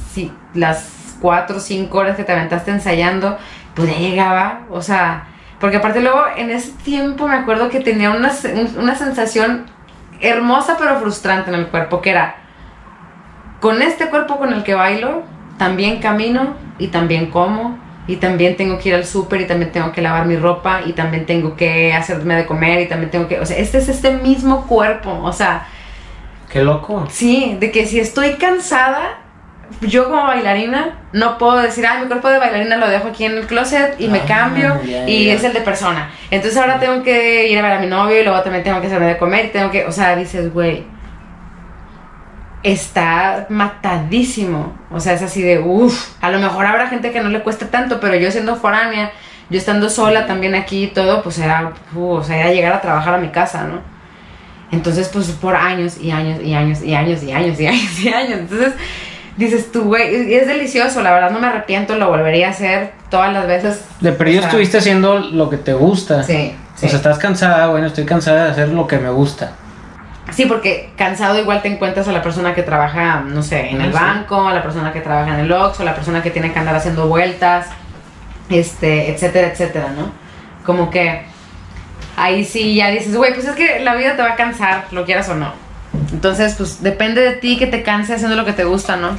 las 0.53 1.15
cuatro 1.19 1.57
o 1.57 1.59
cinco 1.59 1.97
horas 1.97 2.15
que 2.15 2.23
te 2.23 2.31
aventaste 2.31 2.69
ensayando, 2.69 3.37
pues 3.73 3.89
ya 3.89 3.97
llegaba, 3.97 4.61
o 4.69 4.83
sea, 4.83 5.27
porque 5.59 5.77
aparte 5.77 5.99
luego 5.99 6.21
en 6.37 6.51
ese 6.51 6.73
tiempo 6.83 7.27
me 7.27 7.35
acuerdo 7.35 7.69
que 7.69 7.79
tenía 7.79 8.11
una, 8.11 8.31
una 8.77 8.95
sensación 8.95 9.65
hermosa 10.19 10.75
pero 10.77 10.99
frustrante 10.99 11.49
en 11.49 11.55
el 11.55 11.67
cuerpo, 11.67 12.01
que 12.01 12.11
era, 12.11 12.35
con 13.59 13.81
este 13.81 14.09
cuerpo 14.09 14.37
con 14.37 14.53
el 14.53 14.63
que 14.63 14.75
bailo, 14.75 15.23
también 15.57 15.99
camino 15.99 16.53
y 16.77 16.87
también 16.89 17.31
como 17.31 17.79
y 18.05 18.17
también 18.17 18.57
tengo 18.57 18.77
que 18.77 18.89
ir 18.89 18.95
al 18.95 19.05
súper 19.05 19.41
y 19.41 19.47
también 19.47 19.71
tengo 19.71 19.91
que 19.91 20.03
lavar 20.03 20.27
mi 20.27 20.35
ropa 20.35 20.81
y 20.85 20.93
también 20.93 21.25
tengo 21.25 21.55
que 21.55 21.93
hacerme 21.93 22.35
de 22.35 22.45
comer 22.45 22.81
y 22.81 22.87
también 22.87 23.09
tengo 23.09 23.27
que, 23.27 23.39
o 23.39 23.45
sea, 23.45 23.57
este 23.57 23.79
es 23.79 23.89
este 23.89 24.11
mismo 24.11 24.67
cuerpo, 24.67 25.19
o 25.23 25.33
sea, 25.33 25.65
Qué 26.51 26.61
loco. 26.63 27.07
Sí, 27.09 27.55
de 27.59 27.71
que 27.71 27.85
si 27.85 27.99
estoy 27.99 28.33
cansada, 28.33 29.19
yo 29.81 30.09
como 30.09 30.23
bailarina 30.23 30.99
no 31.13 31.37
puedo 31.37 31.57
decir, 31.61 31.85
ay, 31.85 32.01
mi 32.01 32.07
cuerpo 32.07 32.27
de 32.27 32.39
bailarina 32.39 32.75
lo 32.75 32.89
dejo 32.89 33.07
aquí 33.07 33.25
en 33.25 33.37
el 33.37 33.47
closet 33.47 33.95
y 33.99 34.07
me 34.09 34.19
ah, 34.19 34.25
cambio 34.27 34.81
y 35.07 35.29
es 35.29 35.43
el 35.43 35.53
de 35.53 35.61
persona. 35.61 36.11
Entonces 36.29 36.59
ahora 36.59 36.79
tengo 36.79 37.03
que 37.03 37.47
ir 37.47 37.57
a 37.57 37.61
ver 37.61 37.71
a 37.71 37.79
mi 37.79 37.87
novio 37.87 38.19
y 38.19 38.23
luego 38.23 38.41
también 38.41 38.63
tengo 38.63 38.81
que 38.81 38.87
hacerme 38.87 39.07
de 39.07 39.17
comer 39.17 39.45
y 39.45 39.49
tengo 39.49 39.71
que, 39.71 39.85
o 39.85 39.91
sea, 39.91 40.15
dices, 40.15 40.53
güey, 40.53 40.85
está 42.63 43.45
matadísimo. 43.49 44.73
O 44.91 44.99
sea, 44.99 45.13
es 45.13 45.21
así 45.21 45.41
de, 45.41 45.59
uff, 45.59 46.15
a 46.21 46.29
lo 46.31 46.39
mejor 46.39 46.65
habrá 46.65 46.87
gente 46.87 47.11
que 47.11 47.21
no 47.21 47.29
le 47.29 47.41
cueste 47.41 47.65
tanto, 47.65 47.99
pero 47.99 48.15
yo 48.15 48.29
siendo 48.29 48.57
foránea, 48.57 49.11
yo 49.49 49.57
estando 49.57 49.89
sola 49.89 50.25
también 50.27 50.55
aquí 50.55 50.83
y 50.83 50.87
todo, 50.87 51.23
pues 51.23 51.39
era, 51.39 51.71
o 51.95 52.23
sea, 52.23 52.37
era 52.37 52.51
llegar 52.51 52.73
a 52.73 52.81
trabajar 52.81 53.13
a 53.13 53.17
mi 53.17 53.29
casa, 53.29 53.63
¿no? 53.63 54.00
Entonces, 54.71 55.09
pues 55.09 55.27
por 55.29 55.55
años 55.55 55.97
y 55.99 56.11
años 56.11 56.41
y 56.41 56.53
años 56.53 56.81
y 56.81 56.93
años 56.93 57.23
y 57.23 57.31
años 57.31 57.59
y 57.59 57.67
años 57.67 57.99
y 57.99 58.07
años. 58.07 58.39
Entonces, 58.39 58.73
dices 59.37 59.71
tú, 59.71 59.83
güey, 59.83 60.33
es 60.33 60.47
delicioso, 60.47 61.01
la 61.01 61.11
verdad 61.11 61.31
no 61.31 61.39
me 61.39 61.47
arrepiento, 61.47 61.95
lo 61.97 62.09
volvería 62.09 62.47
a 62.47 62.51
hacer 62.51 62.93
todas 63.09 63.33
las 63.33 63.47
veces. 63.47 63.83
De 63.99 64.11
perdido 64.13 64.43
estuviste 64.43 64.77
haciendo 64.77 65.19
lo 65.19 65.49
que 65.49 65.57
te 65.57 65.73
gusta. 65.73 66.23
Sí, 66.23 66.55
sí. 66.75 66.85
O 66.85 66.89
sea, 66.89 66.97
estás 66.97 67.17
cansada, 67.17 67.67
bueno, 67.67 67.87
estoy 67.87 68.05
cansada 68.05 68.45
de 68.45 68.51
hacer 68.51 68.69
lo 68.69 68.87
que 68.87 68.97
me 68.97 69.09
gusta. 69.09 69.53
Sí, 70.31 70.45
porque 70.45 70.91
cansado 70.95 71.37
igual 71.39 71.61
te 71.61 71.67
encuentras 71.67 72.07
a 72.07 72.13
la 72.13 72.21
persona 72.21 72.55
que 72.55 72.63
trabaja, 72.63 73.19
no 73.19 73.43
sé, 73.43 73.69
en 73.69 73.81
el 73.81 73.91
banco, 73.91 74.47
a 74.47 74.53
la 74.53 74.63
persona 74.63 74.93
que 74.93 75.01
trabaja 75.01 75.33
en 75.33 75.41
el 75.41 75.51
Ox, 75.51 75.81
o 75.81 75.83
la 75.83 75.93
persona 75.93 76.23
que 76.23 76.31
tiene 76.31 76.53
que 76.53 76.59
andar 76.59 76.75
haciendo 76.75 77.07
vueltas, 77.07 77.67
este, 78.49 79.11
etcétera, 79.11 79.47
etcétera, 79.47 79.91
¿no? 79.97 80.11
Como 80.65 80.89
que 80.89 81.25
ahí 82.15 82.45
sí 82.45 82.75
ya 82.75 82.89
dices, 82.89 83.15
güey, 83.15 83.33
pues 83.33 83.47
es 83.47 83.55
que 83.55 83.79
la 83.79 83.95
vida 83.95 84.15
te 84.15 84.21
va 84.21 84.31
a 84.31 84.35
cansar, 84.35 84.85
lo 84.91 85.05
quieras 85.05 85.29
o 85.29 85.35
no. 85.35 85.53
Entonces, 86.11 86.55
pues 86.57 86.81
depende 86.81 87.21
de 87.21 87.33
ti 87.33 87.57
que 87.57 87.67
te 87.67 87.83
canse 87.83 88.13
haciendo 88.13 88.35
lo 88.35 88.45
que 88.45 88.53
te 88.53 88.63
gusta, 88.63 88.95
¿no? 88.95 89.15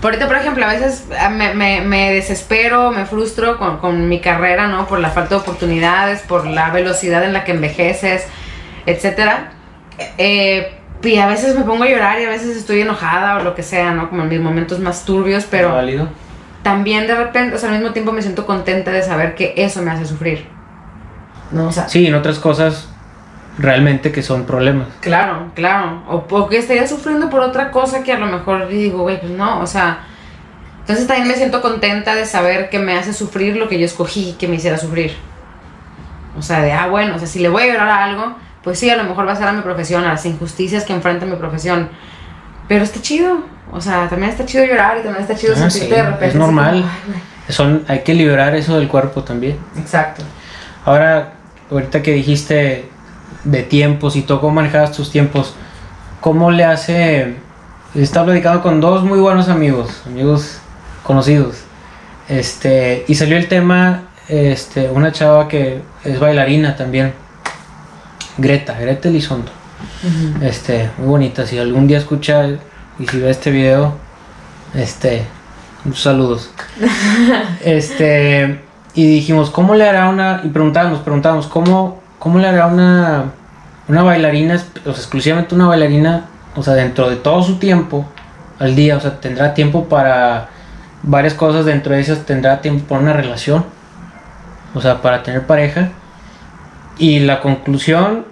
Por 0.00 0.10
ahorita, 0.10 0.26
por 0.26 0.36
ejemplo, 0.36 0.64
a 0.64 0.68
veces 0.68 1.06
ah, 1.16 1.28
me, 1.28 2.12
desespero, 2.12 2.90
me 2.90 3.06
frustro 3.06 3.58
con, 3.58 4.08
mi 4.08 4.20
carrera, 4.20 4.66
¿no? 4.66 4.86
Por 4.86 4.98
la 4.98 5.10
falta 5.10 5.36
de 5.36 5.40
oportunidades, 5.42 6.22
por 6.22 6.46
la 6.46 6.70
velocidad 6.70 7.22
en 7.22 7.32
la 7.32 7.44
que 7.44 7.52
envejeces, 7.52 8.26
etcétera. 8.84 9.52
Eh, 10.18 10.72
y 11.04 11.18
a 11.18 11.26
veces 11.26 11.56
me 11.56 11.62
pongo 11.62 11.84
a 11.84 11.88
llorar 11.88 12.20
y 12.20 12.24
a 12.24 12.28
veces 12.28 12.56
estoy 12.56 12.80
enojada 12.80 13.36
o 13.36 13.44
lo 13.44 13.54
que 13.54 13.62
sea, 13.62 13.92
¿no? 13.92 14.08
Como 14.08 14.22
en 14.22 14.28
mis 14.28 14.40
momentos 14.40 14.80
más 14.80 15.04
turbios, 15.04 15.46
pero... 15.48 15.72
válido? 15.72 16.08
También 16.62 17.06
de 17.06 17.14
repente, 17.14 17.56
o 17.56 17.58
sea, 17.58 17.70
al 17.70 17.76
mismo 17.76 17.92
tiempo 17.92 18.12
me 18.12 18.22
siento 18.22 18.46
contenta 18.46 18.92
de 18.92 19.02
saber 19.02 19.34
que 19.34 19.54
eso 19.56 19.82
me 19.82 19.90
hace 19.90 20.06
sufrir. 20.06 20.46
¿No? 21.52 21.68
O 21.68 21.72
sea, 21.72 21.88
sí, 21.88 22.06
en 22.06 22.14
otras 22.14 22.38
cosas 22.38 22.88
realmente 23.58 24.12
que 24.12 24.22
son 24.22 24.44
problemas. 24.44 24.88
Claro, 25.00 25.50
claro. 25.54 26.02
O 26.08 26.26
porque 26.26 26.58
estaría 26.58 26.86
sufriendo 26.86 27.28
por 27.30 27.40
otra 27.40 27.70
cosa 27.70 28.02
que 28.02 28.12
a 28.12 28.18
lo 28.18 28.26
mejor 28.26 28.68
digo, 28.68 29.02
güey, 29.02 29.20
pues 29.20 29.32
no, 29.32 29.60
o 29.60 29.66
sea. 29.66 30.06
Entonces 30.80 31.06
también 31.06 31.28
me 31.28 31.34
siento 31.34 31.62
contenta 31.62 32.14
de 32.14 32.26
saber 32.26 32.68
que 32.68 32.80
me 32.80 32.98
hace 32.98 33.12
sufrir 33.12 33.56
lo 33.56 33.68
que 33.68 33.78
yo 33.78 33.86
escogí 33.86 34.34
que 34.38 34.48
me 34.48 34.56
hiciera 34.56 34.78
sufrir. 34.78 35.14
O 36.36 36.42
sea, 36.42 36.60
de, 36.60 36.72
ah, 36.72 36.88
bueno, 36.88 37.14
o 37.14 37.18
sea, 37.18 37.28
si 37.28 37.38
le 37.38 37.48
voy 37.48 37.62
a 37.62 37.66
llorar 37.66 37.88
a 37.88 38.04
algo, 38.04 38.34
pues 38.64 38.78
sí, 38.78 38.90
a 38.90 38.96
lo 38.96 39.04
mejor 39.04 39.28
va 39.28 39.32
a 39.32 39.36
ser 39.36 39.46
a 39.46 39.52
mi 39.52 39.62
profesión, 39.62 40.04
a 40.04 40.08
las 40.08 40.26
injusticias 40.26 40.84
que 40.84 40.92
enfrenta 40.92 41.24
mi 41.24 41.36
profesión. 41.36 41.88
Pero 42.66 42.82
está 42.82 43.00
chido. 43.00 43.44
O 43.70 43.80
sea, 43.80 44.08
también 44.08 44.30
está 44.30 44.44
chido 44.44 44.64
llorar 44.64 44.98
y 44.98 45.02
también 45.02 45.22
está 45.22 45.36
chido 45.36 45.54
ah, 45.56 45.70
sentirte 45.70 45.94
de 45.94 46.02
repente. 46.02 46.28
Es 46.28 46.34
normal. 46.34 46.84
Son, 47.48 47.84
hay 47.86 48.00
que 48.00 48.14
liberar 48.14 48.54
eso 48.54 48.76
del 48.76 48.88
cuerpo 48.88 49.22
también. 49.22 49.58
Exacto. 49.78 50.22
Ahora, 50.84 51.34
ahorita 51.72 52.02
que 52.02 52.12
dijiste 52.12 52.88
de 53.44 53.62
tiempos 53.62 54.16
y 54.16 54.22
todo, 54.22 54.40
cómo 54.40 54.54
manejabas 54.54 54.92
tus 54.92 55.10
tiempos, 55.10 55.54
¿cómo 56.20 56.50
le 56.50 56.64
hace? 56.64 57.34
Estaba 57.94 58.26
platicando 58.26 58.62
con 58.62 58.80
dos 58.80 59.02
muy 59.02 59.18
buenos 59.18 59.48
amigos, 59.48 60.02
amigos 60.06 60.58
conocidos, 61.02 61.56
este, 62.28 63.04
y 63.08 63.14
salió 63.14 63.36
el 63.36 63.48
tema, 63.48 64.04
este, 64.28 64.88
una 64.88 65.12
chava 65.12 65.48
que 65.48 65.82
es 66.04 66.20
bailarina 66.20 66.76
también, 66.76 67.12
Greta, 68.38 68.78
Greta 68.78 69.08
Elizondo, 69.08 69.50
este, 70.40 70.90
muy 70.98 71.08
bonita, 71.08 71.46
si 71.46 71.58
algún 71.58 71.86
día 71.86 71.98
escucha 71.98 72.46
y 72.98 73.06
si 73.06 73.18
ve 73.18 73.30
este 73.30 73.50
video, 73.50 73.94
este, 74.74 75.24
saludos, 75.94 76.50
este, 77.64 78.60
y 78.94 79.06
dijimos, 79.06 79.50
¿cómo 79.50 79.74
le 79.74 79.88
hará 79.88 80.08
una, 80.08 80.40
y 80.44 80.48
preguntábamos, 80.48 81.00
preguntábamos, 81.00 81.46
¿cómo, 81.46 82.00
cómo 82.18 82.38
le 82.38 82.48
hará 82.48 82.66
una, 82.66 83.32
una 83.88 84.02
bailarina, 84.02 84.54
o 84.54 84.58
sea, 84.58 84.92
exclusivamente 84.92 85.54
una 85.54 85.66
bailarina, 85.66 86.26
o 86.54 86.62
sea, 86.62 86.74
dentro 86.74 87.08
de 87.08 87.16
todo 87.16 87.42
su 87.42 87.56
tiempo 87.56 88.06
al 88.58 88.76
día, 88.76 88.96
o 88.96 89.00
sea, 89.00 89.18
tendrá 89.20 89.54
tiempo 89.54 89.88
para 89.88 90.48
varias 91.02 91.34
cosas, 91.34 91.64
dentro 91.64 91.94
de 91.94 92.00
esas 92.00 92.26
tendrá 92.26 92.60
tiempo 92.60 92.86
para 92.86 93.00
una 93.00 93.12
relación, 93.12 93.64
o 94.74 94.80
sea, 94.80 95.02
para 95.02 95.22
tener 95.22 95.46
pareja. 95.46 95.90
Y 96.98 97.20
la 97.20 97.40
conclusión, 97.40 98.26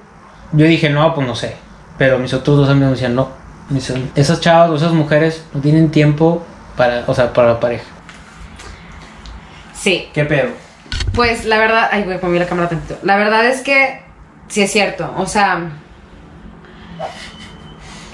yo 0.52 0.66
dije, 0.66 0.90
no, 0.90 1.14
pues 1.14 1.26
no 1.26 1.34
sé, 1.34 1.56
pero 1.98 2.18
mis 2.18 2.34
otros 2.34 2.58
dos 2.58 2.68
amigos 2.68 2.92
decían, 2.92 3.14
no, 3.14 3.28
esas 4.14 4.40
chavas 4.40 4.70
o 4.70 4.76
esas 4.76 4.92
mujeres 4.92 5.44
no 5.54 5.60
tienen 5.60 5.90
tiempo 5.90 6.42
para, 6.76 7.04
o 7.06 7.14
sea, 7.14 7.32
para 7.32 7.48
la 7.54 7.60
pareja. 7.60 7.84
Sí. 9.80 10.08
¿Qué 10.12 10.24
pedo? 10.24 10.50
Pues 11.14 11.46
la 11.46 11.58
verdad, 11.58 11.88
ay, 11.90 12.04
voy 12.04 12.14
a 12.14 12.20
poner 12.20 12.40
la 12.40 12.46
cámara 12.46 12.68
tantito. 12.68 12.98
La 13.02 13.16
verdad 13.16 13.46
es 13.46 13.62
que 13.62 14.02
sí 14.48 14.60
es 14.62 14.70
cierto, 14.70 15.12
o 15.16 15.26
sea, 15.26 15.70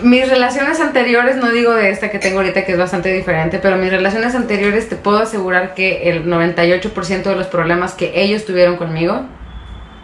mis 0.02 0.29
relaciones 0.29 0.79
anteriores, 0.81 1.36
no 1.36 1.51
digo 1.51 1.72
de 1.74 1.90
esta 1.90 2.11
que 2.11 2.18
tengo 2.18 2.38
ahorita 2.38 2.64
que 2.64 2.72
es 2.72 2.78
bastante 2.78 3.12
diferente, 3.12 3.59
pero 3.59 3.76
mis 3.76 3.90
relaciones 3.90 4.34
anteriores 4.34 4.88
te 4.88 4.97
puedo 4.97 5.18
asegurar 5.18 5.74
que 5.74 6.11
el 6.11 6.26
98% 6.26 7.22
de 7.22 7.34
los 7.34 7.47
problemas 7.47 7.95
que 7.95 8.12
ellos 8.14 8.45
tuvieron 8.45 8.76
conmigo 8.76 9.22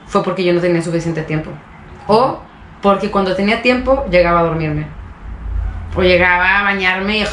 fue 0.06 0.24
porque 0.24 0.44
yo 0.44 0.52
no 0.54 0.60
tenía 0.60 0.82
suficiente 0.82 1.22
tiempo. 1.22 1.50
O 2.08 2.40
porque 2.80 3.10
cuando 3.10 3.36
tenía 3.36 3.62
tiempo 3.62 4.04
llegaba 4.10 4.40
a 4.40 4.44
dormirme. 4.44 4.86
O 5.94 6.02
llegaba 6.02 6.60
a 6.60 6.62
bañarme 6.62 7.18
y 7.18 7.24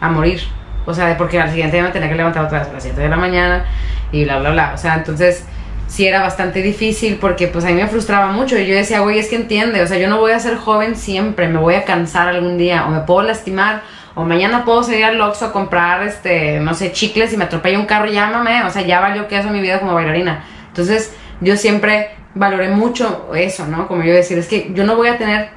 a 0.00 0.08
morir. 0.08 0.40
O 0.86 0.94
sea, 0.94 1.16
porque 1.16 1.40
al 1.40 1.50
siguiente 1.50 1.76
día 1.76 1.84
me 1.84 1.92
tenía 1.92 2.08
que 2.08 2.14
levantar 2.14 2.44
otra 2.44 2.60
vez 2.60 2.68
a 2.68 2.72
las 2.72 2.82
7 2.82 3.00
de 3.00 3.08
la 3.08 3.16
mañana 3.16 3.64
y 4.12 4.24
bla, 4.24 4.38
bla, 4.38 4.50
bla. 4.50 4.72
O 4.74 4.78
sea, 4.78 4.94
entonces 4.94 5.44
sí 5.86 6.06
era 6.06 6.22
bastante 6.22 6.62
difícil 6.62 7.18
porque 7.20 7.48
pues 7.48 7.64
a 7.64 7.68
mí 7.68 7.74
me 7.74 7.86
frustraba 7.86 8.32
mucho 8.32 8.58
y 8.58 8.66
yo 8.66 8.74
decía, 8.74 9.00
güey, 9.00 9.18
es 9.18 9.28
que 9.28 9.36
entiende, 9.36 9.82
o 9.82 9.86
sea, 9.86 9.98
yo 9.98 10.08
no 10.08 10.18
voy 10.18 10.32
a 10.32 10.40
ser 10.40 10.56
joven 10.56 10.96
siempre, 10.96 11.48
me 11.48 11.58
voy 11.58 11.74
a 11.74 11.84
cansar 11.84 12.28
algún 12.28 12.58
día 12.58 12.86
o 12.86 12.90
me 12.90 13.00
puedo 13.00 13.22
lastimar 13.22 13.82
o 14.14 14.24
mañana 14.24 14.64
puedo 14.64 14.82
salir 14.82 15.04
al 15.04 15.20
Oxxo 15.20 15.46
a 15.46 15.52
comprar, 15.52 16.02
este, 16.02 16.60
no 16.60 16.74
sé, 16.74 16.92
chicles 16.92 17.32
y 17.32 17.36
me 17.36 17.44
atropella 17.44 17.78
un 17.78 17.86
carro, 17.86 18.06
llámame, 18.06 18.62
o 18.64 18.70
sea, 18.70 18.82
ya 18.82 19.00
valió 19.00 19.26
que 19.26 19.38
eso 19.38 19.50
mi 19.50 19.60
vida 19.60 19.80
como 19.80 19.94
bailarina. 19.94 20.44
Entonces, 20.68 21.14
yo 21.40 21.56
siempre 21.56 22.10
valoré 22.34 22.68
mucho 22.68 23.30
eso, 23.34 23.66
¿no? 23.66 23.88
Como 23.88 24.04
yo 24.04 24.12
decir, 24.12 24.38
es 24.38 24.46
que 24.46 24.70
yo 24.72 24.84
no 24.84 24.96
voy 24.96 25.08
a 25.08 25.18
tener 25.18 25.50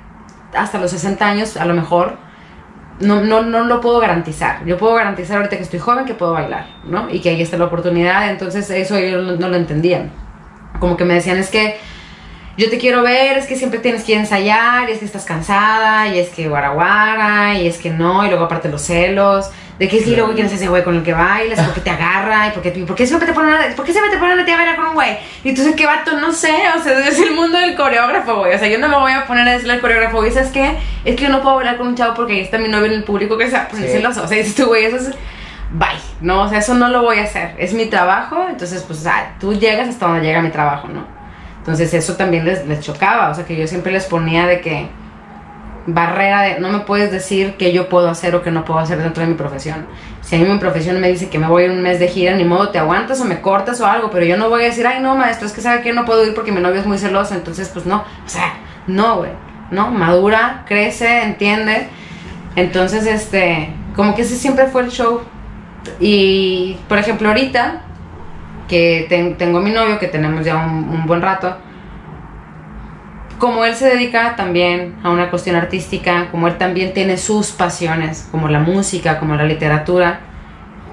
hasta 0.55 0.79
los 0.79 0.91
60 0.91 1.27
años, 1.27 1.57
a 1.57 1.65
lo 1.65 1.75
mejor, 1.75 2.17
no, 2.99 3.23
no, 3.23 3.43
no 3.43 3.63
lo 3.65 3.81
puedo 3.81 3.99
garantizar. 3.99 4.65
Yo 4.65 4.77
puedo 4.77 4.95
garantizar 4.95 5.37
ahorita 5.37 5.57
que 5.57 5.63
estoy 5.63 5.79
joven 5.79 6.05
que 6.05 6.13
puedo 6.13 6.33
bailar, 6.33 6.67
¿no? 6.83 7.09
Y 7.09 7.19
que 7.19 7.29
ahí 7.29 7.41
está 7.41 7.57
la 7.57 7.65
oportunidad, 7.65 8.29
entonces 8.29 8.69
eso 8.69 8.95
ellos 8.95 9.39
no 9.39 9.49
lo 9.49 9.55
entendían. 9.55 10.11
Como 10.79 10.97
que 10.97 11.05
me 11.05 11.15
decían, 11.15 11.37
es 11.37 11.49
que 11.49 11.77
yo 12.57 12.71
te 12.71 12.79
quiero 12.79 13.03
ver, 13.03 13.37
es 13.37 13.45
que 13.45 13.55
siempre 13.55 13.79
tienes 13.79 14.03
que 14.03 14.15
ensayar, 14.15 14.89
y 14.89 14.93
es 14.93 14.99
que 14.99 15.05
estás 15.05 15.25
cansada, 15.25 16.07
y 16.07 16.17
es 16.17 16.29
que 16.29 16.47
guaraguara, 16.47 17.53
y 17.53 17.67
es 17.67 17.77
que 17.77 17.91
no, 17.91 18.25
y 18.25 18.29
luego 18.29 18.45
aparte 18.45 18.67
los 18.67 18.81
celos, 18.81 19.51
de 19.77 19.87
que 19.87 19.99
es 19.99 20.05
que 20.05 20.15
luego 20.15 20.33
quieres 20.33 20.51
ese 20.51 20.67
güey 20.67 20.83
con 20.83 20.95
el 20.95 21.03
que 21.03 21.13
bailas, 21.13 21.61
porque 21.61 21.81
te 21.81 21.91
agarra, 21.91 22.47
y 22.47 22.51
porque, 22.51 22.71
¿por 22.71 22.95
qué 22.95 23.05
siempre 23.05 23.27
te 23.27 23.33
ponen 23.33 23.53
a, 23.53 23.75
¿por 23.75 23.85
qué 23.85 23.91
siempre 23.91 24.11
te 24.11 24.17
ponen 24.17 24.39
a 24.39 24.43
ti 24.45 24.51
a 24.51 24.57
bailar 24.57 24.75
con 24.75 24.87
un 24.87 24.93
güey? 24.95 25.19
Y 25.43 25.49
entonces, 25.49 25.75
¿qué 25.75 25.85
vato? 25.85 26.19
No 26.19 26.31
sé, 26.31 26.55
o 26.75 26.81
sea, 26.81 27.07
es 27.07 27.19
el 27.19 27.35
mundo 27.35 27.59
del 27.59 27.75
coreógrafo, 27.75 28.37
güey, 28.37 28.55
o 28.55 28.57
sea, 28.57 28.67
yo 28.67 28.79
no 28.79 28.89
me 28.89 28.95
voy 28.95 29.11
a 29.11 29.27
poner 29.27 29.47
a 29.47 29.51
decirle 29.51 29.73
al 29.73 29.81
coreógrafo, 29.81 30.17
güey, 30.17 30.31
¿sabes 30.31 30.49
qué? 30.49 30.77
Es 31.05 31.15
que 31.15 31.25
yo 31.25 31.29
no 31.29 31.43
puedo 31.43 31.57
bailar 31.57 31.77
con 31.77 31.87
un 31.87 31.95
chavo 31.95 32.15
porque 32.15 32.33
ahí 32.33 32.39
está 32.39 32.57
mi 32.57 32.69
novio 32.69 32.87
en 32.87 32.93
el 32.93 33.03
público 33.03 33.37
que 33.37 33.51
se 33.51 33.55
va 33.55 33.63
a 33.63 33.67
poner 33.67 33.87
celoso, 33.87 34.23
o 34.23 34.27
sea, 34.27 34.35
dices 34.35 34.55
tú, 34.55 34.65
güey, 34.65 34.85
eso 34.85 34.95
es 34.95 35.11
bye, 35.69 35.89
¿no? 36.21 36.43
O 36.43 36.49
sea, 36.49 36.57
eso 36.57 36.73
no 36.73 36.87
lo 36.87 37.03
voy 37.03 37.19
a 37.19 37.25
hacer, 37.25 37.53
es 37.59 37.73
mi 37.73 37.85
trabajo, 37.85 38.47
entonces, 38.49 38.81
pues, 38.81 38.97
o 38.99 39.03
sea, 39.03 39.35
tú 39.39 39.53
llegas 39.53 39.89
hasta 39.89 40.07
donde 40.07 40.23
llega 40.23 40.41
mi 40.41 40.49
trabajo, 40.49 40.87
¿no? 40.87 41.16
Entonces 41.67 41.93
eso 41.93 42.13
también 42.13 42.45
les, 42.45 42.65
les 42.65 42.79
chocaba, 42.79 43.29
o 43.29 43.35
sea 43.35 43.43
que 43.43 43.57
yo 43.57 43.67
siempre 43.67 43.91
les 43.91 44.05
ponía 44.05 44.47
de 44.47 44.61
que 44.61 44.87
barrera 45.85 46.41
de 46.43 46.59
no 46.61 46.69
me 46.69 46.79
puedes 46.79 47.11
decir 47.11 47.55
qué 47.57 47.73
yo 47.73 47.89
puedo 47.89 48.09
hacer 48.09 48.33
o 48.35 48.41
qué 48.41 48.51
no 48.51 48.63
puedo 48.63 48.79
hacer 48.79 48.99
dentro 48.99 49.21
de 49.21 49.27
mi 49.27 49.35
profesión. 49.35 49.85
Si 50.21 50.37
a 50.37 50.39
mí 50.39 50.45
mi 50.45 50.59
profesión 50.59 51.01
me 51.01 51.09
dice 51.09 51.27
que 51.27 51.39
me 51.39 51.47
voy 51.47 51.65
un 51.65 51.81
mes 51.81 51.99
de 51.99 52.07
gira, 52.07 52.35
ni 52.35 52.45
modo, 52.45 52.69
te 52.69 52.79
aguantas 52.79 53.19
o 53.19 53.25
me 53.25 53.41
cortas 53.41 53.81
o 53.81 53.85
algo, 53.85 54.09
pero 54.09 54.25
yo 54.25 54.37
no 54.37 54.47
voy 54.47 54.61
a 54.61 54.65
decir, 54.67 54.87
ay 54.87 55.01
no, 55.01 55.15
maestro, 55.15 55.45
es 55.45 55.51
que 55.51 55.59
sabe 55.59 55.81
que 55.81 55.91
no 55.91 56.05
puedo 56.05 56.25
ir 56.25 56.33
porque 56.33 56.53
mi 56.53 56.61
novio 56.61 56.79
es 56.79 56.85
muy 56.85 56.97
celoso, 56.97 57.35
entonces 57.35 57.67
pues 57.67 57.85
no, 57.85 57.97
o 57.97 58.29
sea, 58.29 58.53
no, 58.87 59.17
güey, 59.17 59.31
no, 59.69 59.91
madura, 59.91 60.63
crece, 60.67 61.23
entiende. 61.23 61.89
Entonces, 62.55 63.05
este, 63.05 63.73
como 63.93 64.15
que 64.15 64.21
ese 64.21 64.37
siempre 64.37 64.67
fue 64.67 64.83
el 64.83 64.89
show. 64.89 65.21
Y, 65.99 66.77
por 66.87 66.97
ejemplo, 66.97 67.27
ahorita, 67.27 67.81
que 68.67 69.05
tengo 69.37 69.59
mi 69.59 69.71
novio, 69.71 69.99
que 69.99 70.07
tenemos 70.07 70.45
ya 70.45 70.57
un, 70.57 71.05
buen 71.05 71.21
rato, 71.21 71.55
como 73.39 73.63
él 73.65 73.75
se 73.75 73.87
dedica 73.87 74.35
también 74.35 74.95
a 75.03 75.09
una 75.09 75.29
cuestión 75.29 75.55
artística, 75.55 76.29
como 76.31 76.47
él 76.47 76.57
también 76.57 76.93
tiene 76.93 77.17
sus 77.17 77.51
pasiones, 77.51 78.27
como 78.31 78.47
la 78.47 78.59
música, 78.59 79.19
como 79.19 79.35
la 79.35 79.43
literatura, 79.43 80.21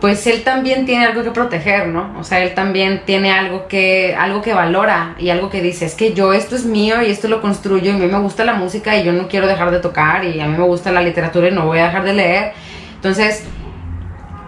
pues 0.01 0.27
él 0.27 0.43
también 0.45 0.85
tiene 0.85 1.07
algo 1.07 1.22
que 1.22 1.31
proteger, 1.31 1.89
¿no? 1.89 2.14
O 2.18 2.25
sea, 2.25 2.41
él 2.43 2.53
también 2.53 3.03
tiene 3.07 3.33
algo 3.33 3.68
que, 3.68 4.14
algo 4.14 4.43
que 4.43 4.53
valora 4.53 5.14
y 5.18 5.31
algo 5.31 5.49
que 5.49 5.62
dice, 5.62 5.87
es 5.87 5.95
que 5.95 6.12
yo 6.12 6.35
esto 6.35 6.57
es 6.57 6.66
mío 6.66 7.01
y 7.01 7.11
esto 7.11 7.27
lo 7.29 7.41
construyo 7.41 7.91
y 7.91 7.95
a 7.95 7.99
mí 7.99 8.07
me 8.07 8.18
gusta 8.18 8.45
la 8.45 8.53
música 8.53 8.97
y 8.97 9.05
yo 9.05 9.12
no 9.12 9.29
quiero 9.29 9.47
dejar 9.47 9.70
de 9.70 9.81
tocar 9.81 10.25
y 10.25 10.41
a 10.41 10.47
mí 10.47 10.59
me 10.59 10.64
gusta 10.64 10.93
la 10.93 11.01
literatura 11.01 11.49
y 11.49 11.53
no 11.53 11.64
voy 11.64 11.79
a 11.79 11.87
dejar 11.87 12.05
de 12.05 12.12
leer. 12.12 12.53
Entonces, 12.97 13.47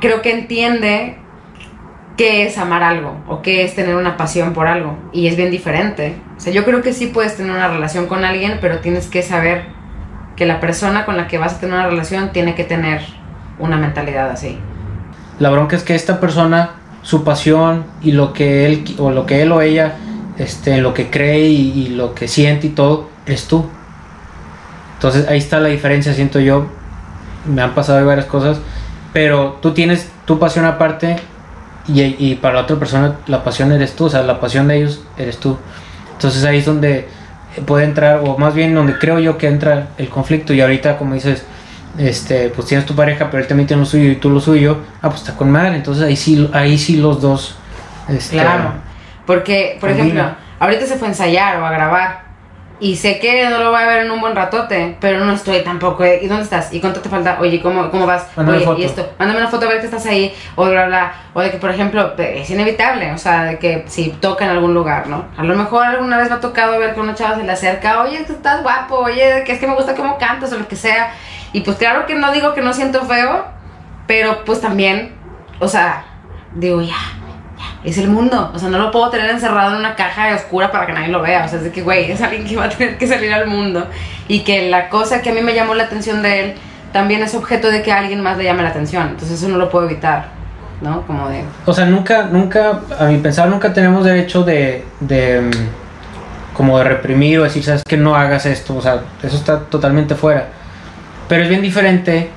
creo 0.00 0.20
que 0.20 0.32
entiende 0.32 1.16
qué 2.16 2.46
es 2.46 2.58
amar 2.58 2.82
algo 2.82 3.16
o 3.28 3.42
qué 3.42 3.64
es 3.64 3.74
tener 3.74 3.94
una 3.94 4.16
pasión 4.16 4.52
por 4.52 4.66
algo. 4.66 4.98
Y 5.12 5.26
es 5.26 5.36
bien 5.36 5.50
diferente. 5.50 6.16
O 6.36 6.40
sea, 6.40 6.52
yo 6.52 6.64
creo 6.64 6.82
que 6.82 6.92
sí 6.92 7.06
puedes 7.06 7.36
tener 7.36 7.52
una 7.52 7.68
relación 7.68 8.06
con 8.06 8.24
alguien, 8.24 8.58
pero 8.60 8.78
tienes 8.78 9.06
que 9.06 9.22
saber 9.22 9.64
que 10.34 10.46
la 10.46 10.60
persona 10.60 11.04
con 11.04 11.16
la 11.16 11.28
que 11.28 11.38
vas 11.38 11.54
a 11.54 11.60
tener 11.60 11.74
una 11.74 11.86
relación 11.86 12.32
tiene 12.32 12.54
que 12.54 12.64
tener 12.64 13.02
una 13.58 13.76
mentalidad 13.76 14.30
así. 14.30 14.58
La 15.38 15.50
bronca 15.50 15.76
es 15.76 15.82
que 15.82 15.94
esta 15.94 16.20
persona, 16.20 16.70
su 17.02 17.24
pasión 17.24 17.84
y 18.02 18.12
lo 18.12 18.32
que 18.32 18.66
él 18.66 18.84
o 18.98 19.10
lo 19.10 19.26
que 19.26 19.42
él 19.42 19.52
o 19.52 19.60
ella, 19.60 19.94
este, 20.38 20.78
lo 20.78 20.94
que 20.94 21.10
cree 21.10 21.48
y, 21.48 21.88
lo 21.88 22.14
que 22.14 22.28
siente 22.28 22.68
y 22.68 22.70
todo, 22.70 23.08
es 23.26 23.46
tú. 23.46 23.66
Entonces 24.94 25.28
ahí 25.28 25.38
está 25.38 25.60
la 25.60 25.68
diferencia, 25.68 26.14
siento 26.14 26.40
yo. 26.40 26.66
Me 27.46 27.62
han 27.62 27.74
pasado 27.74 28.04
varias 28.04 28.26
cosas, 28.26 28.60
pero 29.12 29.58
tú 29.60 29.72
tienes 29.72 30.10
tu 30.24 30.38
pasión 30.38 30.64
aparte 30.64 31.16
y, 31.88 32.34
para 32.36 32.54
la 32.54 32.60
otra 32.62 32.76
persona 32.76 33.16
la 33.26 33.44
pasión 33.44 33.72
eres 33.72 33.94
tú, 33.94 34.06
o 34.06 34.10
sea, 34.10 34.22
la 34.22 34.40
pasión 34.40 34.68
de 34.68 34.78
ellos 34.78 35.02
eres 35.16 35.38
tú. 35.38 35.56
Entonces 36.12 36.44
ahí 36.44 36.58
es 36.58 36.66
donde 36.66 37.08
puede 37.64 37.84
entrar, 37.84 38.20
o 38.24 38.36
más 38.38 38.54
bien 38.54 38.74
donde 38.74 38.98
creo 38.98 39.18
yo 39.18 39.38
que 39.38 39.46
entra 39.46 39.88
el 39.98 40.08
conflicto. 40.08 40.52
Y 40.52 40.60
ahorita, 40.60 40.98
como 40.98 41.14
dices, 41.14 41.44
este, 41.98 42.48
pues 42.50 42.66
tienes 42.66 42.86
tu 42.86 42.94
pareja, 42.94 43.30
pero 43.30 43.42
él 43.42 43.48
también 43.48 43.66
tiene 43.66 43.80
lo 43.80 43.86
suyo 43.86 44.10
y 44.10 44.16
tú 44.16 44.30
lo 44.30 44.40
suyo, 44.40 44.78
ah, 45.02 45.08
pues 45.08 45.20
está 45.22 45.36
con 45.36 45.50
madre. 45.50 45.76
Entonces 45.76 46.04
ahí 46.04 46.16
sí, 46.16 46.50
ahí 46.52 46.76
sí 46.76 46.96
los 46.96 47.20
dos. 47.20 47.56
Este, 48.08 48.36
claro, 48.36 48.72
porque, 49.26 49.78
por 49.80 49.90
ejemplo, 49.90 50.22
ahorita 50.58 50.86
se 50.86 50.96
fue 50.96 51.08
a 51.08 51.10
ensayar 51.10 51.60
o 51.60 51.66
a 51.66 51.70
grabar 51.70 52.25
y 52.78 52.96
sé 52.96 53.18
que 53.18 53.48
no 53.48 53.58
lo 53.58 53.70
voy 53.70 53.82
a 53.82 53.86
ver 53.86 54.04
en 54.04 54.10
un 54.10 54.20
buen 54.20 54.36
ratote, 54.36 54.96
pero 55.00 55.24
no 55.24 55.32
estoy 55.32 55.62
tampoco. 55.62 56.04
¿Y 56.04 56.26
dónde 56.26 56.44
estás? 56.44 56.72
¿Y 56.74 56.80
cuánto 56.80 57.00
te 57.00 57.08
falta? 57.08 57.38
Oye, 57.40 57.62
¿cómo, 57.62 57.90
cómo 57.90 58.06
vas? 58.06 58.28
Oye, 58.36 58.66
y 58.78 58.84
esto, 58.84 59.14
mándame 59.18 59.40
una 59.40 59.48
foto 59.48 59.66
a 59.66 59.70
ver 59.70 59.80
que 59.80 59.86
estás 59.86 60.04
ahí, 60.04 60.34
o 60.56 60.66
bla, 60.66 60.86
bla. 60.86 61.14
O 61.32 61.40
de 61.40 61.50
que, 61.50 61.56
por 61.56 61.70
ejemplo, 61.70 62.14
es 62.18 62.50
inevitable, 62.50 63.12
o 63.12 63.18
sea, 63.18 63.44
de 63.44 63.58
que 63.58 63.84
si 63.86 64.10
toca 64.10 64.44
en 64.44 64.50
algún 64.50 64.74
lugar, 64.74 65.06
¿no? 65.06 65.24
A 65.36 65.42
lo 65.42 65.54
mejor 65.54 65.84
alguna 65.86 66.18
vez 66.18 66.28
me 66.28 66.34
ha 66.36 66.40
tocado 66.40 66.78
ver 66.78 66.94
que 66.94 67.00
una 67.00 67.14
chava 67.14 67.36
se 67.36 67.44
le 67.44 67.52
acerca, 67.52 68.02
oye, 68.02 68.24
tú 68.26 68.34
estás 68.34 68.62
guapo, 68.62 68.96
oye, 68.96 69.42
que 69.46 69.52
es 69.52 69.58
que 69.58 69.66
me 69.66 69.74
gusta 69.74 69.94
cómo 69.94 70.18
cantas 70.18 70.52
o 70.52 70.58
lo 70.58 70.68
que 70.68 70.76
sea. 70.76 71.12
Y 71.52 71.60
pues 71.60 71.78
claro 71.78 72.04
que 72.04 72.14
no 72.14 72.30
digo 72.32 72.52
que 72.52 72.60
no 72.60 72.74
siento 72.74 73.06
feo, 73.06 73.46
pero 74.06 74.44
pues 74.44 74.60
también, 74.60 75.14
o 75.60 75.68
sea, 75.68 76.04
digo, 76.54 76.82
ya, 76.82 76.96
es 77.84 77.98
el 77.98 78.08
mundo. 78.08 78.50
O 78.54 78.58
sea, 78.58 78.68
no 78.68 78.78
lo 78.78 78.90
puedo 78.90 79.10
tener 79.10 79.30
encerrado 79.30 79.72
en 79.72 79.78
una 79.78 79.94
caja 79.94 80.34
oscura 80.34 80.70
para 80.70 80.86
que 80.86 80.92
nadie 80.92 81.08
lo 81.08 81.22
vea. 81.22 81.44
O 81.44 81.48
sea, 81.48 81.58
es 81.58 81.64
de 81.64 81.72
que, 81.72 81.82
güey, 81.82 82.10
es 82.10 82.20
alguien 82.20 82.46
que 82.46 82.56
va 82.56 82.64
a 82.64 82.68
tener 82.68 82.98
que 82.98 83.06
salir 83.06 83.32
al 83.32 83.46
mundo. 83.46 83.86
Y 84.28 84.40
que 84.40 84.68
la 84.68 84.88
cosa 84.88 85.22
que 85.22 85.30
a 85.30 85.34
mí 85.34 85.40
me 85.40 85.54
llamó 85.54 85.74
la 85.74 85.84
atención 85.84 86.22
de 86.22 86.40
él 86.40 86.54
también 86.92 87.22
es 87.22 87.34
objeto 87.34 87.70
de 87.70 87.82
que 87.82 87.92
alguien 87.92 88.20
más 88.22 88.36
le 88.38 88.44
llame 88.44 88.62
la 88.62 88.70
atención. 88.70 89.08
Entonces 89.08 89.38
eso 89.38 89.48
no 89.48 89.58
lo 89.58 89.70
puedo 89.70 89.86
evitar. 89.86 90.36
¿No? 90.80 91.06
Como 91.06 91.28
de... 91.30 91.42
O 91.64 91.72
sea, 91.72 91.86
nunca, 91.86 92.24
nunca, 92.24 92.80
a 92.98 93.04
mi 93.04 93.16
pensar, 93.16 93.48
nunca 93.48 93.72
tenemos 93.72 94.04
derecho 94.04 94.44
de, 94.44 94.84
de 95.00 95.40
mm, 95.40 96.54
como 96.54 96.76
de 96.76 96.84
reprimir 96.84 97.38
o 97.38 97.44
decir, 97.44 97.64
sabes 97.64 97.82
que 97.82 97.96
no 97.96 98.14
hagas 98.14 98.44
esto. 98.44 98.76
O 98.76 98.82
sea, 98.82 99.00
eso 99.22 99.36
está 99.36 99.60
totalmente 99.60 100.14
fuera. 100.14 100.48
Pero 101.28 101.44
es 101.44 101.48
bien 101.48 101.62
diferente 101.62 102.30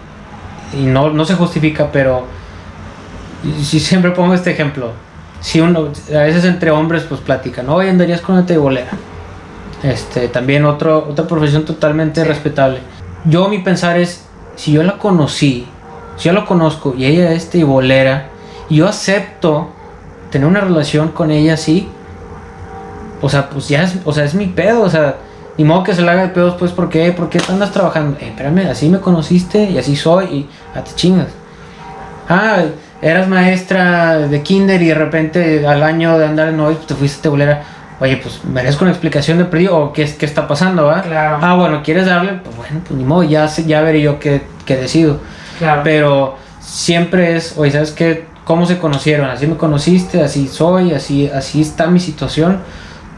y 0.74 0.84
no, 0.84 1.10
no 1.10 1.26
se 1.26 1.36
justifica, 1.36 1.90
pero 1.92 2.28
si 3.62 3.80
siempre 3.80 4.12
pongo 4.12 4.34
este 4.34 4.52
ejemplo 4.52 4.94
si 5.42 5.62
uno, 5.62 5.90
a 6.10 6.20
veces 6.20 6.46
entre 6.46 6.72
hombres 6.72 7.04
pues 7.04 7.22
platican, 7.22 7.70
hoy 7.70 7.88
andarías 7.90 8.22
con 8.22 8.36
una 8.36 8.46
tebolera. 8.46 8.92
Este, 9.84 10.28
también 10.28 10.66
otro, 10.66 11.08
otra 11.10 11.26
profesión 11.26 11.64
totalmente 11.64 12.24
respetable. 12.24 12.80
Yo 13.26 13.48
mi 13.48 13.60
pensar 13.60 13.98
es, 13.98 14.26
si 14.56 14.74
yo 14.74 14.84
la 14.84 14.98
conocí, 14.98 15.68
si 16.18 16.26
yo 16.26 16.34
la 16.34 16.46
conozco 16.46 16.94
y 16.98 17.06
ella 17.06 17.32
es 17.32 17.50
tebolera, 17.50 18.30
y 18.70 18.78
yo 18.78 18.88
acepto 18.88 19.70
tener 20.30 20.48
una 20.48 20.62
relación 20.62 21.10
con 21.10 21.32
ella 21.32 21.54
así, 21.54 21.88
o 23.22 23.30
sea, 23.30 23.50
pues 23.50 23.68
ya 23.68 23.84
es, 23.84 23.98
o 24.06 24.14
sea, 24.14 24.24
es 24.24 24.36
mi 24.36 24.48
pedo, 24.48 24.82
o 24.82 24.90
sea, 24.90 25.18
ni 25.58 25.64
modo 25.66 25.84
que 25.84 25.94
se 25.94 26.02
le 26.02 26.10
haga 26.10 26.22
de 26.24 26.30
pedos, 26.30 26.56
pues, 26.58 26.72
¿por 26.72 26.90
qué? 26.90 27.12
¿Por 27.12 27.30
qué 27.30 27.42
andas 27.50 27.72
trabajando? 27.72 28.18
Eh, 28.20 28.30
espérame, 28.30 28.70
así 28.70 28.88
me 28.90 29.00
conociste 29.00 29.64
y 29.64 29.78
así 29.78 29.96
soy 29.96 30.26
y 30.26 30.50
a 30.74 30.84
te 30.84 30.94
chingas. 30.96 31.28
Ah, 32.30 32.64
eras 33.02 33.28
maestra 33.28 34.18
de 34.18 34.42
kinder 34.42 34.82
y 34.82 34.88
de 34.88 34.96
repente 34.96 35.68
al 35.68 35.84
año 35.84 36.18
de 36.18 36.26
andar 36.26 36.50
en 36.50 36.60
hoy 36.60 36.78
te 36.88 36.96
fuiste 36.96 37.24
tebolera. 37.24 37.64
Oye, 38.02 38.18
pues 38.18 38.44
merezco 38.46 38.86
una 38.86 38.92
explicación 38.92 39.38
de 39.38 39.46
perdido 39.46 39.78
o 39.78 39.94
qué, 39.94 40.06
qué 40.18 40.26
está 40.26 40.48
pasando, 40.48 40.86
¿va? 40.86 41.02
Claro. 41.02 41.38
Ah, 41.42 41.56
bueno, 41.56 41.82
¿quieres 41.84 42.06
darle? 42.06 42.34
Pues 42.44 42.56
bueno, 42.56 42.82
pues 42.88 42.98
ni 42.98 43.04
modo, 43.04 43.24
ya, 43.24 43.46
ya 43.48 43.82
veré 43.82 44.02
yo 44.02 44.20
qué, 44.20 44.44
qué 44.66 44.78
decido. 44.78 45.20
Claro. 45.58 45.82
Pero 45.84 46.38
siempre 46.62 47.36
es, 47.36 47.58
oye, 47.58 47.72
¿sabes 47.72 47.92
qué? 47.92 48.26
¿Cómo 48.46 48.66
se 48.66 48.80
conocieron? 48.80 49.30
Así 49.30 49.48
me 49.48 49.58
conociste, 49.58 50.24
así 50.24 50.48
soy, 50.48 50.94
así, 50.94 51.30
así 51.30 51.62
está 51.62 51.88
mi 51.88 52.00
situación. 52.00 52.62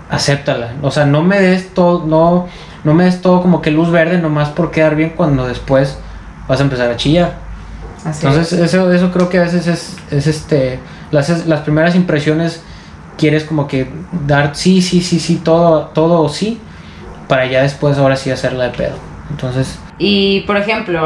Acéptala. 0.09 0.73
O 0.81 0.91
sea, 0.91 1.05
no 1.05 1.21
me 1.21 1.39
des 1.39 1.73
todo, 1.73 2.05
no, 2.05 2.47
no 2.83 2.93
me 2.93 3.05
des 3.05 3.21
todo 3.21 3.41
como 3.41 3.61
que 3.61 3.71
luz 3.71 3.91
verde 3.91 4.17
nomás 4.17 4.49
por 4.49 4.71
quedar 4.71 4.95
bien 4.95 5.13
cuando 5.15 5.47
después 5.47 5.99
vas 6.47 6.59
a 6.59 6.63
empezar 6.63 6.89
a 6.89 6.97
chillar. 6.97 7.50
Entonces, 8.05 8.53
eso, 8.53 8.91
eso 8.91 9.11
creo 9.11 9.29
que 9.29 9.39
a 9.39 9.43
veces 9.43 9.67
es, 9.67 9.95
es 10.09 10.27
este, 10.27 10.79
las, 11.11 11.45
las 11.47 11.61
primeras 11.61 11.95
impresiones 11.95 12.61
quieres 13.17 13.43
como 13.43 13.67
que 13.67 13.87
dar 14.25 14.55
sí, 14.55 14.81
sí, 14.81 15.01
sí, 15.01 15.19
sí, 15.19 15.35
todo, 15.35 15.87
todo 15.87 16.27
sí, 16.29 16.59
para 17.27 17.45
ya 17.45 17.61
después 17.61 17.97
ahora 17.97 18.15
sí 18.15 18.31
hacerla 18.31 18.65
de 18.65 18.69
pedo. 18.71 18.95
Entonces... 19.29 19.77
Y 19.99 20.41
por 20.41 20.57
ejemplo, 20.57 21.01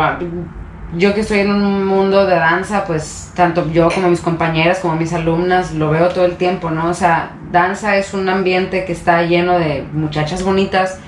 yo 0.97 1.13
que 1.13 1.21
estoy 1.21 1.39
en 1.39 1.51
un 1.51 1.85
mundo 1.85 2.25
de 2.25 2.35
danza, 2.35 2.85
pues 2.85 3.31
tanto 3.35 3.69
yo 3.71 3.89
como 3.89 4.07
mis 4.07 4.21
compañeras, 4.21 4.79
como 4.79 4.95
mis 4.95 5.11
alumnas, 5.11 5.73
lo 5.73 5.89
veo 5.89 6.07
todo 6.09 6.25
el 6.25 6.37
tiempo, 6.37 6.69
¿no? 6.69 6.89
O 6.89 6.93
sea, 6.93 7.31
danza 7.51 7.97
es 7.97 8.13
un 8.13 8.29
ambiente 8.29 8.85
que 8.85 8.93
está 8.93 9.23
lleno 9.23 9.59
de 9.59 9.85
muchachas 9.91 10.43
bonitas, 10.43 10.99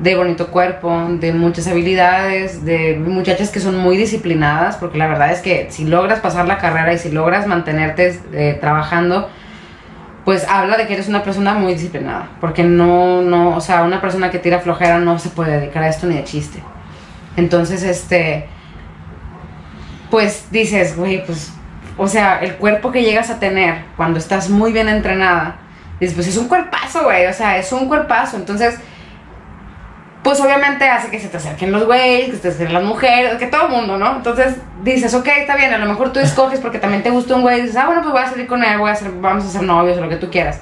de 0.00 0.16
bonito 0.16 0.48
cuerpo, 0.48 1.06
de 1.20 1.32
muchas 1.32 1.68
habilidades, 1.68 2.64
de 2.64 2.96
muchachas 2.96 3.50
que 3.50 3.60
son 3.60 3.76
muy 3.76 3.96
disciplinadas, 3.96 4.76
porque 4.76 4.98
la 4.98 5.06
verdad 5.06 5.32
es 5.32 5.40
que 5.40 5.68
si 5.70 5.84
logras 5.84 6.20
pasar 6.20 6.46
la 6.46 6.58
carrera 6.58 6.92
y 6.92 6.98
si 6.98 7.10
logras 7.10 7.46
mantenerte 7.46 8.20
eh, 8.32 8.58
trabajando, 8.60 9.28
pues 10.24 10.46
habla 10.48 10.76
de 10.76 10.86
que 10.86 10.94
eres 10.94 11.08
una 11.08 11.22
persona 11.22 11.54
muy 11.54 11.74
disciplinada, 11.74 12.30
porque 12.40 12.62
no, 12.62 13.22
no, 13.22 13.56
o 13.56 13.60
sea, 13.60 13.82
una 13.82 14.00
persona 14.00 14.30
que 14.30 14.38
tira 14.38 14.60
flojera 14.60 14.98
no 14.98 15.18
se 15.18 15.30
puede 15.30 15.58
dedicar 15.58 15.82
a 15.82 15.88
esto 15.88 16.06
ni 16.06 16.16
de 16.16 16.24
chiste. 16.24 16.62
Entonces, 17.36 17.82
este, 17.82 18.46
pues 20.10 20.46
dices, 20.50 20.96
güey, 20.96 21.24
pues, 21.24 21.52
o 21.96 22.06
sea, 22.06 22.38
el 22.40 22.54
cuerpo 22.56 22.92
que 22.92 23.02
llegas 23.02 23.30
a 23.30 23.38
tener 23.38 23.84
cuando 23.96 24.18
estás 24.18 24.48
muy 24.48 24.72
bien 24.72 24.88
entrenada, 24.88 25.56
dices, 25.98 26.14
pues 26.14 26.28
es 26.28 26.36
un 26.36 26.48
cuerpazo, 26.48 27.04
güey, 27.04 27.26
o 27.26 27.32
sea, 27.32 27.58
es 27.58 27.72
un 27.72 27.88
cuerpazo. 27.88 28.36
Entonces, 28.36 28.78
pues 30.22 30.40
obviamente 30.40 30.88
hace 30.88 31.10
que 31.10 31.18
se 31.18 31.28
te 31.28 31.36
acerquen 31.36 31.72
los 31.72 31.84
güeyes, 31.84 32.26
que 32.26 32.36
se 32.36 32.42
te 32.42 32.48
acerquen 32.48 32.74
las 32.74 32.84
mujeres, 32.84 33.36
que 33.38 33.46
todo 33.46 33.66
el 33.66 33.72
mundo, 33.72 33.98
¿no? 33.98 34.16
Entonces 34.16 34.56
dices, 34.82 35.12
ok, 35.14 35.26
está 35.38 35.56
bien, 35.56 35.72
a 35.74 35.78
lo 35.78 35.86
mejor 35.86 36.12
tú 36.12 36.20
escoges 36.20 36.60
porque 36.60 36.78
también 36.78 37.02
te 37.02 37.10
gusta 37.10 37.34
un 37.34 37.42
güey 37.42 37.58
y 37.58 37.62
dices, 37.62 37.76
ah, 37.76 37.86
bueno, 37.86 38.02
pues 38.02 38.12
voy 38.12 38.22
a 38.22 38.28
salir 38.28 38.46
con 38.46 38.62
él, 38.62 38.78
voy 38.78 38.90
a 38.90 38.92
hacer, 38.92 39.10
vamos 39.20 39.44
a 39.44 39.48
ser 39.48 39.62
novios 39.62 39.98
o 39.98 40.00
lo 40.00 40.08
que 40.08 40.16
tú 40.16 40.30
quieras. 40.30 40.60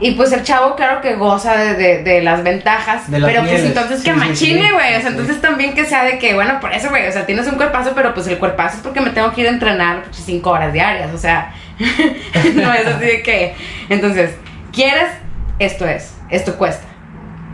Y 0.00 0.12
pues 0.12 0.30
el 0.32 0.44
chavo, 0.44 0.76
claro 0.76 1.00
que 1.00 1.16
goza 1.16 1.56
de, 1.56 2.04
de, 2.04 2.22
las 2.22 2.44
ventajas, 2.44 3.02
pero 3.10 3.42
pues 3.42 3.64
entonces 3.64 4.02
que 4.02 4.12
machine, 4.12 4.72
güey. 4.72 4.96
o 4.96 5.00
sea, 5.00 5.10
entonces 5.10 5.40
también 5.40 5.74
que 5.74 5.84
sea 5.84 6.04
de 6.04 6.18
que, 6.18 6.34
bueno, 6.34 6.60
por 6.60 6.72
eso, 6.72 6.88
güey, 6.88 7.08
o 7.08 7.12
sea, 7.12 7.26
tienes 7.26 7.48
un 7.48 7.56
cuerpazo, 7.56 7.92
pero 7.96 8.14
pues 8.14 8.28
el 8.28 8.38
cuerpazo 8.38 8.76
es 8.76 8.82
porque 8.82 9.00
me 9.00 9.10
tengo 9.10 9.32
que 9.32 9.40
ir 9.40 9.48
a 9.48 9.50
entrenar 9.50 10.04
pues, 10.04 10.18
cinco 10.24 10.50
horas 10.50 10.72
diarias, 10.72 11.12
o 11.12 11.18
sea, 11.18 11.52
no 12.54 12.72
es 12.72 12.86
así 12.86 13.06
de 13.06 13.22
que. 13.22 13.56
Entonces, 13.88 14.36
¿quieres? 14.72 15.10
Esto 15.58 15.88
es, 15.88 16.14
esto 16.30 16.56
cuesta, 16.56 16.86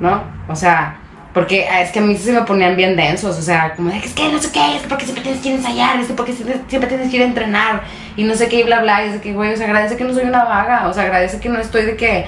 ¿no? 0.01 0.23
O 0.49 0.57
sea, 0.57 0.99
porque 1.35 1.67
es 1.83 1.91
que 1.91 1.99
a 1.99 2.03
mí 2.03 2.17
se 2.17 2.33
me 2.33 2.43
ponían 2.43 2.77
bien 2.77 2.97
densos, 2.97 3.37
o 3.37 3.43
sea, 3.43 3.75
como 3.75 3.91
de 3.91 3.99
es 3.99 4.15
que 4.15 4.31
no 4.31 4.39
sé 4.39 4.53
qué, 4.53 4.77
es 4.77 4.83
que 4.83 4.89
porque 4.89 5.05
siempre 5.05 5.25
tienes 5.25 5.43
que 5.43 5.49
ir 5.49 5.55
a 5.55 5.59
ensayar, 5.59 6.01
es 6.01 6.07
que 6.07 6.15
porque 6.15 6.33
siempre 6.33 6.89
tienes 6.89 7.11
que 7.11 7.17
ir 7.17 7.23
a 7.23 7.27
entrenar 7.27 7.83
y 8.17 8.23
no 8.23 8.35
sé 8.35 8.49
qué 8.49 8.61
y 8.61 8.63
bla 8.63 8.81
bla, 8.81 9.05
y 9.05 9.11
es 9.11 9.21
que, 9.21 9.33
güey, 9.33 9.53
o 9.53 9.57
sea, 9.57 9.67
agradece 9.67 9.97
que 9.97 10.05
no 10.05 10.15
soy 10.15 10.25
una 10.25 10.45
vaga, 10.45 10.87
o 10.87 10.95
sea, 10.95 11.03
agradece 11.03 11.41
que 11.41 11.49
no 11.49 11.59
estoy 11.59 11.87
de 11.87 11.97
que 11.97 12.27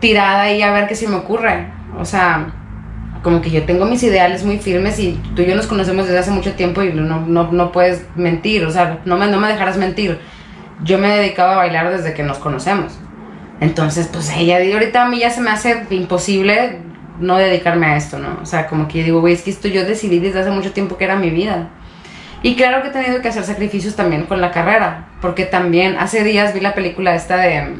tirada 0.00 0.42
ahí 0.42 0.62
a 0.62 0.72
ver 0.72 0.88
qué 0.88 0.96
se 0.96 1.06
me 1.06 1.14
ocurre, 1.16 1.66
o 1.96 2.04
sea, 2.04 2.52
como 3.22 3.40
que 3.40 3.50
yo 3.50 3.64
tengo 3.64 3.84
mis 3.84 4.02
ideales 4.02 4.44
muy 4.44 4.58
firmes 4.58 4.98
y 4.98 5.12
tú 5.36 5.42
y 5.42 5.46
yo 5.46 5.54
nos 5.54 5.66
conocemos 5.66 6.06
desde 6.06 6.18
hace 6.18 6.30
mucho 6.30 6.54
tiempo 6.54 6.82
y 6.82 6.92
no, 6.92 7.20
no, 7.20 7.52
no 7.52 7.72
puedes 7.72 8.04
mentir, 8.16 8.64
o 8.64 8.70
sea, 8.70 8.98
no 9.04 9.16
me, 9.16 9.26
no 9.28 9.38
me 9.38 9.48
dejarás 9.48 9.76
mentir. 9.76 10.18
Yo 10.82 10.98
me 10.98 11.14
he 11.14 11.18
dedicado 11.18 11.52
a 11.52 11.56
bailar 11.56 11.90
desde 11.90 12.14
que 12.14 12.22
nos 12.22 12.38
conocemos. 12.38 12.98
Entonces, 13.60 14.08
pues 14.10 14.32
ella, 14.34 14.56
ahorita 14.56 15.02
a 15.02 15.08
mí 15.08 15.18
ya 15.18 15.28
se 15.28 15.42
me 15.42 15.50
hace 15.50 15.84
imposible 15.90 16.78
no 17.20 17.36
dedicarme 17.36 17.86
a 17.86 17.96
esto, 17.96 18.18
¿no? 18.18 18.38
O 18.42 18.46
sea, 18.46 18.66
como 18.66 18.88
que 18.88 18.98
yo 18.98 19.04
digo, 19.04 19.20
güey, 19.20 19.34
es 19.34 19.42
que 19.42 19.50
esto 19.50 19.68
yo 19.68 19.84
decidí 19.84 20.18
desde 20.18 20.40
hace 20.40 20.50
mucho 20.50 20.72
tiempo 20.72 20.96
que 20.96 21.04
era 21.04 21.16
mi 21.16 21.30
vida. 21.30 21.68
Y 22.42 22.56
claro 22.56 22.82
que 22.82 22.88
he 22.88 22.92
tenido 22.92 23.20
que 23.20 23.28
hacer 23.28 23.44
sacrificios 23.44 23.96
también 23.96 24.24
con 24.24 24.40
la 24.40 24.50
carrera, 24.50 25.08
porque 25.20 25.44
también 25.44 25.96
hace 25.98 26.24
días 26.24 26.54
vi 26.54 26.60
la 26.60 26.74
película 26.74 27.14
esta 27.14 27.36
de 27.36 27.76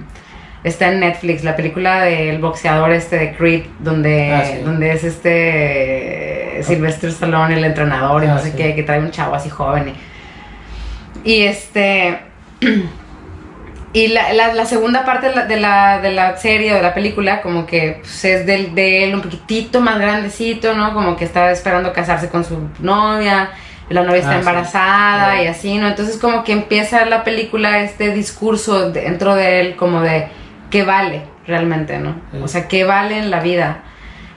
está 0.62 0.93
en 0.93 1.01
Netflix, 1.01 1.43
la 1.43 1.57
película 1.57 2.03
del 2.03 2.38
boxeador 2.38 2.93
este 2.93 3.16
de 3.16 3.32
Creed, 3.34 3.64
donde, 3.78 4.32
ah, 4.32 4.45
donde 4.62 4.93
es 4.93 5.05
este 5.05 6.61
Sylvester 6.62 7.11
Stallone, 7.11 7.57
el 7.57 7.64
entrenador, 7.64 8.22
y 8.24 8.26
no 8.26 8.34
ah, 8.34 8.41
sé 8.41 8.55
qué, 8.55 8.74
que 8.74 8.82
trae 8.82 9.01
un 9.01 9.11
chavo 9.11 9.34
así 9.34 9.49
joven. 9.49 9.95
Y, 11.24 11.30
y 11.32 11.43
este 11.45 12.18
Y 13.93 14.07
la, 14.09 14.32
la, 14.32 14.66
segunda 14.66 15.05
parte 15.05 15.30
de 15.30 15.34
la, 15.57 15.99
de 15.99 16.12
la, 16.12 16.36
serie, 16.36 16.72
de 16.74 16.80
la 16.80 16.95
película, 16.95 17.43
como 17.43 17.66
que 17.66 17.99
pues, 18.01 18.24
es 18.24 18.47
del, 18.47 18.72
de 18.72 19.03
él 19.03 19.14
un 19.16 19.20
poquitito 19.20 19.80
más 19.80 19.99
grandecito, 19.99 20.74
¿no? 20.74 20.95
Como 20.95 21.16
que 21.16 21.24
está 21.24 21.51
esperando 21.51 21.93
casarse 21.93 22.28
con 22.28 22.45
su 22.45 22.68
novia, 22.78 23.51
la 23.88 24.03
novia 24.03 24.18
está 24.18 24.36
ah, 24.36 24.38
embarazada 24.38 25.43
y 25.43 25.49
así, 25.49 25.76
¿no? 25.78 25.88
Entonces 25.88 26.18
como 26.18 26.45
que 26.45 26.53
empieza 26.53 27.05
la 27.07 27.24
película 27.24 27.80
este 27.80 28.14
discurso 28.14 28.93
dentro 28.93 29.34
de 29.34 29.61
él 29.61 29.76
como 29.76 30.03
de 30.03 30.28
qué 30.70 30.84
vale 30.84 31.22
realmente, 31.45 31.99
¿no? 31.99 32.14
O 32.41 32.47
sea, 32.47 32.68
qué 32.68 32.84
vale 32.84 33.18
en 33.18 33.32
la 33.32 33.41
vida. 33.41 33.82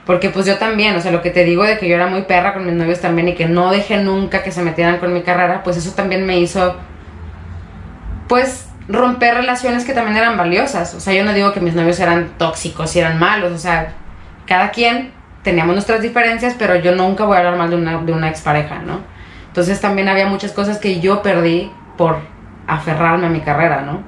Porque 0.04 0.30
pues 0.30 0.46
yo 0.46 0.58
también, 0.58 0.96
o 0.96 1.00
sea, 1.00 1.12
lo 1.12 1.22
que 1.22 1.30
te 1.30 1.44
digo 1.44 1.62
de 1.62 1.78
que 1.78 1.88
yo 1.88 1.94
era 1.94 2.08
muy 2.08 2.22
perra 2.22 2.54
con 2.54 2.66
mis 2.66 2.74
novios 2.74 3.00
también 3.00 3.28
y 3.28 3.34
que 3.34 3.46
no 3.46 3.70
dejé 3.70 3.98
nunca 3.98 4.42
que 4.42 4.50
se 4.50 4.62
metieran 4.62 4.98
con 4.98 5.14
mi 5.14 5.22
carrera, 5.22 5.62
pues 5.62 5.76
eso 5.76 5.92
también 5.92 6.26
me 6.26 6.38
hizo, 6.40 6.76
pues 8.28 8.68
romper 8.88 9.34
relaciones 9.34 9.84
que 9.84 9.92
también 9.92 10.16
eran 10.16 10.36
valiosas. 10.36 10.94
O 10.94 11.00
sea, 11.00 11.14
yo 11.14 11.24
no 11.24 11.32
digo 11.32 11.52
que 11.52 11.60
mis 11.60 11.74
novios 11.74 11.98
eran 12.00 12.30
tóxicos 12.38 12.94
y 12.96 13.00
eran 13.00 13.18
malos, 13.18 13.52
o 13.52 13.58
sea, 13.58 13.92
cada 14.46 14.70
quien 14.70 15.12
teníamos 15.42 15.74
nuestras 15.74 16.00
diferencias, 16.00 16.54
pero 16.58 16.76
yo 16.76 16.94
nunca 16.94 17.24
voy 17.24 17.36
a 17.36 17.40
hablar 17.40 17.56
mal 17.56 17.70
de 17.70 17.76
una, 17.76 17.98
de 17.98 18.12
una 18.12 18.28
expareja, 18.28 18.80
¿no? 18.80 19.00
Entonces 19.48 19.80
también 19.80 20.08
había 20.08 20.26
muchas 20.26 20.52
cosas 20.52 20.78
que 20.78 21.00
yo 21.00 21.22
perdí 21.22 21.70
por 21.96 22.18
aferrarme 22.66 23.26
a 23.26 23.30
mi 23.30 23.40
carrera, 23.40 23.82
¿no? 23.82 24.02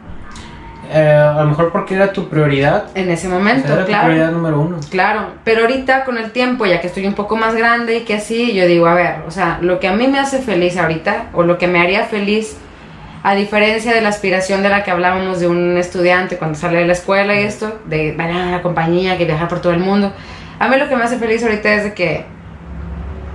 Eh, 0.92 1.00
a 1.00 1.42
lo 1.42 1.48
mejor 1.48 1.72
porque 1.72 1.94
era 1.94 2.12
tu 2.12 2.28
prioridad. 2.28 2.84
En 2.94 3.10
ese 3.10 3.28
momento, 3.28 3.72
era 3.72 3.84
claro. 3.84 4.02
Tu 4.02 4.06
prioridad 4.06 4.32
número 4.32 4.60
uno. 4.60 4.78
Claro, 4.90 5.32
pero 5.44 5.62
ahorita 5.62 6.04
con 6.04 6.16
el 6.16 6.30
tiempo, 6.32 6.64
ya 6.64 6.80
que 6.80 6.86
estoy 6.86 7.06
un 7.06 7.14
poco 7.14 7.36
más 7.36 7.54
grande 7.54 7.98
y 7.98 8.00
que 8.04 8.14
así, 8.14 8.54
yo 8.54 8.66
digo, 8.66 8.86
a 8.86 8.94
ver, 8.94 9.16
o 9.26 9.30
sea, 9.30 9.58
lo 9.60 9.80
que 9.80 9.88
a 9.88 9.92
mí 9.92 10.06
me 10.08 10.18
hace 10.18 10.40
feliz 10.40 10.76
ahorita, 10.76 11.26
o 11.32 11.42
lo 11.42 11.58
que 11.58 11.66
me 11.66 11.80
haría 11.80 12.04
feliz 12.04 12.56
a 13.26 13.34
diferencia 13.34 13.92
de 13.92 14.00
la 14.02 14.10
aspiración 14.10 14.62
de 14.62 14.68
la 14.68 14.84
que 14.84 14.92
hablábamos 14.92 15.40
de 15.40 15.48
un 15.48 15.76
estudiante 15.76 16.36
cuando 16.36 16.56
sale 16.56 16.78
de 16.78 16.86
la 16.86 16.92
escuela 16.92 17.34
y 17.34 17.42
esto, 17.42 17.80
de 17.86 18.12
bailar 18.12 18.42
a 18.42 18.50
la 18.52 18.62
compañía, 18.62 19.18
que 19.18 19.24
viajar 19.24 19.48
por 19.48 19.60
todo 19.60 19.72
el 19.72 19.80
mundo, 19.80 20.12
a 20.60 20.68
mí 20.68 20.76
lo 20.76 20.88
que 20.88 20.94
me 20.94 21.02
hace 21.02 21.18
feliz 21.18 21.42
ahorita 21.42 21.74
es 21.74 21.82
de 21.82 21.92
que 21.92 22.24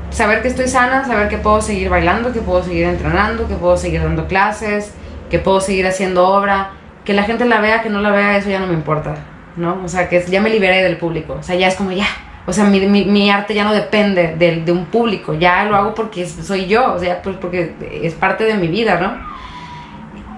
saber 0.10 0.42
que 0.42 0.48
estoy 0.48 0.70
sana, 0.70 1.04
saber 1.04 1.28
que 1.28 1.38
puedo 1.38 1.62
seguir 1.62 1.90
bailando, 1.90 2.32
que 2.32 2.40
puedo 2.40 2.64
seguir 2.64 2.86
entrenando, 2.86 3.50
que 3.50 3.56
puedo 3.56 3.76
seguir 3.76 4.02
dando 4.02 4.28
clases, 4.28 4.94
que 5.30 5.40
puedo 5.40 5.60
seguir 5.60 5.86
haciendo 5.86 6.26
obra, 6.26 6.70
que 7.04 7.14
la 7.14 7.24
gente 7.24 7.44
la 7.44 7.60
vea, 7.60 7.82
que 7.82 7.90
no 7.90 8.00
la 8.00 8.12
vea, 8.12 8.38
eso 8.38 8.50
ya 8.50 8.60
no 8.60 8.68
me 8.68 8.74
importa, 8.76 9.16
¿no? 9.58 9.82
O 9.84 9.90
sea, 9.90 10.08
que 10.08 10.22
ya 10.22 10.40
me 10.40 10.50
liberé 10.50 10.84
del 10.84 10.96
público, 10.96 11.36
o 11.38 11.44
sea, 11.44 11.58
ya 11.58 11.68
es 11.68 11.76
como 11.76 11.92
ya, 11.92 12.08
o 12.46 12.54
sea, 12.54 12.64
mi, 12.64 12.80
mi, 12.80 13.30
arte 13.30 13.54
ya 13.54 13.66
no 13.66 13.74
depende 13.74 14.38
de, 14.38 14.62
de, 14.62 14.72
un 14.72 14.86
público, 14.86 15.34
ya 15.34 15.66
lo 15.66 15.76
hago 15.76 15.94
porque 15.94 16.26
soy 16.26 16.68
yo, 16.68 16.94
o 16.94 17.00
sea, 17.00 17.22
pues 17.22 17.36
porque 17.42 17.74
es 18.02 18.14
parte 18.14 18.46
de 18.46 18.54
mi 18.54 18.70
vida, 18.70 18.98
¿no? 18.98 19.31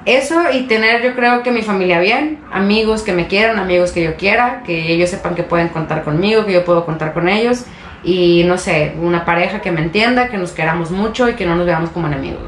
Eso 0.05 0.51
y 0.51 0.63
tener 0.63 1.01
yo 1.01 1.15
creo 1.15 1.43
que 1.43 1.51
mi 1.51 1.61
familia 1.61 1.99
bien, 1.99 2.39
amigos 2.51 3.03
que 3.03 3.13
me 3.13 3.27
quieran, 3.27 3.57
amigos 3.57 3.91
que 3.91 4.03
yo 4.03 4.15
quiera, 4.15 4.63
que 4.65 4.91
ellos 4.91 5.09
sepan 5.09 5.35
que 5.35 5.43
pueden 5.43 5.69
contar 5.69 6.03
conmigo, 6.03 6.45
que 6.45 6.53
yo 6.53 6.65
puedo 6.65 6.85
contar 6.85 7.13
con 7.13 7.29
ellos 7.29 7.65
y 8.03 8.43
no 8.45 8.57
sé, 8.57 8.95
una 9.01 9.23
pareja 9.23 9.61
que 9.61 9.71
me 9.71 9.81
entienda, 9.81 10.27
que 10.27 10.37
nos 10.37 10.51
queramos 10.51 10.91
mucho 10.91 11.29
y 11.29 11.33
que 11.33 11.45
no 11.45 11.55
nos 11.55 11.65
veamos 11.65 11.89
como 11.91 12.07
enemigos. 12.07 12.41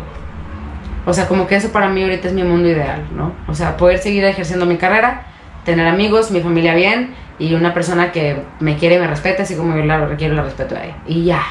O 1.06 1.14
sea, 1.14 1.28
como 1.28 1.48
que 1.48 1.56
eso 1.56 1.72
para 1.72 1.88
mí 1.88 2.04
ahorita 2.04 2.28
es 2.28 2.34
mi 2.34 2.44
mundo 2.44 2.68
ideal, 2.68 3.06
¿no? 3.16 3.34
O 3.48 3.54
sea, 3.54 3.78
poder 3.78 4.00
seguir 4.00 4.26
ejerciendo 4.26 4.66
mi 4.66 4.78
carrera, 4.78 5.28
tener 5.64 5.88
amigos, 5.88 6.32
mi 6.32 6.42
familia 6.42 6.74
bien 6.74 7.14
y 7.38 7.54
una 7.54 7.74
persona 7.74 8.12
que 8.12 8.38
me 8.60 8.76
quiere 8.78 8.96
y 8.96 9.00
me 9.00 9.08
respeta, 9.08 9.44
así 9.44 9.56
como 9.56 9.76
yo 9.78 9.86
la 9.86 10.06
requiero 10.06 10.36
la 10.36 10.44
respeto 10.44 10.76
a 10.76 10.84
ella. 10.84 10.96
Y 11.08 11.26
ya. 11.26 11.44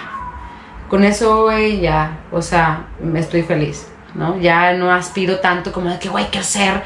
Con 0.88 1.04
eso, 1.04 1.44
güey, 1.44 1.80
ya. 1.80 2.18
O 2.32 2.42
sea, 2.42 2.86
me 3.00 3.20
estoy 3.20 3.42
feliz. 3.42 3.93
¿No? 4.14 4.38
Ya 4.38 4.72
no 4.74 4.92
aspiro 4.92 5.40
tanto 5.40 5.72
como 5.72 5.90
de 5.90 5.98
que, 5.98 6.08
güey, 6.08 6.26
quiero 6.30 6.46
ser 6.46 6.82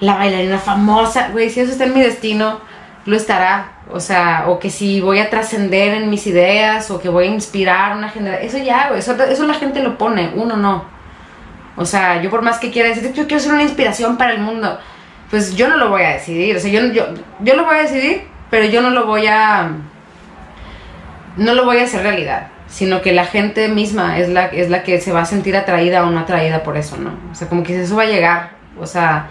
la 0.00 0.16
bailarina 0.16 0.58
famosa, 0.58 1.28
güey, 1.30 1.50
si 1.50 1.60
eso 1.60 1.72
está 1.72 1.84
en 1.84 1.94
mi 1.94 2.00
destino, 2.00 2.60
lo 3.06 3.16
estará. 3.16 3.72
O 3.92 4.00
sea, 4.00 4.44
o 4.48 4.58
que 4.58 4.70
si 4.70 5.00
voy 5.00 5.18
a 5.18 5.30
trascender 5.30 5.94
en 5.94 6.10
mis 6.10 6.26
ideas, 6.26 6.90
o 6.90 7.00
que 7.00 7.08
voy 7.08 7.26
a 7.26 7.30
inspirar 7.30 7.96
una 7.96 8.08
generación, 8.08 8.48
eso 8.48 8.58
ya, 8.58 8.90
eso, 8.96 9.20
eso 9.24 9.46
la 9.46 9.54
gente 9.54 9.82
lo 9.82 9.98
pone, 9.98 10.32
uno 10.34 10.56
no. 10.56 10.84
O 11.76 11.84
sea, 11.84 12.22
yo 12.22 12.30
por 12.30 12.42
más 12.42 12.58
que 12.58 12.70
quiera 12.70 12.88
decir, 12.88 13.12
yo 13.12 13.26
quiero 13.26 13.42
ser 13.42 13.52
una 13.52 13.62
inspiración 13.62 14.16
para 14.16 14.32
el 14.32 14.40
mundo, 14.40 14.78
pues 15.30 15.56
yo 15.56 15.68
no 15.68 15.76
lo 15.76 15.88
voy 15.90 16.02
a 16.02 16.10
decidir. 16.10 16.56
O 16.56 16.60
sea, 16.60 16.70
yo, 16.70 16.86
yo, 16.92 17.06
yo 17.40 17.56
lo 17.56 17.64
voy 17.64 17.76
a 17.76 17.82
decidir, 17.82 18.26
pero 18.50 18.66
yo 18.66 18.80
no 18.80 18.90
lo 18.90 19.06
voy 19.06 19.26
a... 19.26 19.70
No 21.36 21.54
lo 21.54 21.64
voy 21.64 21.78
a 21.78 21.84
hacer 21.84 22.02
realidad 22.02 22.48
sino 22.70 23.02
que 23.02 23.12
la 23.12 23.26
gente 23.26 23.68
misma 23.68 24.18
es 24.18 24.28
la, 24.28 24.46
es 24.46 24.70
la 24.70 24.82
que 24.84 25.00
se 25.00 25.12
va 25.12 25.22
a 25.22 25.26
sentir 25.26 25.56
atraída 25.56 26.06
o 26.06 26.10
no 26.10 26.20
atraída 26.20 26.62
por 26.62 26.76
eso, 26.76 26.96
¿no? 26.96 27.10
O 27.30 27.34
sea, 27.34 27.48
como 27.48 27.62
que 27.62 27.82
eso 27.82 27.96
va 27.96 28.04
a 28.04 28.06
llegar, 28.06 28.52
o 28.78 28.86
sea, 28.86 29.28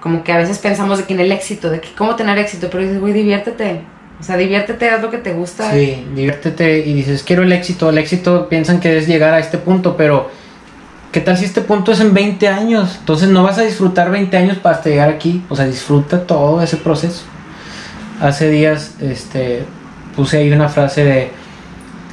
como 0.00 0.24
que 0.24 0.32
a 0.32 0.36
veces 0.36 0.58
pensamos 0.58 0.98
de 0.98 1.04
que 1.04 1.14
en 1.14 1.20
el 1.20 1.30
éxito, 1.30 1.70
de 1.70 1.80
que 1.80 1.90
cómo 1.96 2.16
tener 2.16 2.36
éxito, 2.38 2.68
pero 2.70 2.82
dices, 2.82 3.00
güey, 3.00 3.12
diviértete, 3.12 3.82
o 4.20 4.24
sea, 4.24 4.36
diviértete, 4.36 4.90
haz 4.90 5.00
lo 5.00 5.10
que 5.10 5.18
te 5.18 5.32
gusta. 5.32 5.72
Sí, 5.72 6.06
diviértete 6.14 6.80
y 6.80 6.92
dices, 6.92 7.22
quiero 7.22 7.44
el 7.44 7.52
éxito, 7.52 7.88
el 7.88 7.98
éxito 7.98 8.48
piensan 8.48 8.80
que 8.80 8.98
es 8.98 9.06
llegar 9.06 9.32
a 9.32 9.38
este 9.38 9.58
punto, 9.58 9.96
pero 9.96 10.28
¿qué 11.12 11.20
tal 11.20 11.36
si 11.36 11.44
este 11.44 11.60
punto 11.60 11.92
es 11.92 12.00
en 12.00 12.12
20 12.12 12.48
años? 12.48 12.96
Entonces 12.98 13.28
no 13.28 13.44
vas 13.44 13.58
a 13.58 13.62
disfrutar 13.62 14.10
20 14.10 14.36
años 14.36 14.58
para 14.58 14.82
llegar 14.82 15.08
aquí, 15.08 15.44
o 15.48 15.54
sea, 15.54 15.66
disfruta 15.66 16.26
todo 16.26 16.60
ese 16.62 16.78
proceso. 16.78 17.22
Hace 18.20 18.50
días, 18.50 18.96
este, 19.00 19.64
puse 20.16 20.38
ahí 20.38 20.52
una 20.52 20.68
frase 20.68 21.04
de 21.04 21.41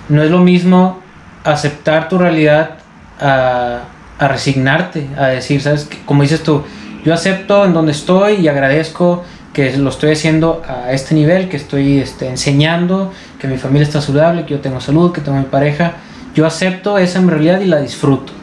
no 0.09 0.23
es 0.23 0.29
lo 0.29 0.39
mismo 0.39 0.99
aceptar 1.43 2.09
tu 2.09 2.17
realidad 2.17 2.71
a, 3.19 3.81
resignarte, 4.19 5.07
a 5.17 5.27
decir, 5.27 5.61
¿sabes? 5.61 5.89
Como 6.05 6.23
dices 6.23 6.43
tú, 6.43 6.63
yo 7.05 7.13
acepto 7.13 7.63
en 7.63 7.73
donde 7.73 7.93
estoy 7.93 8.35
y 8.35 8.47
agradezco 8.49 9.23
que 9.53 9.75
lo 9.77 9.89
estoy 9.89 10.11
haciendo 10.11 10.61
a 10.67 10.91
este 10.91 11.15
nivel, 11.15 11.47
que 11.47 11.57
estoy 11.57 11.99
este, 11.99 12.27
enseñando, 12.27 13.13
que 13.39 13.47
mi 13.47 13.57
familia 13.57 13.83
está 13.83 14.01
saludable, 14.01 14.45
que 14.45 14.51
yo 14.55 14.59
tengo 14.59 14.81
salud, 14.81 15.13
que 15.13 15.21
tengo 15.21 15.37
mi 15.37 15.45
pareja. 15.45 15.93
Yo 16.35 16.45
acepto 16.45 16.97
esa 16.97 17.19
en 17.19 17.29
realidad 17.29 17.61
y 17.61 17.65
la 17.65 17.79
disfruto. 17.79 18.33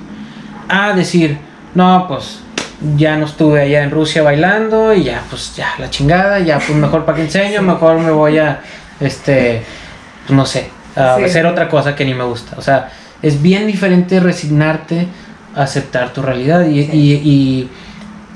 A 0.68 0.94
decir, 0.94 1.38
no, 1.74 2.06
pues 2.08 2.40
ya 2.96 3.16
no 3.16 3.26
estuve 3.26 3.60
allá 3.60 3.82
en 3.82 3.90
Rusia 3.90 4.22
bailando 4.22 4.94
y 4.94 5.04
ya, 5.04 5.22
pues 5.28 5.54
ya, 5.54 5.74
la 5.78 5.90
chingada, 5.90 6.40
ya, 6.40 6.58
pues 6.58 6.70
mejor 6.70 7.04
para 7.04 7.16
que 7.16 7.24
enseño, 7.24 7.62
mejor 7.62 7.98
me 7.98 8.10
voy 8.10 8.38
a, 8.38 8.60
este, 9.00 9.62
pues 10.26 10.36
no 10.36 10.44
sé, 10.44 10.70
a 10.96 11.16
hacer 11.16 11.46
otra 11.46 11.68
cosa 11.68 11.94
que 11.94 12.04
ni 12.04 12.14
me 12.14 12.24
gusta. 12.24 12.56
O 12.58 12.62
sea, 12.62 12.90
es 13.22 13.40
bien 13.42 13.66
diferente 13.66 14.18
resignarte 14.20 15.06
a 15.54 15.62
aceptar 15.62 16.12
tu 16.12 16.22
realidad 16.22 16.66
y, 16.66 16.80
y 16.80 17.70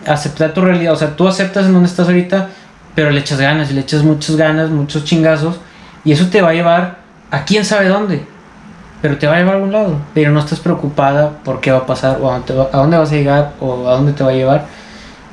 aceptar 0.06 0.52
tu 0.52 0.60
realidad. 0.60 0.92
O 0.92 0.96
sea, 0.96 1.16
tú 1.16 1.26
aceptas 1.28 1.66
en 1.66 1.72
donde 1.72 1.88
estás 1.88 2.06
ahorita, 2.06 2.48
pero 2.94 3.10
le 3.10 3.20
echas 3.20 3.40
ganas 3.40 3.70
y 3.70 3.74
le 3.74 3.80
echas 3.80 4.02
muchas 4.02 4.36
ganas, 4.36 4.70
muchos 4.70 5.04
chingazos, 5.04 5.56
y 6.04 6.12
eso 6.12 6.26
te 6.28 6.42
va 6.42 6.50
a 6.50 6.54
llevar 6.54 6.98
a 7.30 7.44
quién 7.44 7.64
sabe 7.64 7.88
dónde, 7.88 8.24
pero 9.02 9.18
te 9.18 9.26
va 9.26 9.34
a 9.34 9.38
llevar 9.38 9.54
a 9.54 9.56
algún 9.56 9.72
lado, 9.72 9.96
pero 10.14 10.30
no 10.32 10.40
estás 10.40 10.60
preocupada 10.60 11.30
por 11.44 11.60
qué 11.60 11.70
va 11.70 11.78
a 11.78 11.86
pasar, 11.86 12.18
o 12.20 12.30
a 12.30 12.40
dónde, 12.72 12.96
vas 12.96 13.12
a 13.12 13.14
llegar, 13.14 13.52
o 13.60 13.88
a 13.88 13.94
dónde 13.94 14.12
te 14.12 14.24
va 14.24 14.30
a 14.30 14.34
llevar, 14.34 14.66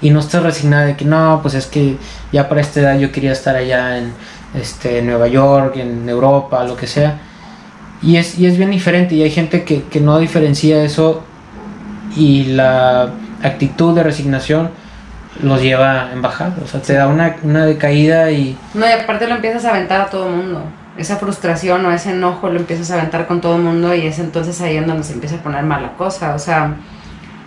y 0.01 0.11
no 0.11 0.19
estás 0.19 0.43
resignada 0.43 0.85
de 0.85 0.95
que 0.95 1.05
no, 1.05 1.39
pues 1.41 1.55
es 1.55 1.65
que 1.65 1.97
ya 2.31 2.47
para 2.47 2.61
esta 2.61 2.81
edad 2.81 2.99
yo 2.99 3.11
quería 3.11 3.31
estar 3.31 3.55
allá 3.55 3.97
en 3.97 4.13
este, 4.53 5.01
Nueva 5.01 5.27
York, 5.27 5.75
en 5.77 6.07
Europa, 6.07 6.63
lo 6.63 6.75
que 6.75 6.87
sea. 6.87 7.19
Y 8.01 8.17
es, 8.17 8.37
y 8.37 8.45
es 8.45 8.57
bien 8.57 8.71
diferente 8.71 9.15
y 9.15 9.23
hay 9.23 9.31
gente 9.31 9.63
que, 9.63 9.83
que 9.83 9.99
no 9.99 10.19
diferencia 10.19 10.83
eso 10.83 11.23
y 12.15 12.45
la 12.45 13.09
actitud 13.43 13.95
de 13.95 14.03
resignación 14.03 14.69
los 15.41 15.61
lleva 15.61 16.11
en 16.11 16.21
bajada, 16.21 16.55
o 16.63 16.67
sea, 16.67 16.81
te 16.81 16.93
da 16.93 17.07
una, 17.07 17.35
una 17.43 17.65
decaída 17.65 18.31
y... 18.31 18.57
No, 18.73 18.87
y 18.87 18.91
aparte 18.91 19.27
lo 19.27 19.35
empiezas 19.35 19.65
a 19.65 19.69
aventar 19.69 20.01
a 20.01 20.05
todo 20.07 20.27
el 20.27 20.35
mundo. 20.35 20.63
Esa 20.97 21.17
frustración 21.17 21.85
o 21.85 21.91
ese 21.91 22.11
enojo 22.11 22.49
lo 22.49 22.57
empiezas 22.57 22.89
a 22.89 22.95
aventar 22.95 23.27
con 23.27 23.39
todo 23.39 23.55
el 23.55 23.61
mundo 23.61 23.93
y 23.93 24.07
es 24.07 24.17
entonces 24.17 24.59
ahí 24.61 24.77
en 24.77 24.87
donde 24.87 25.03
se 25.03 25.13
empieza 25.13 25.35
a 25.35 25.43
poner 25.43 25.63
mala 25.63 25.93
cosa, 25.93 26.33
o 26.33 26.39
sea, 26.39 26.75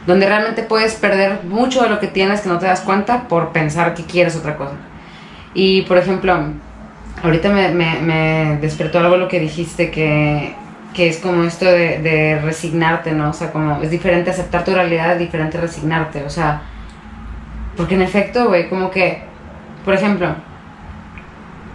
donde 0.07 0.27
realmente 0.27 0.63
puedes 0.63 0.95
perder 0.95 1.41
mucho 1.45 1.83
de 1.83 1.89
lo 1.89 1.99
que 1.99 2.07
tienes 2.07 2.43
que 2.43 2.49
no 2.49 2.59
te 2.59 2.67
das 2.67 2.81
cuenta 2.81 3.27
por 3.29 3.51
pensar 3.51 3.95
que 3.95 4.05
quieres 4.05 4.37
otra 4.37 4.57
cosa. 4.57 4.75
Y, 5.53 5.83
por 5.83 5.99
ejemplo, 5.99 6.39
ahorita 7.23 7.51
me, 7.51 8.59
despertó 8.61 8.99
algo 8.99 9.17
lo 9.17 9.29
que 9.29 9.41
dijiste 9.41 9.91
que 9.91 10.55
que 10.95 11.09
es 11.09 11.19
como 11.19 11.45
esto 11.45 11.67
de, 11.67 12.41
resignarte, 12.43 13.13
¿no? 13.13 13.31
O 13.31 13.33
sea, 13.33 13.53
como 13.53 13.81
es 13.83 13.91
diferente 13.91 14.31
aceptar 14.31 14.65
tu 14.65 14.75
realidad, 14.75 15.13
es 15.13 15.19
diferente 15.21 15.61
resignarte, 15.61 16.25
o 16.25 16.31
sea, 16.31 16.63
porque 17.77 17.95
en 17.95 18.03
efecto, 18.03 18.49
güey, 18.49 18.69
como 18.69 18.91
que, 18.91 19.23
por 19.85 19.95
ejemplo, 19.95 20.35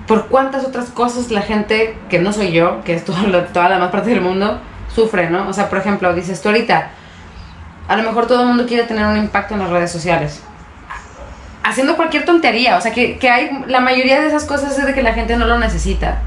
por 0.07 0.27
cuántas 0.27 0.65
otras 0.65 0.89
cosas 0.89 1.31
la 1.31 1.41
gente, 1.41 1.97
que 2.09 2.19
no 2.19 2.33
soy 2.33 2.51
yo, 2.51 2.83
que 2.83 2.93
es 2.93 3.05
toda 3.05 3.23
la, 3.23 3.45
toda 3.47 3.69
la 3.69 3.79
más 3.79 3.89
parte 3.89 4.09
del 4.09 4.21
mundo, 4.21 4.59
sufre, 4.93 5.29
¿no? 5.29 5.47
O 5.47 5.53
sea, 5.53 5.69
por 5.69 5.79
ejemplo, 5.79 6.13
dices 6.13 6.41
tú 6.41 6.49
ahorita, 6.49 6.89
a 7.87 7.95
lo 7.95 8.03
mejor 8.03 8.27
todo 8.27 8.41
el 8.41 8.47
mundo 8.47 8.65
quiere 8.67 8.83
tener 8.83 9.05
un 9.05 9.17
impacto 9.17 9.53
en 9.53 9.61
las 9.61 9.69
redes 9.69 9.91
sociales. 9.91 10.43
Haciendo 11.67 11.95
cualquier 11.95 12.25
tontería, 12.25 12.77
o 12.77 12.81
sea, 12.81 12.91
que, 12.91 13.17
que 13.17 13.29
hay, 13.29 13.49
la 13.67 13.79
mayoría 13.79 14.21
de 14.21 14.27
esas 14.27 14.45
cosas 14.45 14.77
es 14.77 14.85
de 14.85 14.93
que 14.93 15.01
la 15.01 15.13
gente 15.13 15.35
no 15.35 15.45
lo 15.45 15.57
necesita 15.57 16.19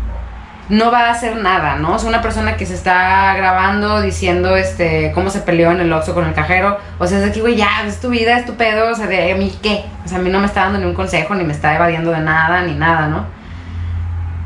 no 0.68 0.90
va 0.90 1.06
a 1.06 1.10
hacer 1.12 1.36
nada, 1.36 1.76
¿no? 1.76 1.94
O 1.94 1.98
sea, 1.98 2.08
una 2.08 2.20
persona 2.20 2.56
que 2.56 2.66
se 2.66 2.74
está 2.74 3.34
grabando 3.34 4.02
diciendo 4.02 4.56
este 4.56 5.12
cómo 5.14 5.30
se 5.30 5.40
peleó 5.40 5.70
en 5.70 5.80
el 5.80 5.92
Oxxo 5.92 6.14
con 6.14 6.26
el 6.26 6.34
cajero, 6.34 6.78
o 6.98 7.06
sea, 7.06 7.18
es 7.18 7.24
de 7.24 7.32
que, 7.32 7.40
güey, 7.40 7.56
ya, 7.56 7.84
es 7.86 8.00
tu 8.00 8.10
vida, 8.10 8.38
es 8.38 8.44
tu 8.44 8.54
pedo, 8.54 8.90
o 8.90 8.94
sea, 8.94 9.06
de 9.06 9.32
a 9.32 9.36
mí 9.36 9.56
qué? 9.62 9.84
O 10.04 10.08
sea, 10.08 10.18
a 10.18 10.20
mí 10.20 10.30
no 10.30 10.40
me 10.40 10.46
está 10.46 10.64
dando 10.64 10.78
ni 10.78 10.84
un 10.84 10.94
consejo, 10.94 11.34
ni 11.34 11.44
me 11.44 11.52
está 11.52 11.74
evadiendo 11.74 12.10
de 12.10 12.20
nada, 12.20 12.62
ni 12.62 12.74
nada, 12.74 13.08
¿no? 13.08 13.26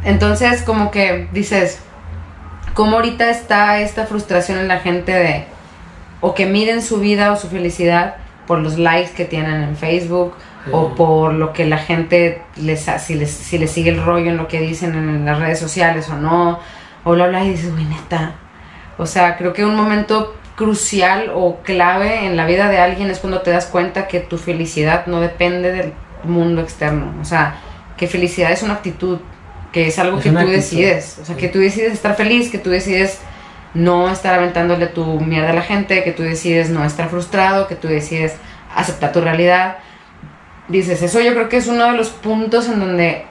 Entonces, 0.05 0.62
como 0.62 0.90
que 0.90 1.28
dices, 1.32 1.80
¿cómo 2.74 2.97
ahorita 2.97 3.28
está 3.28 3.80
esta 3.80 4.07
frustración 4.07 4.59
en 4.59 4.68
la 4.68 4.78
gente 4.78 5.12
de, 5.12 5.45
o 6.20 6.34
que 6.34 6.47
miden 6.47 6.82
su 6.82 7.01
vida 7.01 7.32
o 7.32 7.36
su 7.36 7.49
felicidad 7.49 8.16
por 8.47 8.59
los 8.59 8.78
likes 8.78 9.12
que 9.12 9.24
tienen 9.24 9.62
en 9.62 9.76
Facebook, 9.76 10.34
o 10.70 10.94
por 10.94 11.34
lo 11.34 11.52
que 11.52 11.66
la 11.66 11.78
gente 11.78 12.42
les, 12.56 12.86
si 12.98 13.14
les, 13.14 13.30
si 13.30 13.58
les 13.58 13.70
sigue 13.70 13.90
el 13.90 14.04
rollo 14.04 14.30
en 14.30 14.36
lo 14.36 14.46
que 14.46 14.60
dicen 14.60 14.94
en 14.94 15.24
las 15.24 15.38
redes 15.38 15.58
sociales 15.58 16.08
o 16.08 16.16
no, 16.16 16.60
o 17.04 17.16
lo 17.16 17.24
hablas 17.24 17.46
y 17.46 17.50
dices, 17.50 17.72
güey, 17.72 17.84
neta. 17.84 18.34
O 18.98 19.06
sea, 19.06 19.36
creo 19.36 19.52
que 19.52 19.64
un 19.64 19.74
momento 19.74 20.36
crucial 20.54 21.32
o 21.34 21.58
clave 21.64 22.26
en 22.26 22.36
la 22.36 22.46
vida 22.46 22.68
de 22.68 22.78
alguien 22.78 23.10
es 23.10 23.18
cuando 23.18 23.40
te 23.40 23.50
das 23.50 23.66
cuenta 23.66 24.06
que 24.06 24.20
tu 24.20 24.38
felicidad 24.38 25.06
no 25.06 25.20
depende 25.20 25.72
del 25.72 25.92
mundo 26.22 26.60
externo. 26.60 27.12
O 27.20 27.24
sea, 27.24 27.56
que 27.96 28.06
felicidad 28.06 28.52
es 28.52 28.62
una 28.62 28.74
actitud, 28.74 29.18
que 29.72 29.88
es 29.88 29.98
algo 29.98 30.20
que 30.20 30.30
tú 30.30 30.46
decides. 30.46 31.18
O 31.20 31.24
sea, 31.24 31.36
que 31.36 31.48
tú 31.48 31.58
decides 31.58 31.92
estar 31.92 32.14
feliz, 32.14 32.50
que 32.50 32.58
tú 32.58 32.70
decides 32.70 33.18
no 33.74 34.10
estar 34.10 34.34
aventándole 34.34 34.86
tu 34.86 35.18
mierda 35.20 35.50
a 35.50 35.54
la 35.54 35.62
gente, 35.62 36.04
que 36.04 36.12
tú 36.12 36.22
decides 36.22 36.68
no 36.70 36.84
estar 36.84 37.08
frustrado, 37.08 37.66
que 37.66 37.74
tú 37.74 37.88
decides 37.88 38.36
aceptar 38.76 39.12
tu 39.12 39.20
realidad 39.20 39.78
dices, 40.68 41.02
eso 41.02 41.20
yo 41.20 41.32
creo 41.32 41.48
que 41.48 41.56
es 41.56 41.66
uno 41.66 41.84
de 41.86 41.96
los 41.96 42.08
puntos 42.10 42.68
en 42.68 42.80
donde 42.80 43.26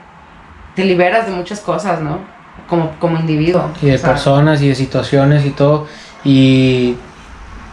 te 0.76 0.86
liberas 0.86 1.26
de 1.26 1.32
muchas 1.32 1.60
cosas, 1.60 2.02
¿no? 2.02 2.20
Como, 2.68 2.92
como 3.00 3.20
individuo. 3.20 3.70
Y 3.82 3.88
de 3.88 4.00
personas 4.00 4.62
y 4.62 4.70
de 4.70 4.76
situaciones 4.76 5.46
y 5.46 5.52
todo. 5.52 5.88
Y, 6.24 6.96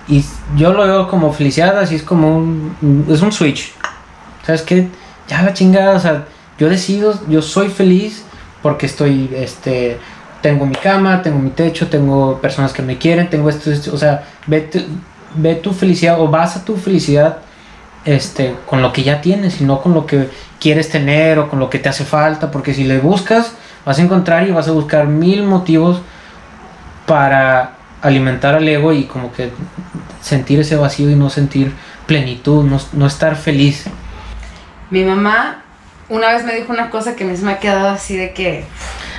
y 0.08 0.24
yo 0.56 0.72
lo 0.72 0.84
veo 0.84 1.08
como 1.08 1.32
felicidad, 1.32 1.78
así 1.78 1.96
es 1.96 2.02
como 2.02 2.36
un, 2.38 3.06
es 3.08 3.22
un 3.22 3.32
switch. 3.32 3.72
¿Sabes 4.44 4.62
qué? 4.62 4.88
Ya 5.28 5.42
la 5.42 5.52
chingada, 5.52 5.94
o 5.96 6.00
sea, 6.00 6.24
yo 6.58 6.68
decido, 6.68 7.18
yo 7.28 7.42
soy 7.42 7.68
feliz 7.68 8.24
porque 8.62 8.86
estoy, 8.86 9.30
este, 9.34 9.98
tengo 10.40 10.66
mi 10.66 10.74
cama, 10.74 11.22
tengo 11.22 11.38
mi 11.38 11.50
techo, 11.50 11.88
tengo 11.88 12.38
personas 12.40 12.72
que 12.72 12.82
me 12.82 12.96
quieren, 12.98 13.28
tengo 13.28 13.48
esto, 13.50 13.70
esto 13.70 13.94
o 13.94 13.98
sea, 13.98 14.24
ve 14.46 14.62
tu, 14.62 14.78
ve 15.34 15.54
tu 15.56 15.72
felicidad 15.72 16.20
o 16.20 16.28
basa 16.28 16.64
tu 16.64 16.76
felicidad 16.76 17.38
este, 18.08 18.54
con 18.64 18.80
lo 18.80 18.90
que 18.90 19.02
ya 19.02 19.20
tienes 19.20 19.60
y 19.60 19.64
no 19.64 19.82
con 19.82 19.92
lo 19.92 20.06
que 20.06 20.30
quieres 20.58 20.88
tener 20.88 21.38
o 21.38 21.50
con 21.50 21.58
lo 21.58 21.68
que 21.68 21.78
te 21.78 21.90
hace 21.90 22.04
falta, 22.04 22.50
porque 22.50 22.72
si 22.72 22.84
le 22.84 23.00
buscas, 23.00 23.52
vas 23.84 23.98
a 23.98 24.02
encontrar 24.02 24.48
y 24.48 24.50
vas 24.50 24.66
a 24.66 24.72
buscar 24.72 25.06
mil 25.06 25.42
motivos 25.42 26.00
para 27.04 27.72
alimentar 28.00 28.54
al 28.54 28.66
ego 28.66 28.94
y 28.94 29.04
como 29.04 29.30
que 29.30 29.50
sentir 30.22 30.58
ese 30.60 30.76
vacío 30.76 31.10
y 31.10 31.16
no 31.16 31.28
sentir 31.28 31.74
plenitud, 32.06 32.64
no, 32.94 33.06
estar 33.06 33.36
feliz. 33.36 33.84
Mi 34.88 35.04
mamá 35.04 35.62
una 36.08 36.32
vez 36.32 36.44
me 36.46 36.54
dijo 36.54 36.72
una 36.72 36.88
cosa 36.88 37.14
que 37.14 37.26
me 37.26 37.52
ha 37.52 37.58
quedado 37.58 37.88
así 37.88 38.16
de 38.16 38.32
que... 38.32 38.64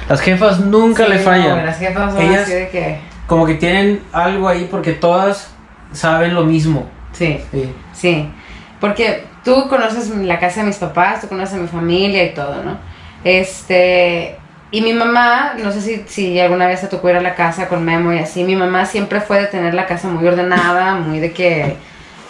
Las 0.10 0.22
jefas 0.22 0.60
nunca 0.62 1.08
le 1.08 1.20
fallan. 1.20 1.64
las 1.64 1.78
jefas 1.78 2.14
son 2.14 2.34
así 2.34 2.54
de 2.54 2.70
que... 2.70 2.98
Como 3.28 3.46
que 3.46 3.54
tienen 3.54 4.02
algo 4.12 4.50
ahí 4.50 4.68
porque 4.72 4.94
todas 4.94 5.52
saben 5.92 6.34
lo 6.34 6.44
mismo. 6.44 6.90
Sí. 7.12 7.40
Sí. 7.52 7.72
sí. 7.94 8.32
Porque 8.80 9.26
tú 9.44 9.68
conoces 9.68 10.10
la 10.10 10.40
casa 10.40 10.62
de 10.62 10.68
mis 10.68 10.78
papás, 10.78 11.22
tú 11.22 11.28
conoces 11.28 11.56
a 11.56 11.58
mi 11.58 11.68
familia 11.68 12.24
y 12.24 12.34
todo, 12.34 12.64
¿no? 12.64 12.78
Este, 13.24 14.38
y 14.72 14.82
mi 14.82 14.94
mamá, 14.94 15.54
no 15.62 15.72
sé 15.72 16.06
si, 16.08 16.40
alguna 16.40 16.68
vez 16.68 16.82
te 16.82 16.88
tocó 16.88 17.10
ir 17.10 17.16
a 17.16 17.22
la 17.22 17.36
casa 17.36 17.68
con 17.68 17.84
Memo 17.84 18.14
y 18.14 18.20
así, 18.20 18.44
mi 18.44 18.56
mamá 18.56 18.86
siempre 18.86 19.20
fue 19.20 19.42
de 19.42 19.48
tener 19.48 19.74
la 19.74 19.88
casa 19.88 20.08
muy 20.08 20.26
ordenada, 20.28 20.96
muy 20.96 21.20
de 21.20 21.34
que 21.34 21.76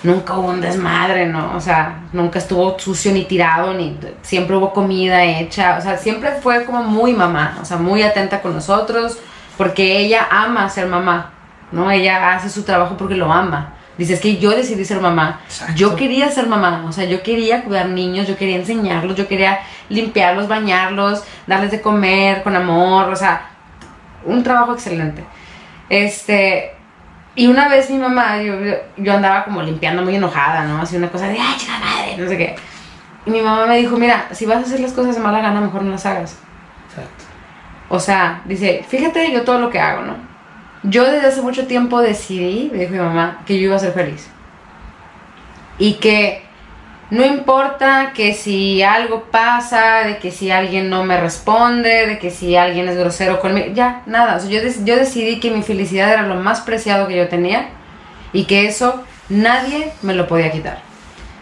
nunca 0.03 0.37
hubo 0.37 0.47
un 0.47 0.61
desmadre, 0.61 1.27
¿no? 1.27 1.55
O 1.55 1.59
sea, 1.59 2.03
nunca 2.13 2.39
estuvo 2.39 2.79
sucio 2.79 3.11
ni 3.11 3.25
tirado, 3.25 3.73
ni 3.73 3.97
siempre 4.21 4.55
hubo 4.55 4.73
comida 4.73 5.23
hecha, 5.23 5.77
o 5.77 5.81
sea, 5.81 5.97
siempre 5.97 6.31
fue 6.41 6.63
como 6.65 6.83
muy 6.83 7.13
mamá, 7.13 7.57
o 7.61 7.65
sea, 7.65 7.77
muy 7.77 8.03
atenta 8.03 8.41
con 8.41 8.53
nosotros, 8.53 9.19
porque 9.57 9.97
ella 9.97 10.27
ama 10.31 10.69
ser 10.69 10.87
mamá, 10.87 11.31
¿no? 11.71 11.91
Ella 11.91 12.33
hace 12.33 12.49
su 12.49 12.63
trabajo 12.63 12.95
porque 12.97 13.15
lo 13.15 13.31
ama. 13.31 13.73
Dices 13.99 14.21
que 14.21 14.37
yo 14.37 14.51
decidí 14.51 14.85
ser 14.85 15.01
mamá. 15.01 15.41
Yo 15.75 15.97
quería 15.97 16.31
ser 16.31 16.47
mamá, 16.47 16.85
o 16.87 16.91
sea, 16.93 17.03
yo 17.03 17.21
quería 17.21 17.65
cuidar 17.65 17.89
niños, 17.89 18.29
yo 18.29 18.37
quería 18.37 18.55
enseñarlos, 18.55 19.17
yo 19.17 19.27
quería 19.27 19.59
limpiarlos, 19.89 20.47
bañarlos, 20.47 21.21
darles 21.45 21.71
de 21.71 21.81
comer 21.81 22.41
con 22.41 22.55
amor, 22.55 23.09
o 23.09 23.15
sea, 23.17 23.49
un 24.23 24.41
trabajo 24.41 24.71
excelente. 24.71 25.25
Este, 25.89 26.71
y 27.35 27.47
una 27.47 27.67
vez 27.67 27.89
mi 27.89 27.97
mamá, 27.97 28.41
yo, 28.41 28.53
yo 28.95 29.13
andaba 29.13 29.43
como 29.43 29.61
limpiando 29.61 30.01
muy 30.01 30.15
enojada, 30.15 30.63
¿no? 30.63 30.81
Así 30.81 30.95
una 30.95 31.09
cosa 31.09 31.27
de, 31.27 31.37
ay, 31.37 31.57
chica 31.57 31.73
madre, 31.77 32.15
no 32.17 32.29
sé 32.29 32.37
qué. 32.37 32.55
Y 33.25 33.31
mi 33.31 33.41
mamá 33.41 33.65
me 33.65 33.79
dijo, 33.79 33.97
mira, 33.97 34.29
si 34.31 34.45
vas 34.45 34.59
a 34.59 34.61
hacer 34.61 34.79
las 34.79 34.93
cosas 34.93 35.15
de 35.15 35.21
mala 35.21 35.41
gana, 35.41 35.59
mejor 35.59 35.81
no 35.81 35.91
las 35.91 36.05
hagas. 36.05 36.37
Exacto. 36.87 37.25
O 37.89 37.99
sea, 37.99 38.43
dice, 38.45 38.85
fíjate 38.87 39.29
yo 39.33 39.43
todo 39.43 39.59
lo 39.59 39.69
que 39.69 39.81
hago, 39.81 40.03
¿no? 40.03 40.28
Yo 40.83 41.03
desde 41.03 41.27
hace 41.27 41.41
mucho 41.41 41.67
tiempo 41.67 42.01
decidí, 42.01 42.69
me 42.71 42.79
dijo 42.79 42.91
mi 42.91 42.99
mamá, 42.99 43.41
que 43.45 43.57
yo 43.57 43.65
iba 43.65 43.75
a 43.75 43.79
ser 43.79 43.93
feliz. 43.93 44.29
Y 45.77 45.95
que 45.95 46.43
no 47.09 47.25
importa 47.25 48.13
que 48.13 48.33
si 48.33 48.83
algo 48.83 49.23
pasa, 49.31 50.03
de 50.05 50.17
que 50.19 50.31
si 50.31 50.51
alguien 50.51 50.89
no 50.89 51.03
me 51.03 51.19
responde, 51.19 52.05
de 52.07 52.19
que 52.19 52.29
si 52.29 52.55
alguien 52.55 52.87
es 52.87 52.97
grosero 52.97 53.39
conmigo, 53.39 53.73
ya, 53.73 54.03
nada. 54.05 54.35
O 54.35 54.39
sea, 54.39 54.49
yo, 54.49 54.59
yo 54.83 54.95
decidí 54.95 55.39
que 55.39 55.51
mi 55.51 55.63
felicidad 55.63 56.13
era 56.13 56.23
lo 56.23 56.35
más 56.35 56.61
preciado 56.61 57.07
que 57.07 57.17
yo 57.17 57.27
tenía 57.27 57.69
y 58.31 58.45
que 58.45 58.67
eso 58.67 59.03
nadie 59.27 59.91
me 60.01 60.13
lo 60.13 60.27
podía 60.27 60.51
quitar. 60.51 60.81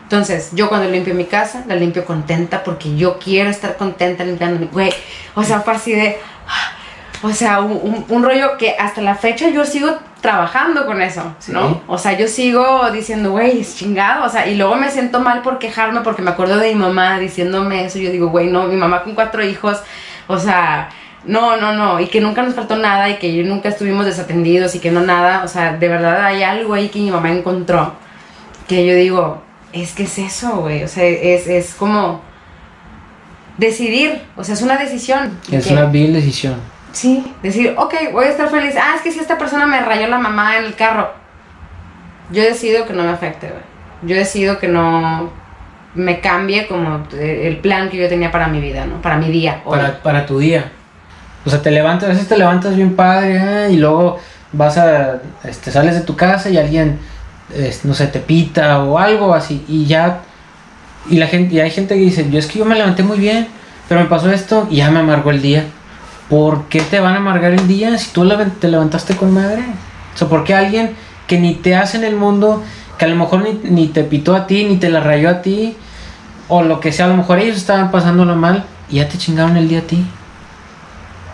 Entonces, 0.04 0.52
yo 0.54 0.70
cuando 0.70 0.90
limpio 0.90 1.14
mi 1.14 1.26
casa, 1.26 1.66
la 1.68 1.76
limpio 1.76 2.06
contenta 2.06 2.64
porque 2.64 2.96
yo 2.96 3.20
quiero 3.20 3.50
estar 3.50 3.76
contenta 3.76 4.24
limpiando. 4.24 4.66
Güey, 4.72 4.94
o 5.36 5.44
sea, 5.44 5.60
fue 5.60 5.74
así 5.74 5.92
de... 5.92 6.18
O 7.24 7.32
sea, 7.32 7.62
un, 7.62 8.06
un, 8.08 8.24
rollo 8.24 8.58
que 8.58 8.76
hasta 8.78 9.02
la 9.02 9.16
fecha 9.16 9.50
yo 9.50 9.66
sigo 9.66 9.90
trabajando 10.22 10.86
con 10.86 11.02
eso, 11.02 11.36
¿no? 11.48 11.82
O 11.88 11.98
sea, 11.98 12.18
yo 12.18 12.28
sigo 12.28 12.92
diciendo, 12.92 13.32
güey, 13.32 13.62
es 13.62 13.76
chingado, 13.76 14.26
o 14.26 14.30
sea, 14.30 14.48
y 14.48 14.56
luego 14.56 14.76
me 14.76 14.92
siento 14.92 15.20
mal 15.20 15.42
por 15.42 15.58
quejarme 15.58 16.02
porque 16.02 16.22
me 16.22 16.32
acuerdo 16.32 16.58
de 16.58 16.70
mi 16.70 16.76
mamá 16.76 17.20
diciéndome 17.20 17.86
eso, 17.86 17.98
yo 18.00 18.12
digo, 18.12 18.28
güey, 18.28 18.48
no, 18.48 18.68
mi 18.68 18.76
mamá 18.76 19.04
con 19.04 19.16
cuatro 19.16 19.44
hijos, 19.44 19.82
o 20.28 20.38
sea, 20.38 20.90
no, 21.26 21.58
no, 21.58 21.74
no, 21.74 22.00
y 22.00 22.08
que 22.08 22.22
nunca 22.22 22.44
nos 22.44 22.54
faltó 22.54 22.76
nada 22.76 23.10
y 23.10 23.18
que 23.18 23.44
nunca 23.44 23.70
estuvimos 23.70 24.06
desatendidos 24.06 24.76
y 24.76 24.80
que 24.80 24.92
no 24.92 25.02
nada, 25.02 25.44
o 25.44 25.48
sea, 25.48 25.74
de 25.74 25.88
verdad 25.88 26.24
hay 26.24 26.44
algo 26.44 26.76
ahí 26.76 26.90
que 26.90 27.00
mi 27.00 27.10
mamá 27.10 27.32
encontró, 27.32 27.94
que 28.68 28.86
yo 28.86 28.94
digo, 28.94 29.42
es 29.74 29.94
que 29.94 30.04
es 30.04 30.18
eso, 30.20 30.58
güey, 30.58 30.84
o 30.84 30.88
sea, 30.88 31.06
es, 31.06 31.48
es 31.48 31.74
como 31.74 32.22
decidir, 33.58 34.22
o 34.36 34.44
sea, 34.44 34.54
es 34.54 34.62
una 34.62 34.78
decisión. 34.78 35.40
Es 35.52 35.68
una 35.68 35.86
vil 35.86 36.14
decisión 36.14 36.77
Sí, 36.98 37.32
decir, 37.44 37.76
ok, 37.78 37.94
voy 38.12 38.26
a 38.26 38.30
estar 38.30 38.50
feliz. 38.50 38.74
Ah, 38.76 38.96
es 38.96 39.04
que 39.04 39.12
si 39.12 39.20
esta 39.20 39.38
persona 39.38 39.68
me 39.68 39.80
rayó 39.82 40.08
la 40.08 40.18
mamá 40.18 40.58
en 40.58 40.66
el 40.66 40.74
carro, 40.74 41.12
yo 42.32 42.42
decido 42.42 42.88
que 42.88 42.94
no 42.94 43.04
me 43.04 43.12
afecte, 43.12 43.50
güey. 43.50 43.62
Yo 44.02 44.16
decido 44.16 44.58
que 44.58 44.68
no 44.68 45.30
me 45.94 46.22
cambie 46.22 46.66
como 46.66 47.04
el 47.14 47.58
plan 47.58 47.92
que 47.92 47.98
yo 47.98 48.10
tenía 48.10 48.32
para 48.32 48.48
mi 48.48 48.60
vida, 48.60 48.88
¿no? 48.88 49.00
Para 49.00 49.18
mi 49.18 49.30
día. 49.30 49.62
Para, 49.64 50.02
para 50.02 50.26
tu 50.26 50.40
día. 50.40 50.72
O 51.46 51.52
sea, 51.52 51.62
te 51.62 51.70
levantas, 51.70 52.10
a 52.10 52.14
veces 52.14 52.28
te 52.28 52.36
levantas 52.36 52.76
bien 52.76 52.96
padre 52.96 53.38
¿eh? 53.44 53.72
y 53.74 53.78
luego 53.78 54.18
vas 54.52 54.80
a, 54.80 55.22
este, 55.44 55.70
sales 55.70 55.94
de 55.94 56.02
tu 56.02 56.16
casa 56.16 56.50
y 56.50 56.58
alguien, 56.58 56.98
no 57.84 57.94
sé, 57.94 58.08
te 58.08 58.20
pita 58.20 58.80
o 58.84 58.98
algo 58.98 59.36
así 59.36 59.64
y 59.68 59.86
ya, 59.86 60.22
y 61.08 61.18
la 61.18 61.28
gente, 61.28 61.54
y 61.54 61.60
hay 61.60 61.70
gente 61.70 61.94
que 61.94 62.02
dice, 62.02 62.28
yo 62.32 62.40
es 62.40 62.48
que 62.48 62.58
yo 62.58 62.66
me 62.66 62.74
levanté 62.74 63.04
muy 63.04 63.20
bien, 63.20 63.50
pero 63.88 64.02
me 64.02 64.08
pasó 64.08 64.32
esto 64.32 64.68
y 64.72 64.78
ya 64.78 64.90
me 64.90 65.00
amargó 65.00 65.30
el 65.30 65.44
día. 65.44 65.66
¿Por 66.30 66.66
qué 66.66 66.82
te 66.82 67.00
van 67.00 67.14
a 67.14 67.18
amargar 67.18 67.52
el 67.52 67.68
día 67.68 67.98
si 67.98 68.12
tú 68.12 68.28
te 68.60 68.68
levantaste 68.68 69.16
con 69.16 69.34
madre? 69.34 69.64
O 70.14 70.18
sea, 70.18 70.28
¿por 70.28 70.44
qué 70.44 70.54
alguien 70.54 70.96
que 71.28 71.40
ni 71.40 71.56
te 71.56 71.76
hace 71.76 71.98
en 71.98 72.04
el 72.04 72.16
mundo, 72.16 72.64
que 72.98 73.06
a 73.06 73.08
lo 73.08 73.16
mejor 73.16 73.46
ni, 73.64 73.88
te 73.88 74.04
pitó 74.04 74.36
a 74.36 74.48
ti, 74.48 74.66
ni 74.66 74.78
te 74.78 74.90
la 74.90 75.00
rayó 75.00 75.30
a 75.30 75.42
ti, 75.42 75.76
o 76.48 76.64
lo 76.64 76.80
que 76.80 76.92
sea, 76.92 77.06
a 77.06 77.10
lo 77.10 77.18
mejor 77.18 77.40
ellos 77.40 77.58
estaban 77.58 77.92
pasándolo 77.92 78.36
mal 78.36 78.66
y 78.90 78.96
ya 78.96 79.10
te 79.10 79.18
chingaron 79.18 79.58
el 79.58 79.68
día 79.68 79.80
a 79.80 79.84
ti? 79.84 80.06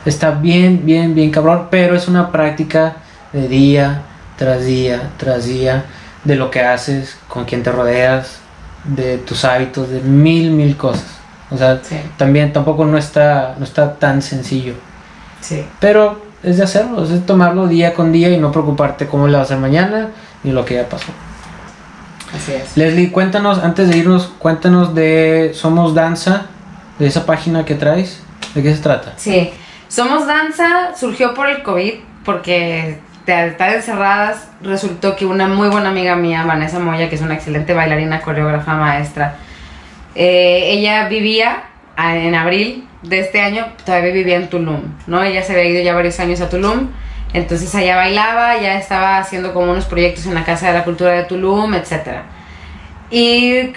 Está 0.05 0.31
bien, 0.31 0.81
bien, 0.83 1.15
bien 1.15 1.31
cabrón, 1.31 1.67
pero 1.69 1.95
es 1.95 2.07
una 2.07 2.31
práctica 2.31 2.97
de 3.31 3.47
día 3.47 4.01
tras 4.37 4.65
día 4.65 5.11
tras 5.17 5.45
día, 5.45 5.85
de 6.23 6.35
lo 6.35 6.49
que 6.51 6.61
haces, 6.61 7.17
con 7.27 7.45
quien 7.45 7.63
te 7.63 7.71
rodeas, 7.71 8.39
de 8.83 9.17
tus 9.17 9.45
hábitos, 9.45 9.89
de 9.89 10.01
mil, 10.01 10.51
mil 10.51 10.75
cosas. 10.75 11.22
O 11.53 11.57
sea, 11.57 11.79
también 12.17 12.51
tampoco 12.51 12.85
no 12.85 12.97
está, 12.97 13.55
no 13.57 13.63
está 13.63 13.95
tan 13.95 14.21
sencillo. 14.21 14.73
Sí. 15.41 15.63
Pero 15.79 16.21
es 16.41 16.57
de 16.57 16.63
hacerlo, 16.63 17.03
es 17.03 17.09
de 17.09 17.19
tomarlo 17.19 17.67
día 17.67 17.93
con 17.93 18.11
día 18.11 18.29
y 18.29 18.37
no 18.37 18.51
preocuparte 18.51 19.07
cómo 19.07 19.27
le 19.27 19.33
va 19.33 19.39
a 19.39 19.43
hacer 19.43 19.57
mañana 19.57 20.09
ni 20.43 20.51
lo 20.51 20.65
que 20.65 20.75
ya 20.75 20.89
pasó. 20.89 21.11
Así 22.35 22.53
es. 22.53 22.75
Leslie, 22.75 23.11
cuéntanos, 23.11 23.59
antes 23.59 23.89
de 23.89 23.97
irnos, 23.97 24.33
cuéntanos 24.39 24.95
de 24.95 25.51
Somos 25.53 25.93
Danza, 25.93 26.47
de 26.97 27.07
esa 27.07 27.25
página 27.25 27.65
que 27.65 27.75
traes. 27.75 28.21
¿De 28.55 28.63
qué 28.63 28.73
se 28.75 28.81
trata? 28.81 29.13
Sí, 29.17 29.51
Somos 29.87 30.25
Danza 30.25 30.95
surgió 30.95 31.33
por 31.33 31.49
el 31.49 31.61
COVID, 31.63 31.93
porque 32.25 32.99
de 33.25 33.47
estar 33.47 33.73
encerradas 33.73 34.47
resultó 34.61 35.15
que 35.15 35.25
una 35.25 35.47
muy 35.47 35.69
buena 35.69 35.89
amiga 35.89 36.15
mía, 36.15 36.43
Vanessa 36.45 36.79
Moya, 36.79 37.09
que 37.09 37.15
es 37.15 37.21
una 37.21 37.35
excelente 37.35 37.73
bailarina, 37.73 38.21
coreógrafa, 38.21 38.73
maestra, 38.73 39.35
eh, 40.16 40.72
ella 40.72 41.07
vivía 41.07 41.64
en 41.97 42.36
abril 42.36 42.88
de 43.01 43.20
este 43.20 43.41
año, 43.41 43.68
todavía 43.86 44.14
vivía 44.14 44.38
en 44.38 44.49
Tulum, 44.49 44.82
¿no? 45.07 45.24
Ella 45.24 45.43
se 45.43 45.53
había 45.53 45.66
ido 45.66 45.84
ya 45.84 45.93
varios 45.93 46.20
años 46.20 46.41
a 46.41 46.49
Tulum, 46.49 46.89
entonces 47.34 47.74
allá 47.76 47.95
bailaba, 47.95 48.59
ya 48.59 48.78
estaba 48.78 49.18
haciendo 49.18 49.53
como 49.53 49.72
unos 49.72 49.86
proyectos 49.86 50.26
en 50.26 50.36
la 50.36 50.43
Casa 50.43 50.68
de 50.68 50.74
la 50.74 50.84
Cultura 50.84 51.11
de 51.11 51.24
Tulum, 51.24 51.74
etc. 51.74 52.22
Y 53.09 53.74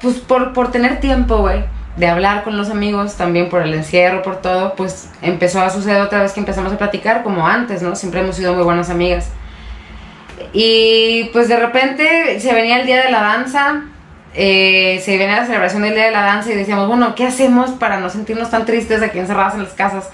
pues 0.00 0.16
por, 0.16 0.52
por 0.52 0.70
tener 0.70 1.00
tiempo, 1.00 1.38
güey, 1.38 1.64
de 1.96 2.06
hablar 2.08 2.42
con 2.42 2.56
los 2.56 2.70
amigos, 2.70 3.16
también 3.16 3.48
por 3.48 3.62
el 3.62 3.74
encierro, 3.74 4.22
por 4.22 4.40
todo, 4.40 4.74
pues 4.74 5.10
empezó 5.22 5.60
a 5.60 5.70
suceder 5.70 6.00
otra 6.00 6.22
vez 6.22 6.32
que 6.32 6.40
empezamos 6.40 6.72
a 6.72 6.78
platicar 6.78 7.22
como 7.22 7.46
antes, 7.46 7.82
¿no? 7.82 7.94
Siempre 7.94 8.20
hemos 8.20 8.36
sido 8.36 8.54
muy 8.54 8.64
buenas 8.64 8.90
amigas. 8.90 9.30
Y 10.52 11.30
pues 11.32 11.48
de 11.48 11.56
repente 11.56 12.40
se 12.40 12.52
venía 12.52 12.80
el 12.80 12.86
día 12.86 13.02
de 13.02 13.10
la 13.10 13.20
danza, 13.20 13.84
eh, 14.34 15.00
se 15.04 15.16
viene 15.16 15.36
la 15.36 15.46
celebración 15.46 15.82
del 15.82 15.94
Día 15.94 16.06
de 16.06 16.10
la 16.10 16.22
Danza 16.22 16.50
y 16.50 16.54
decíamos, 16.54 16.88
bueno, 16.88 17.14
¿qué 17.14 17.24
hacemos 17.24 17.70
para 17.70 18.00
no 18.00 18.10
sentirnos 18.10 18.50
tan 18.50 18.66
tristes 18.66 19.00
aquí 19.00 19.18
encerradas 19.18 19.54
en 19.54 19.62
las 19.62 19.72
casas? 19.72 20.10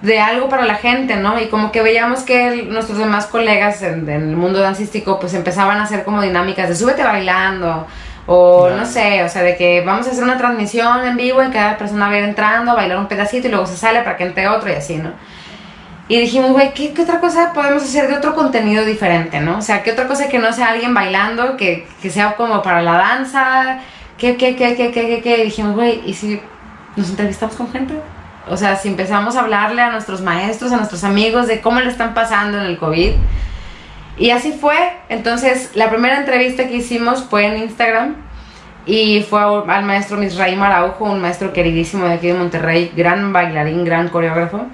De 0.00 0.18
algo 0.20 0.48
para 0.48 0.64
la 0.64 0.76
gente, 0.76 1.16
¿no? 1.16 1.38
Y 1.40 1.48
como 1.48 1.70
que 1.70 1.82
veíamos 1.82 2.22
que 2.22 2.64
nuestros 2.64 2.98
demás 2.98 3.26
colegas 3.26 3.82
en, 3.82 4.08
el 4.08 4.36
mundo 4.36 4.60
dancístico 4.60 5.20
pues 5.20 5.34
empezaban 5.34 5.78
a 5.78 5.84
hacer 5.84 6.04
como 6.04 6.22
dinámicas 6.22 6.68
de 6.68 6.76
súbete 6.76 7.02
bailando 7.02 7.86
o 8.26 8.70
no 8.70 8.84
sé, 8.86 9.22
o 9.22 9.28
sea, 9.28 9.42
de 9.42 9.56
que 9.56 9.82
vamos 9.82 10.06
a 10.06 10.10
hacer 10.10 10.24
una 10.24 10.36
transmisión 10.36 11.06
en 11.06 11.16
vivo 11.16 11.42
en 11.42 11.52
cada 11.52 11.78
persona 11.78 12.08
va 12.08 12.14
a 12.14 12.18
ir 12.18 12.24
entrando 12.24 12.72
a 12.72 12.74
bailar 12.74 12.98
un 12.98 13.06
pedacito 13.06 13.48
y 13.48 13.50
luego 13.50 13.66
se 13.66 13.76
sale 13.76 14.00
para 14.00 14.16
que 14.16 14.24
entre 14.24 14.48
otro 14.48 14.70
y 14.70 14.74
así, 14.74 14.96
¿no? 14.96 15.12
Y 16.08 16.20
dijimos, 16.20 16.52
güey, 16.52 16.72
¿qué, 16.72 16.94
otra 17.00 17.18
cosa 17.20 17.52
podemos 17.52 17.82
hacer 17.82 18.08
de 18.08 18.16
otro 18.16 18.34
contenido 18.34 18.84
diferente, 18.84 19.40
no? 19.40 19.58
O 19.58 19.62
sea, 19.62 19.82
¿qué 19.82 19.92
otra 19.92 20.06
cosa 20.06 20.28
que 20.28 20.38
no 20.38 20.52
sea 20.52 20.68
alguien 20.68 20.94
bailando, 20.94 21.56
que, 21.56 21.86
que 22.00 22.10
sea 22.10 22.36
como 22.36 22.62
para 22.62 22.80
la 22.82 22.92
danza? 22.92 23.80
¿Qué, 24.16 24.36
qué, 24.36 24.54
qué, 24.54 24.76
qué, 24.76 24.92
qué, 24.92 25.06
qué? 25.06 25.20
qué? 25.22 25.38
Y 25.40 25.44
dijimos, 25.44 25.74
güey, 25.74 26.02
¿y 26.06 26.14
si 26.14 26.40
nos 26.94 27.10
entrevistamos 27.10 27.56
con 27.56 27.72
gente? 27.72 27.94
O 28.48 28.56
sea, 28.56 28.76
si 28.76 28.88
empezamos 28.88 29.34
a 29.34 29.40
hablarle 29.40 29.82
a 29.82 29.90
nuestros 29.90 30.20
maestros, 30.20 30.70
a 30.70 30.76
nuestros 30.76 31.02
amigos 31.02 31.48
de 31.48 31.60
cómo 31.60 31.80
le 31.80 31.90
están 31.90 32.14
pasando 32.14 32.58
en 32.60 32.66
el 32.66 32.78
COVID. 32.78 33.12
Y 34.18 34.30
así 34.30 34.52
fue. 34.52 34.76
Entonces, 35.08 35.72
la 35.74 35.90
primera 35.90 36.18
entrevista 36.18 36.68
que 36.68 36.76
hicimos 36.76 37.24
fue 37.24 37.46
en 37.46 37.62
Instagram. 37.62 38.14
Y 38.86 39.24
fue 39.28 39.40
al 39.42 39.84
maestro 39.84 40.16
Misraim 40.16 40.62
Araujo, 40.62 41.06
un 41.06 41.20
maestro 41.20 41.52
queridísimo 41.52 42.06
de 42.06 42.14
aquí 42.14 42.28
de 42.28 42.34
Monterrey, 42.34 42.92
gran 42.96 43.32
bailarín, 43.32 43.84
gran 43.84 44.08
coreógrafo. 44.08 44.66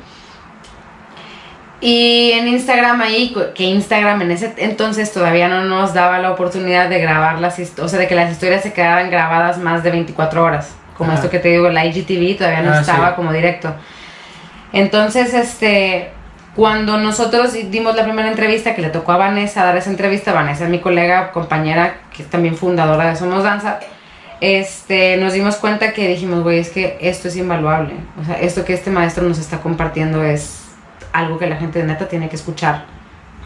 Y 1.84 2.30
en 2.30 2.46
Instagram 2.46 3.00
ahí, 3.00 3.34
que 3.56 3.64
Instagram 3.64 4.22
en 4.22 4.30
ese 4.30 4.54
entonces 4.58 5.12
todavía 5.12 5.48
no 5.48 5.64
nos 5.64 5.92
daba 5.92 6.20
la 6.20 6.30
oportunidad 6.30 6.88
de 6.88 7.00
grabar 7.00 7.40
las 7.40 7.58
o 7.58 7.88
sea, 7.88 7.98
de 7.98 8.06
que 8.06 8.14
las 8.14 8.30
historias 8.30 8.62
se 8.62 8.72
quedaran 8.72 9.10
grabadas 9.10 9.58
más 9.58 9.82
de 9.82 9.90
24 9.90 10.44
horas. 10.44 10.76
Como 10.96 11.10
esto 11.10 11.28
que 11.28 11.40
te 11.40 11.48
digo, 11.48 11.68
la 11.70 11.84
IGTV 11.84 12.38
todavía 12.38 12.62
no 12.62 12.72
ah, 12.72 12.80
estaba 12.80 13.16
como 13.16 13.32
directo. 13.32 13.74
Entonces, 14.72 15.34
este, 15.34 16.12
cuando 16.54 16.98
nosotros 16.98 17.52
dimos 17.52 17.96
la 17.96 18.04
primera 18.04 18.28
entrevista, 18.28 18.76
que 18.76 18.82
le 18.82 18.90
tocó 18.90 19.10
a 19.10 19.16
Vanessa 19.16 19.64
dar 19.64 19.76
esa 19.76 19.90
entrevista, 19.90 20.32
Vanessa 20.32 20.62
es 20.62 20.70
mi 20.70 20.78
colega, 20.78 21.32
compañera, 21.32 21.96
que 22.14 22.22
es 22.22 22.30
también 22.30 22.56
fundadora 22.56 23.10
de 23.10 23.16
Somos 23.16 23.42
Danza, 23.42 23.80
este, 24.40 25.16
nos 25.16 25.32
dimos 25.32 25.56
cuenta 25.56 25.92
que 25.92 26.06
dijimos, 26.06 26.44
güey, 26.44 26.60
es 26.60 26.70
que 26.70 26.96
esto 27.00 27.26
es 27.26 27.36
invaluable. 27.36 27.94
O 28.20 28.24
sea, 28.24 28.40
esto 28.40 28.64
que 28.64 28.72
este 28.72 28.90
maestro 28.90 29.24
nos 29.24 29.38
está 29.38 29.58
compartiendo 29.58 30.22
es 30.22 30.61
algo 31.12 31.38
que 31.38 31.46
la 31.46 31.56
gente 31.56 31.78
de 31.78 31.86
neta 31.86 32.08
tiene 32.08 32.28
que 32.28 32.36
escuchar. 32.36 32.84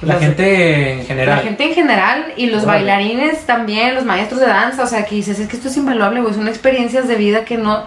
La 0.02 0.18
gente 0.18 0.92
en 0.92 1.06
general. 1.06 1.36
La 1.36 1.42
gente 1.42 1.64
en 1.64 1.74
general 1.74 2.32
y 2.36 2.46
los 2.46 2.66
bailarines 2.66 3.46
también, 3.46 3.94
los 3.94 4.04
maestros 4.04 4.40
de 4.40 4.46
danza, 4.46 4.82
o 4.84 4.86
sea, 4.86 5.04
que 5.06 5.14
dices, 5.14 5.38
es 5.38 5.48
que 5.48 5.56
esto 5.56 5.68
es 5.68 5.76
invaluable, 5.76 6.20
güey, 6.20 6.34
son 6.34 6.48
experiencias 6.48 7.08
de 7.08 7.16
vida 7.16 7.44
que 7.46 7.56
no, 7.56 7.84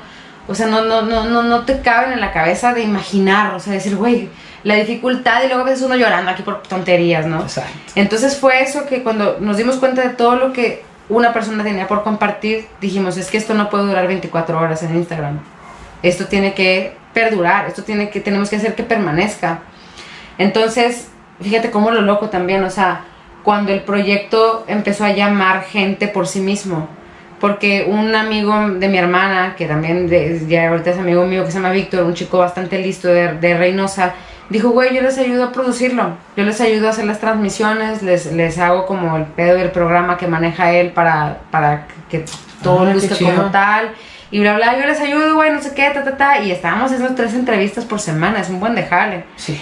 o 0.47 0.55
sea, 0.55 0.65
no, 0.65 0.83
no, 0.85 1.03
no, 1.03 1.25
no, 1.25 1.43
no 1.43 1.65
te 1.65 1.81
caben 1.81 2.13
en 2.13 2.19
la 2.19 2.31
cabeza 2.31 2.73
de 2.73 2.81
imaginar, 2.81 3.53
o 3.53 3.59
sea, 3.59 3.73
decir, 3.73 3.95
güey, 3.95 4.29
la 4.63 4.75
dificultad 4.75 5.43
y 5.43 5.47
luego 5.47 5.61
a 5.61 5.65
veces 5.65 5.83
uno 5.83 5.95
llorando 5.95 6.31
aquí 6.31 6.41
por 6.41 6.63
tonterías, 6.63 7.27
¿no? 7.27 7.41
Exacto. 7.41 7.71
Entonces 7.95 8.37
fue 8.37 8.63
eso 8.63 8.85
que 8.87 9.03
cuando 9.03 9.37
nos 9.39 9.57
dimos 9.57 9.77
cuenta 9.77 10.01
de 10.01 10.09
todo 10.09 10.35
lo 10.35 10.51
que 10.51 10.83
una 11.09 11.33
persona 11.33 11.63
tenía 11.63 11.87
por 11.87 12.03
compartir, 12.03 12.67
dijimos, 12.81 13.17
es 13.17 13.29
que 13.29 13.37
esto 13.37 13.53
no 13.53 13.69
puede 13.69 13.85
durar 13.85 14.07
24 14.07 14.59
horas 14.59 14.83
en 14.83 14.95
Instagram. 14.95 15.39
Esto 16.01 16.25
tiene 16.25 16.53
que 16.53 16.95
perdurar, 17.13 17.67
esto 17.67 17.83
tiene 17.83 18.09
que, 18.09 18.19
tenemos 18.19 18.49
que 18.49 18.57
hacer 18.57 18.75
que 18.75 18.83
permanezca. 18.83 19.61
Entonces, 20.39 21.09
fíjate 21.41 21.69
cómo 21.69 21.91
lo 21.91 22.01
loco 22.01 22.29
también, 22.29 22.63
o 22.63 22.69
sea, 22.71 23.01
cuando 23.43 23.71
el 23.71 23.81
proyecto 23.81 24.63
empezó 24.67 25.03
a 25.03 25.11
llamar 25.11 25.63
gente 25.63 26.07
por 26.07 26.27
sí 26.27 26.39
mismo, 26.39 26.87
porque 27.39 27.85
un 27.87 28.15
amigo 28.15 28.53
de 28.69 28.87
mi 28.87 28.97
hermana, 28.97 29.55
que 29.57 29.65
también 29.65 30.07
de, 30.07 30.45
ya 30.47 30.69
ahorita 30.69 30.91
es 30.91 30.97
amigo 30.97 31.25
mío, 31.25 31.45
que 31.45 31.51
se 31.51 31.57
llama 31.57 31.71
Víctor, 31.71 32.03
un 32.03 32.13
chico 32.13 32.37
bastante 32.37 32.79
listo 32.79 33.09
de, 33.09 33.33
de, 33.33 33.57
Reynosa, 33.57 34.13
dijo, 34.49 34.69
güey, 34.69 34.95
yo 34.95 35.01
les 35.01 35.17
ayudo 35.17 35.43
a 35.43 35.51
producirlo, 35.51 36.17
yo 36.37 36.45
les 36.45 36.59
ayudo 36.61 36.87
a 36.87 36.91
hacer 36.91 37.05
las 37.05 37.19
transmisiones, 37.19 38.01
les, 38.01 38.31
les 38.31 38.57
hago 38.59 38.85
como 38.85 39.17
el 39.17 39.23
pedo 39.23 39.57
del 39.57 39.71
programa 39.71 40.17
que 40.17 40.27
maneja 40.27 40.71
él 40.71 40.91
para, 40.91 41.39
para 41.51 41.87
que 42.09 42.23
todo 42.63 42.87
ah, 42.87 42.93
luzca 42.93 43.15
como 43.15 43.51
tal, 43.51 43.91
y 44.31 44.39
bla, 44.39 44.55
bla, 44.55 44.79
yo 44.79 44.85
les 44.85 45.01
ayudo, 45.01 45.35
güey, 45.35 45.51
no 45.51 45.61
sé 45.61 45.73
qué, 45.73 45.89
ta, 45.89 46.03
ta, 46.05 46.15
ta, 46.15 46.39
y 46.39 46.51
estábamos 46.51 46.91
haciendo 46.91 47.13
tres 47.13 47.33
entrevistas 47.33 47.83
por 47.83 47.99
semana, 47.99 48.39
es 48.39 48.49
un 48.49 48.61
buen 48.61 48.75
dejarle. 48.75 49.25
Sí. 49.35 49.59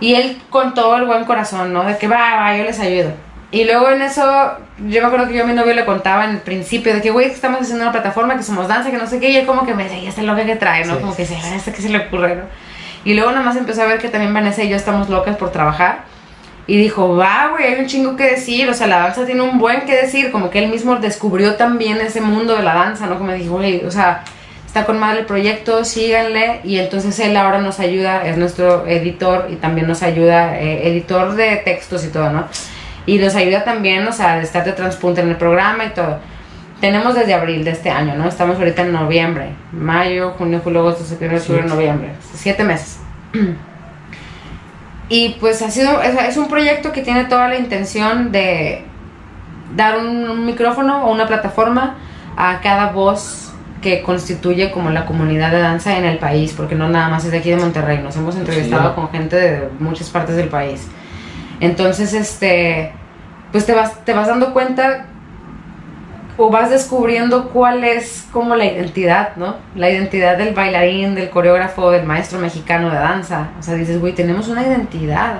Y 0.00 0.14
él 0.14 0.40
con 0.50 0.74
todo 0.74 0.96
el 0.96 1.04
buen 1.04 1.24
corazón, 1.24 1.72
¿no? 1.72 1.84
De 1.84 1.96
que 1.96 2.08
va, 2.08 2.36
va, 2.36 2.56
yo 2.56 2.64
les 2.64 2.78
ayudo. 2.80 3.12
Y 3.50 3.64
luego 3.64 3.88
en 3.90 4.02
eso 4.02 4.58
yo 4.78 5.00
me 5.00 5.06
acuerdo 5.06 5.28
que 5.28 5.34
yo 5.34 5.44
a 5.44 5.46
mi 5.46 5.54
novio 5.54 5.72
le 5.72 5.84
contaba 5.84 6.24
en 6.24 6.32
el 6.32 6.38
principio 6.38 6.92
de 6.92 7.00
que, 7.00 7.10
güey, 7.10 7.26
estamos 7.26 7.62
haciendo 7.62 7.84
una 7.84 7.92
plataforma, 7.92 8.36
que 8.36 8.42
somos 8.42 8.68
danza, 8.68 8.90
que 8.90 8.98
no 8.98 9.06
sé 9.06 9.18
qué, 9.18 9.30
y 9.30 9.36
él 9.36 9.46
como 9.46 9.64
que 9.64 9.74
me 9.74 9.84
decía, 9.84 10.02
ya 10.02 10.08
está 10.10 10.22
loca 10.22 10.44
que 10.44 10.56
trae, 10.56 10.84
¿no? 10.84 11.00
Como 11.00 11.16
que 11.16 11.24
se, 11.24 11.34
¿este 11.34 11.72
qué 11.72 11.80
se 11.80 11.88
le 11.88 11.98
ocurre, 11.98 12.36
no? 12.36 12.42
Y 13.04 13.14
luego 13.14 13.30
nada 13.30 13.44
más 13.44 13.56
empezó 13.56 13.82
a 13.82 13.86
ver 13.86 13.98
que 13.98 14.08
también 14.08 14.34
Vanessa 14.34 14.64
y 14.64 14.68
yo 14.68 14.76
estamos 14.76 15.08
locas 15.08 15.36
por 15.36 15.52
trabajar. 15.52 16.00
Y 16.66 16.76
dijo, 16.76 17.16
va, 17.16 17.50
güey, 17.52 17.64
hay 17.64 17.80
un 17.80 17.86
chingo 17.86 18.16
que 18.16 18.24
decir, 18.24 18.68
o 18.68 18.74
sea, 18.74 18.88
la 18.88 18.98
danza 18.98 19.24
tiene 19.24 19.42
un 19.42 19.58
buen 19.58 19.82
que 19.82 19.94
decir, 19.94 20.32
como 20.32 20.50
que 20.50 20.58
él 20.58 20.68
mismo 20.68 20.96
descubrió 20.96 21.54
también 21.54 21.98
ese 22.00 22.20
mundo 22.20 22.56
de 22.56 22.64
la 22.64 22.74
danza, 22.74 23.06
¿no? 23.06 23.14
Como 23.14 23.30
me 23.30 23.36
dijo, 23.36 23.54
güey, 23.54 23.84
o 23.84 23.90
sea, 23.92 24.24
está 24.76 24.84
con 24.84 24.98
madre 24.98 25.20
el 25.20 25.24
proyecto, 25.24 25.86
síganle, 25.86 26.60
y 26.62 26.78
entonces 26.78 27.18
él 27.20 27.34
ahora 27.38 27.60
nos 27.60 27.80
ayuda, 27.80 28.26
es 28.26 28.36
nuestro 28.36 28.86
editor 28.86 29.46
y 29.48 29.56
también 29.56 29.86
nos 29.86 30.02
ayuda, 30.02 30.60
eh, 30.60 30.88
editor 30.88 31.34
de 31.34 31.56
textos 31.64 32.04
y 32.04 32.08
todo, 32.08 32.28
¿no? 32.28 32.44
Y 33.06 33.18
nos 33.18 33.34
ayuda 33.36 33.64
también, 33.64 34.06
o 34.06 34.12
sea, 34.12 34.36
de 34.36 34.42
estar 34.42 34.66
de 34.66 34.72
transpunte 34.72 35.22
en 35.22 35.30
el 35.30 35.36
programa 35.36 35.86
y 35.86 35.90
todo. 35.94 36.18
Tenemos 36.78 37.14
desde 37.14 37.32
abril 37.32 37.64
de 37.64 37.70
este 37.70 37.88
año, 37.88 38.16
¿no? 38.16 38.28
Estamos 38.28 38.58
ahorita 38.58 38.82
en 38.82 38.92
noviembre, 38.92 39.52
mayo, 39.72 40.32
junio, 40.32 40.60
julio, 40.62 40.80
agosto, 40.80 41.04
septiembre, 41.04 41.40
octubre, 41.40 41.62
noviembre, 41.62 42.10
siete 42.34 42.62
meses. 42.62 42.98
Y 45.08 45.36
pues 45.38 45.62
ha 45.62 45.70
sido, 45.70 46.02
es, 46.02 46.36
un 46.36 46.48
proyecto 46.48 46.90
que 46.90 47.00
tiene 47.00 47.26
toda 47.26 47.46
la 47.46 47.56
intención 47.56 48.32
de 48.32 48.84
dar 49.76 49.98
un, 49.98 50.44
micrófono 50.44 51.04
o 51.06 51.12
una 51.12 51.28
plataforma 51.28 51.94
a 52.36 52.60
cada 52.60 52.90
voz 52.90 53.45
que 53.82 54.02
constituye 54.02 54.70
como 54.70 54.90
la 54.90 55.06
comunidad 55.06 55.50
de 55.50 55.60
danza 55.60 55.98
en 55.98 56.04
el 56.04 56.18
país, 56.18 56.54
porque 56.56 56.74
no 56.74 56.88
nada 56.88 57.08
más 57.08 57.24
es 57.24 57.30
de 57.30 57.38
aquí 57.38 57.50
de 57.50 57.56
Monterrey, 57.56 57.98
nos 57.98 58.16
hemos 58.16 58.36
entrevistado 58.36 58.94
con 58.94 59.10
gente 59.10 59.36
de 59.36 59.68
muchas 59.78 60.10
partes 60.10 60.36
del 60.36 60.48
país. 60.48 60.86
Entonces, 61.60 62.12
este, 62.14 62.92
pues 63.52 63.66
te 63.66 63.74
vas, 63.74 64.04
te 64.04 64.12
vas 64.12 64.28
dando 64.28 64.52
cuenta 64.52 65.06
o 66.36 66.50
vas 66.50 66.70
descubriendo 66.70 67.48
cuál 67.48 67.82
es 67.84 68.26
como 68.30 68.56
la 68.56 68.66
identidad, 68.66 69.36
¿no? 69.36 69.56
La 69.74 69.90
identidad 69.90 70.36
del 70.36 70.54
bailarín, 70.54 71.14
del 71.14 71.30
coreógrafo, 71.30 71.90
del 71.90 72.04
maestro 72.04 72.38
mexicano 72.38 72.90
de 72.90 72.96
danza. 72.96 73.48
O 73.58 73.62
sea, 73.62 73.74
dices, 73.74 74.00
güey, 74.00 74.14
tenemos 74.14 74.48
una 74.48 74.62
identidad. 74.62 75.36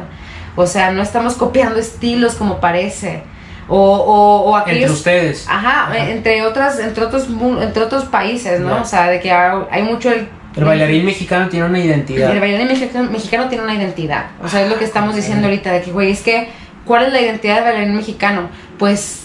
O 0.55 0.66
sea, 0.66 0.93
no 0.93 1.03
estamos 1.03 1.34
copiando 1.34 1.78
estilos 1.78 2.34
como 2.34 2.61
parece. 2.61 3.24
O, 3.69 3.77
o, 3.77 4.51
o 4.51 4.57
aquellos, 4.57 4.83
Entre 4.83 4.95
ustedes. 4.95 5.47
Ajá, 5.49 5.91
entre 5.97 6.43
otras, 6.43 6.79
entre 6.79 7.05
otros, 7.05 7.27
entre 7.61 7.83
otros 7.83 8.05
países, 8.05 8.61
¿no? 8.61 8.83
O 8.83 8.85
sea, 8.85 9.09
de 9.09 9.21
que 9.21 9.31
hay 9.33 9.83
mucho 9.83 10.11
el 10.12 10.29
el 10.57 10.64
bailarín 10.64 11.05
mexicano 11.05 11.49
tiene 11.51 11.67
una 11.67 11.79
identidad. 11.79 12.33
El 12.33 12.41
bailarín 12.41 12.69
mexicano, 13.12 13.49
tiene 13.49 13.62
una 13.62 13.75
identidad. 13.75 14.29
O 14.43 14.49
sea, 14.49 14.62
es 14.62 14.71
lo 14.71 14.79
que 14.79 14.85
estamos 14.85 15.14
diciendo 15.14 15.49
ahorita, 15.49 15.71
de 15.71 15.83
que, 15.83 15.93
güey, 15.93 16.11
es 16.11 16.23
que, 16.23 16.49
¿cuál 16.87 17.05
es 17.05 17.12
la 17.12 17.21
identidad 17.21 17.57
del 17.57 17.64
bailarín 17.64 17.97
mexicano? 17.97 18.49
Pues 18.79 19.25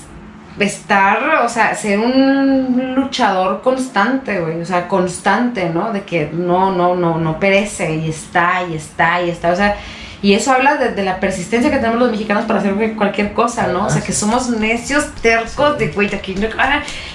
estar, 0.60 1.42
o 1.46 1.48
sea, 1.48 1.74
ser 1.74 2.00
un 2.00 2.96
luchador 2.96 3.62
constante, 3.62 4.42
güey, 4.42 4.60
o 4.60 4.66
sea, 4.66 4.89
constante, 4.89 5.70
¿no? 5.70 5.94
De 5.94 6.02
que 6.02 6.30
no, 6.34 6.74
no, 6.74 6.96
no, 6.96 7.18
no 7.18 7.39
perece 7.39 7.96
y 7.96 8.10
está, 8.10 8.64
y 8.70 8.76
está, 8.76 9.24
y 9.24 9.30
está, 9.30 9.54
o 9.54 9.56
sea, 9.56 9.78
y 10.24 10.34
eso 10.34 10.51
habla 10.51 10.76
de, 10.76 11.03
la 11.03 11.19
persistencia 11.19 11.72
que 11.72 11.78
tenemos 11.78 11.99
los 11.99 12.11
mexicanos 12.11 12.45
para 12.45 12.59
hacer 12.59 12.95
cualquier 12.95 13.34
cosa, 13.34 13.67
¿no? 13.67 13.88
O 13.88 13.89
sea, 13.89 14.03
que 14.03 14.13
somos 14.13 14.49
necios, 14.49 15.07
tercos, 15.15 15.80
de 15.80 15.88
güey, 15.88 16.13
aquí 16.13 16.36
no... 16.36 16.47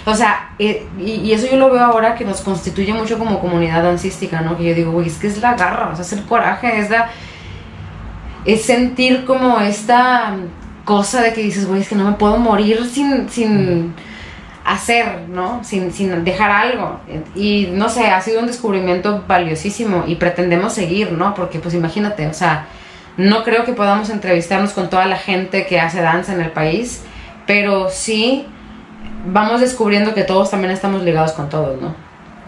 O 0.05 0.15
sea, 0.15 0.51
eh, 0.59 0.85
y, 0.99 1.31
eso 1.31 1.47
yo 1.49 1.57
lo 1.57 1.71
veo 1.71 1.85
ahora 1.85 2.17
que 2.17 2.25
nos 2.25 2.41
constituye 2.41 2.93
mucho 2.93 3.17
como 3.17 3.39
comunidad 3.39 3.85
dancística, 3.85 4.41
¿no? 4.41 4.57
Que 4.57 4.65
yo 4.65 4.75
digo, 4.75 4.91
güey, 4.91 5.07
es 5.07 5.19
que 5.19 5.29
es 5.29 5.41
la 5.41 5.55
garra, 5.55 5.91
o 5.93 5.95
sea, 5.95 6.05
es 6.05 6.13
el 6.13 6.25
coraje, 6.25 6.81
es 6.81 6.91
la... 6.91 7.09
Es 8.45 8.65
sentir 8.65 9.25
como 9.25 9.61
esta 9.61 10.35
cosa 10.85 11.23
de 11.23 11.33
que 11.33 11.43
dices, 11.43 11.67
güey, 11.67 11.83
es 11.83 11.89
que 11.89 11.95
no 11.95 12.05
me 12.05 12.17
puedo 12.17 12.39
morir 12.39 12.85
sin... 12.87 13.29
sin 13.29 13.95
hacer, 14.65 15.29
¿no? 15.29 15.63
Sin, 15.63 15.93
sin, 15.93 16.25
dejar 16.25 16.51
algo. 16.51 16.99
Y 17.37 17.69
no 17.71 17.89
sé, 17.89 18.09
ha 18.09 18.21
sido 18.21 18.41
un 18.41 18.49
descubrimiento 18.49 19.23
valiosísimo 19.29 20.03
y 20.09 20.17
pretendemos 20.17 20.73
seguir, 20.73 21.13
¿no? 21.13 21.35
Porque 21.35 21.61
pues 21.61 21.73
imagínate, 21.73 22.27
o 22.27 22.35
sea, 22.35 22.67
no 23.17 23.45
creo 23.45 23.65
que 23.65 23.73
podamos 23.73 24.11
entrevistarnos 24.11 24.73
con 24.73 24.91
toda 24.91 25.07
la 25.07 25.17
gente 25.17 25.67
que 25.67 25.81
hace 25.81 26.01
danza 26.01 26.35
en 26.35 26.41
el 26.41 26.51
país, 26.51 27.03
pero 27.47 27.89
sí 27.91 28.47
vamos 29.27 29.61
descubriendo 29.61 30.15
que 30.15 30.25
todos 30.25 30.51
también 30.51 30.73
estamos 30.73 31.03
ligados 31.03 31.33
con 31.33 31.49
todos, 31.49 31.81
¿no? 31.81 31.95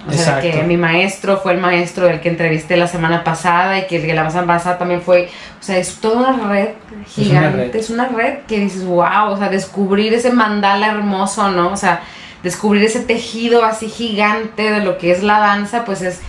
O 0.06 0.12
sea, 0.12 0.40
que 0.40 0.62
mi 0.62 0.76
maestro 0.76 1.38
fue 1.38 1.52
el 1.52 1.58
maestro 1.58 2.06
del 2.06 2.20
que 2.20 2.28
entrevisté 2.28 2.76
la 2.76 2.86
semana 2.86 3.24
pasada 3.24 3.78
y 3.78 3.86
que 3.86 3.96
el 3.96 4.06
que 4.06 4.14
la 4.14 4.30
semana 4.30 4.54
pasada 4.54 4.78
también 4.78 5.02
fue, 5.02 5.28
o 5.60 5.62
sea, 5.62 5.76
es 5.76 5.96
toda 5.96 6.30
una 6.30 6.48
red 6.48 6.68
gigante, 7.06 7.78
es 7.78 7.90
una 7.90 8.06
red, 8.06 8.14
es 8.14 8.18
una 8.18 8.24
red 8.24 8.38
que 8.46 8.60
dices, 8.60 8.86
wow, 8.86 9.30
o 9.30 9.36
sea, 9.36 9.50
descubrir 9.50 10.14
ese 10.14 10.30
mandala 10.32 10.86
hermoso, 10.86 11.50
¿no? 11.50 11.72
O 11.72 11.76
sea, 11.76 12.00
descubrir 12.42 12.84
ese 12.84 13.00
tejido 13.00 13.64
así 13.64 13.88
gigante 13.88 14.70
de 14.70 14.80
lo 14.80 14.96
que 14.96 15.10
es 15.10 15.22
la 15.22 15.40
danza, 15.40 15.84
pues 15.84 16.00
es 16.00 16.20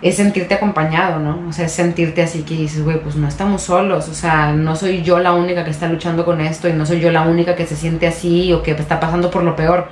es 0.00 0.16
sentirte 0.16 0.54
acompañado, 0.54 1.18
¿no? 1.18 1.48
O 1.48 1.52
sea, 1.52 1.66
es 1.66 1.72
sentirte 1.72 2.22
así 2.22 2.42
que 2.42 2.54
dices, 2.54 2.84
güey, 2.84 3.00
pues 3.00 3.16
no 3.16 3.26
estamos 3.26 3.62
solos, 3.62 4.08
o 4.08 4.14
sea, 4.14 4.52
no 4.52 4.76
soy 4.76 5.02
yo 5.02 5.18
la 5.18 5.32
única 5.32 5.64
que 5.64 5.70
está 5.70 5.88
luchando 5.88 6.24
con 6.24 6.40
esto 6.40 6.68
y 6.68 6.72
no 6.72 6.86
soy 6.86 7.00
yo 7.00 7.10
la 7.10 7.22
única 7.22 7.56
que 7.56 7.66
se 7.66 7.76
siente 7.76 8.06
así 8.06 8.52
o 8.52 8.62
que 8.62 8.72
está 8.72 9.00
pasando 9.00 9.30
por 9.30 9.42
lo 9.42 9.56
peor. 9.56 9.88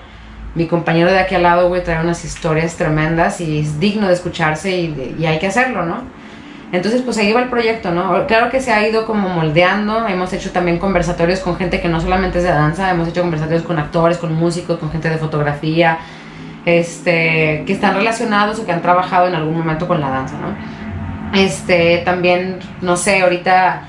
Mi 0.54 0.66
compañero 0.66 1.10
de 1.10 1.18
aquí 1.18 1.34
al 1.34 1.42
lado, 1.42 1.68
güey, 1.68 1.82
trae 1.82 2.00
unas 2.00 2.24
historias 2.24 2.76
tremendas 2.76 3.40
y 3.40 3.60
es 3.60 3.78
digno 3.78 4.06
de 4.06 4.14
escucharse 4.14 4.70
y, 4.76 5.16
y 5.18 5.26
hay 5.26 5.38
que 5.38 5.48
hacerlo, 5.48 5.84
¿no? 5.84 6.04
Entonces, 6.72 7.02
pues 7.02 7.16
ahí 7.18 7.32
va 7.32 7.42
el 7.42 7.48
proyecto, 7.48 7.92
¿no? 7.92 8.26
Claro 8.26 8.50
que 8.50 8.60
se 8.60 8.72
ha 8.72 8.86
ido 8.88 9.06
como 9.06 9.28
moldeando, 9.28 10.06
hemos 10.08 10.32
hecho 10.32 10.50
también 10.50 10.78
conversatorios 10.78 11.40
con 11.40 11.56
gente 11.56 11.80
que 11.80 11.88
no 11.88 12.00
solamente 12.00 12.38
es 12.38 12.44
de 12.44 12.50
danza, 12.50 12.90
hemos 12.90 13.08
hecho 13.08 13.20
conversatorios 13.20 13.64
con 13.64 13.78
actores, 13.78 14.18
con 14.18 14.34
músicos, 14.34 14.78
con 14.78 14.90
gente 14.90 15.08
de 15.08 15.18
fotografía, 15.18 15.98
este, 16.66 17.62
que 17.64 17.72
están 17.72 17.94
relacionados 17.94 18.58
o 18.58 18.66
que 18.66 18.72
han 18.72 18.82
trabajado 18.82 19.28
en 19.28 19.36
algún 19.36 19.56
momento 19.56 19.86
con 19.88 20.00
la 20.00 20.10
danza, 20.10 20.34
¿no? 20.36 21.38
Este, 21.38 21.98
también, 21.98 22.58
no 22.82 22.96
sé, 22.96 23.22
ahorita 23.22 23.84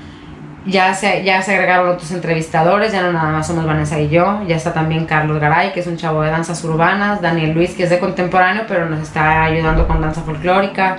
ya 0.64 0.94
se, 0.94 1.24
ya 1.24 1.42
se 1.42 1.54
agregaron 1.54 1.88
otros 1.88 2.12
entrevistadores, 2.12 2.92
ya 2.92 3.02
no 3.02 3.12
nada 3.12 3.30
más 3.30 3.48
somos 3.48 3.66
Vanessa 3.66 3.98
y 4.00 4.08
yo, 4.08 4.42
ya 4.46 4.54
está 4.54 4.72
también 4.72 5.06
Carlos 5.06 5.40
Garay, 5.40 5.72
que 5.72 5.80
es 5.80 5.86
un 5.88 5.96
chavo 5.96 6.22
de 6.22 6.30
danzas 6.30 6.62
urbanas, 6.62 7.20
Daniel 7.20 7.52
Luis, 7.52 7.72
que 7.72 7.82
es 7.82 7.90
de 7.90 7.98
contemporáneo, 7.98 8.62
pero 8.68 8.88
nos 8.88 9.00
está 9.00 9.42
ayudando 9.42 9.88
con 9.88 10.00
danza 10.00 10.22
folclórica. 10.22 10.98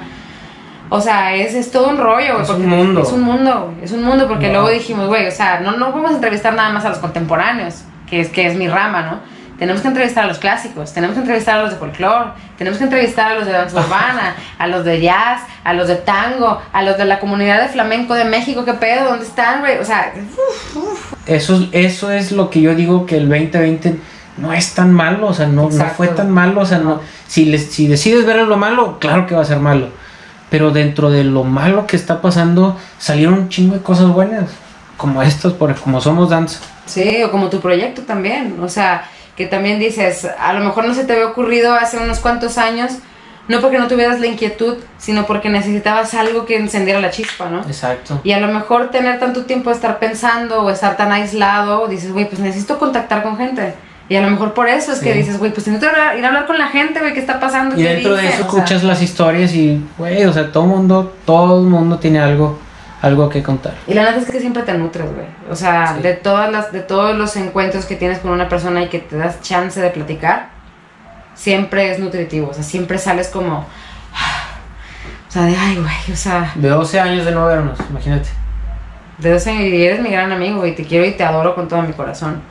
O 0.90 1.00
sea, 1.00 1.36
es, 1.36 1.54
es 1.54 1.72
todo 1.72 1.90
un 1.90 1.98
rollo. 1.98 2.42
Es 2.42 2.50
un 2.50 2.68
mundo. 2.68 3.02
Es 3.04 3.12
un 3.12 3.22
mundo, 3.22 3.74
es 3.82 3.92
un 3.94 4.04
mundo, 4.04 4.28
porque 4.28 4.52
luego 4.52 4.70
dijimos, 4.70 5.08
güey, 5.08 5.28
o 5.28 5.32
sea, 5.32 5.62
no, 5.62 5.78
no 5.78 5.94
vamos 5.94 6.12
a 6.12 6.16
entrevistar 6.16 6.54
nada 6.56 6.72
más 6.72 6.84
a 6.84 6.90
los 6.90 6.98
contemporáneos, 6.98 7.84
que 8.10 8.20
es, 8.20 8.30
que 8.30 8.48
es 8.48 8.58
mi 8.58 8.68
rama, 8.68 9.04
¿no? 9.04 9.39
Tenemos 9.60 9.82
que 9.82 9.90
entrevistar 9.90 10.24
a 10.24 10.28
los 10.28 10.40
clásicos, 10.40 10.94
tenemos 10.94 11.16
que 11.16 11.20
entrevistar 11.20 11.60
a 11.60 11.64
los 11.64 11.72
de 11.72 11.76
folclore, 11.76 12.30
tenemos 12.58 12.78
que 12.78 12.86
entrevistar 12.86 13.34
a 13.34 13.36
los 13.36 13.46
de 13.46 13.52
danza 13.52 13.78
urbana, 13.78 14.36
a 14.58 14.68
los 14.68 14.86
de 14.86 15.02
jazz, 15.02 15.42
a 15.66 15.74
los 15.74 15.90
de 15.90 15.98
tango, 15.98 16.62
a 16.72 16.82
los 16.82 16.98
de 16.98 17.04
la 17.04 17.20
comunidad 17.20 17.62
de 17.62 17.68
flamenco 17.68 18.14
de 18.14 18.24
México, 18.24 18.64
¿qué 18.64 18.74
pedo? 18.74 19.10
¿Dónde 19.10 19.26
están, 19.26 19.60
güey? 19.60 19.78
O 19.78 19.84
sea, 19.84 20.14
Eso, 21.26 21.68
eso 21.74 22.10
es 22.10 22.32
lo 22.32 22.50
que 22.50 22.62
yo 22.62 22.74
digo 22.74 23.06
que 23.06 23.18
el 23.18 23.28
2020 23.28 24.00
no 24.38 24.54
es 24.54 24.74
tan 24.74 24.94
malo, 24.94 25.28
o 25.28 25.34
sea, 25.34 25.48
no, 25.48 25.70
no 25.70 25.86
fue 25.90 26.08
tan 26.08 26.32
malo, 26.32 26.62
o 26.62 26.66
sea, 26.66 26.78
no, 26.78 27.02
si, 27.28 27.58
si 27.58 27.88
decides 27.88 28.26
ver 28.26 28.38
lo 28.38 28.56
malo, 28.56 28.98
claro 28.98 29.28
que 29.28 29.36
va 29.36 29.42
a 29.42 29.46
ser 29.46 29.60
malo, 29.60 29.90
pero 30.50 30.72
dentro 30.72 31.12
de 31.12 31.26
lo 31.26 31.44
malo 31.44 31.86
que 31.86 31.98
está 31.98 32.22
pasando 32.22 32.78
salieron 32.98 33.34
un 33.34 33.50
chingo 33.50 33.76
de 33.76 33.82
cosas 33.82 34.08
buenas, 34.08 34.52
como 34.96 35.22
estos, 35.22 35.52
por, 35.52 35.76
como 35.76 36.00
somos 36.00 36.30
danza. 36.30 36.62
Sí, 36.86 37.22
o 37.24 37.30
como 37.30 37.50
tu 37.50 37.60
proyecto 37.60 38.04
también, 38.04 38.58
o 38.62 38.70
sea, 38.70 39.04
que 39.40 39.46
también 39.46 39.80
dices, 39.80 40.28
a 40.38 40.52
lo 40.52 40.60
mejor 40.60 40.86
no 40.86 40.94
se 40.94 41.06
te 41.06 41.14
había 41.14 41.28
ocurrido 41.28 41.74
hace 41.74 41.98
unos 41.98 42.20
cuantos 42.20 42.58
años, 42.58 42.92
no 43.48 43.62
porque 43.62 43.80
no 43.80 43.88
tuvieras 43.88 44.20
la 44.20 44.28
inquietud, 44.28 44.76
sino 44.98 45.26
porque 45.26 45.48
necesitabas 45.48 46.14
algo 46.14 46.46
que 46.46 46.58
encendiera 46.58 47.00
la 47.00 47.10
chispa, 47.10 47.50
¿no? 47.50 47.62
Exacto. 47.62 48.20
Y 48.26 48.34
a 48.34 48.42
lo 48.42 48.50
mejor 48.50 48.92
tener 48.92 49.18
tanto 49.18 49.46
tiempo 49.46 49.70
de 49.70 49.78
estar 49.78 49.98
pensando 49.98 50.64
o 50.64 50.70
estar 50.70 50.98
tan 50.98 51.14
aislado, 51.14 51.88
dices, 51.88 52.12
güey, 52.12 52.28
pues 52.28 52.42
necesito 52.42 52.78
contactar 52.78 53.24
con 53.24 53.38
gente. 53.38 53.76
Y 54.10 54.18
a 54.18 54.22
lo 54.22 54.30
mejor 54.30 54.54
por 54.54 54.68
eso 54.68 54.92
es 54.92 55.00
que 55.00 55.14
dices, 55.14 55.40
güey, 55.40 55.54
pues 55.54 55.66
necesito 55.66 55.90
ir 56.18 56.26
a 56.26 56.28
hablar 56.28 56.46
con 56.46 56.58
la 56.58 56.68
gente, 56.68 57.00
güey, 57.00 57.14
qué 57.14 57.22
está 57.22 57.40
pasando. 57.40 57.80
Y 57.80 57.84
dentro 57.84 58.18
de 58.18 58.28
eso 58.28 58.42
escuchas 58.42 58.84
las 58.84 59.02
historias 59.02 59.54
y, 59.54 59.82
güey, 59.98 60.26
o 60.26 60.34
sea, 60.34 60.52
todo 60.52 60.66
mundo, 60.66 61.16
todo 61.26 61.62
el 61.62 61.70
mundo 61.70 61.98
tiene 61.98 62.20
algo 62.20 62.60
algo 63.02 63.30
que 63.30 63.42
contar. 63.42 63.74
Y 63.88 63.94
la 63.94 64.04
verdad 64.04 64.22
es 64.22 64.30
que 64.30 64.40
siempre 64.40 64.64
te 64.64 64.74
nutres, 64.74 65.06
güey. 65.06 65.28
O 65.50 65.56
sea, 65.56 65.94
de 65.94 66.14
todas 66.14 66.52
las 66.52 66.72
de 66.72 66.82
todos 66.82 67.16
los 67.16 67.36
encuentros 67.36 67.86
que 67.86 67.96
tienes 67.96 68.20
con 68.20 68.32
una 68.32 68.50
persona 68.50 68.84
y 68.84 68.90
que 68.90 69.00
te 69.00 69.18
das 69.18 69.42
chance 69.42 69.80
de 69.80 69.90
platicar, 69.90 70.50
siempre 71.34 71.92
es 71.92 72.00
nutritivo, 72.00 72.50
o 72.50 72.54
sea, 72.54 72.64
siempre 72.64 72.98
sales 72.98 73.30
como 73.30 73.60
o 75.30 75.32
sea, 75.32 75.44
de 75.44 75.56
ay, 75.56 75.76
güey, 75.78 76.14
o 76.14 76.16
sea, 76.16 76.52
de 76.56 76.68
12 76.68 77.00
años 77.00 77.26
de 77.26 77.32
no 77.32 77.46
vernos, 77.46 77.80
imagínate. 77.90 78.30
De 79.18 79.32
12 79.32 79.50
años 79.50 79.64
y 79.64 79.86
eres 79.86 80.02
mi 80.02 80.10
gran 80.10 80.32
amigo, 80.32 80.60
güey, 80.60 80.76
te 80.76 80.86
quiero 80.86 81.06
y 81.06 81.12
te 81.12 81.24
adoro 81.24 81.56
con 81.56 81.68
todo 81.68 81.82
mi 81.82 81.94
corazón. 81.94 82.42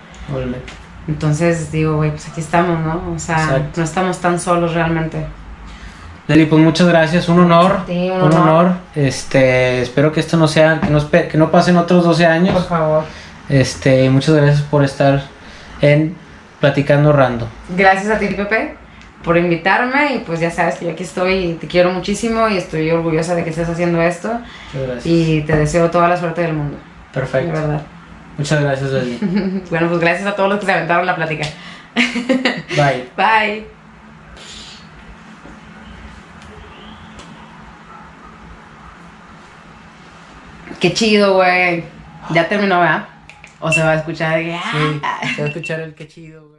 Entonces 1.07 1.73
digo, 1.73 1.97
güey, 1.97 2.11
pues 2.11 2.29
aquí 2.29 2.41
estamos, 2.41 2.81
¿no? 2.81 3.15
O 3.15 3.19
sea, 3.19 3.71
no 3.75 3.83
estamos 3.83 4.19
tan 4.19 4.39
solos 4.39 4.75
realmente. 4.75 5.27
Deli, 6.29 6.45
pues 6.45 6.63
muchas 6.63 6.87
gracias, 6.87 7.27
un 7.31 7.41
honor, 7.41 7.81
un, 7.89 8.33
honor. 8.35 8.73
Este, 8.95 9.81
espero 9.81 10.13
que 10.13 10.21
esto 10.21 10.37
no 10.37 10.47
sea, 10.47 10.79
que 10.79 10.91
no, 10.91 11.11
que 11.11 11.39
no 11.39 11.51
pasen 11.51 11.79
otros 11.79 12.05
12 12.05 12.27
años. 12.27 12.55
Por 12.55 12.69
favor. 12.69 13.05
Este, 13.49 14.11
muchas 14.11 14.35
gracias 14.35 14.61
por 14.61 14.85
estar 14.85 15.23
en 15.81 16.15
Platicando 16.61 17.13
Rando. 17.15 17.49
Gracias 17.71 18.15
a 18.15 18.19
ti, 18.19 18.27
Pepe, 18.27 18.75
por 19.25 19.39
invitarme 19.39 20.17
y 20.17 20.19
pues 20.19 20.39
ya 20.39 20.51
sabes 20.51 20.75
que 20.75 20.85
yo 20.85 20.91
aquí 20.91 21.05
estoy 21.05 21.33
y 21.33 21.55
te 21.55 21.67
quiero 21.67 21.93
muchísimo 21.93 22.47
y 22.51 22.59
estoy 22.59 22.91
orgullosa 22.91 23.35
de 23.35 23.43
que 23.43 23.51
estés 23.51 23.71
haciendo 23.71 24.03
esto 24.03 24.29
Muchas 24.29 24.89
gracias. 24.89 25.07
y 25.07 25.41
te 25.47 25.57
deseo 25.57 25.91
toda 25.91 26.09
la 26.09 26.19
suerte 26.19 26.43
del 26.43 26.53
mundo. 26.53 26.77
De 26.77 27.21
Perfecto. 27.21 27.53
verdad. 27.53 27.81
Muchas 28.37 28.61
gracias, 28.61 28.91
Leslie. 28.91 29.19
bueno, 29.71 29.89
pues 29.89 29.99
gracias 29.99 30.27
a 30.27 30.37
todos 30.37 30.51
los 30.51 30.61
que 30.61 30.67
se 30.67 30.73
aventaron 30.73 31.07
la 31.07 31.17
plática. 31.17 31.47
Bye. 32.77 33.09
Bye. 33.17 33.78
Qué 40.81 40.93
chido, 40.93 41.35
güey. 41.35 41.85
Ya 42.31 42.49
terminó, 42.49 42.81
¿verdad? 42.81 43.09
O 43.61 43.73
se 43.73 43.83
va 43.83 43.93
a 43.93 43.95
escuchar 43.97 44.41
Sí, 44.41 45.01
"Ah". 45.03 45.21
se 45.35 45.41
va 45.43 45.47
a 45.47 45.49
escuchar 45.49 45.81
el 45.81 45.95
que 45.95 46.07
chido, 46.07 46.47
güey. 46.49 46.58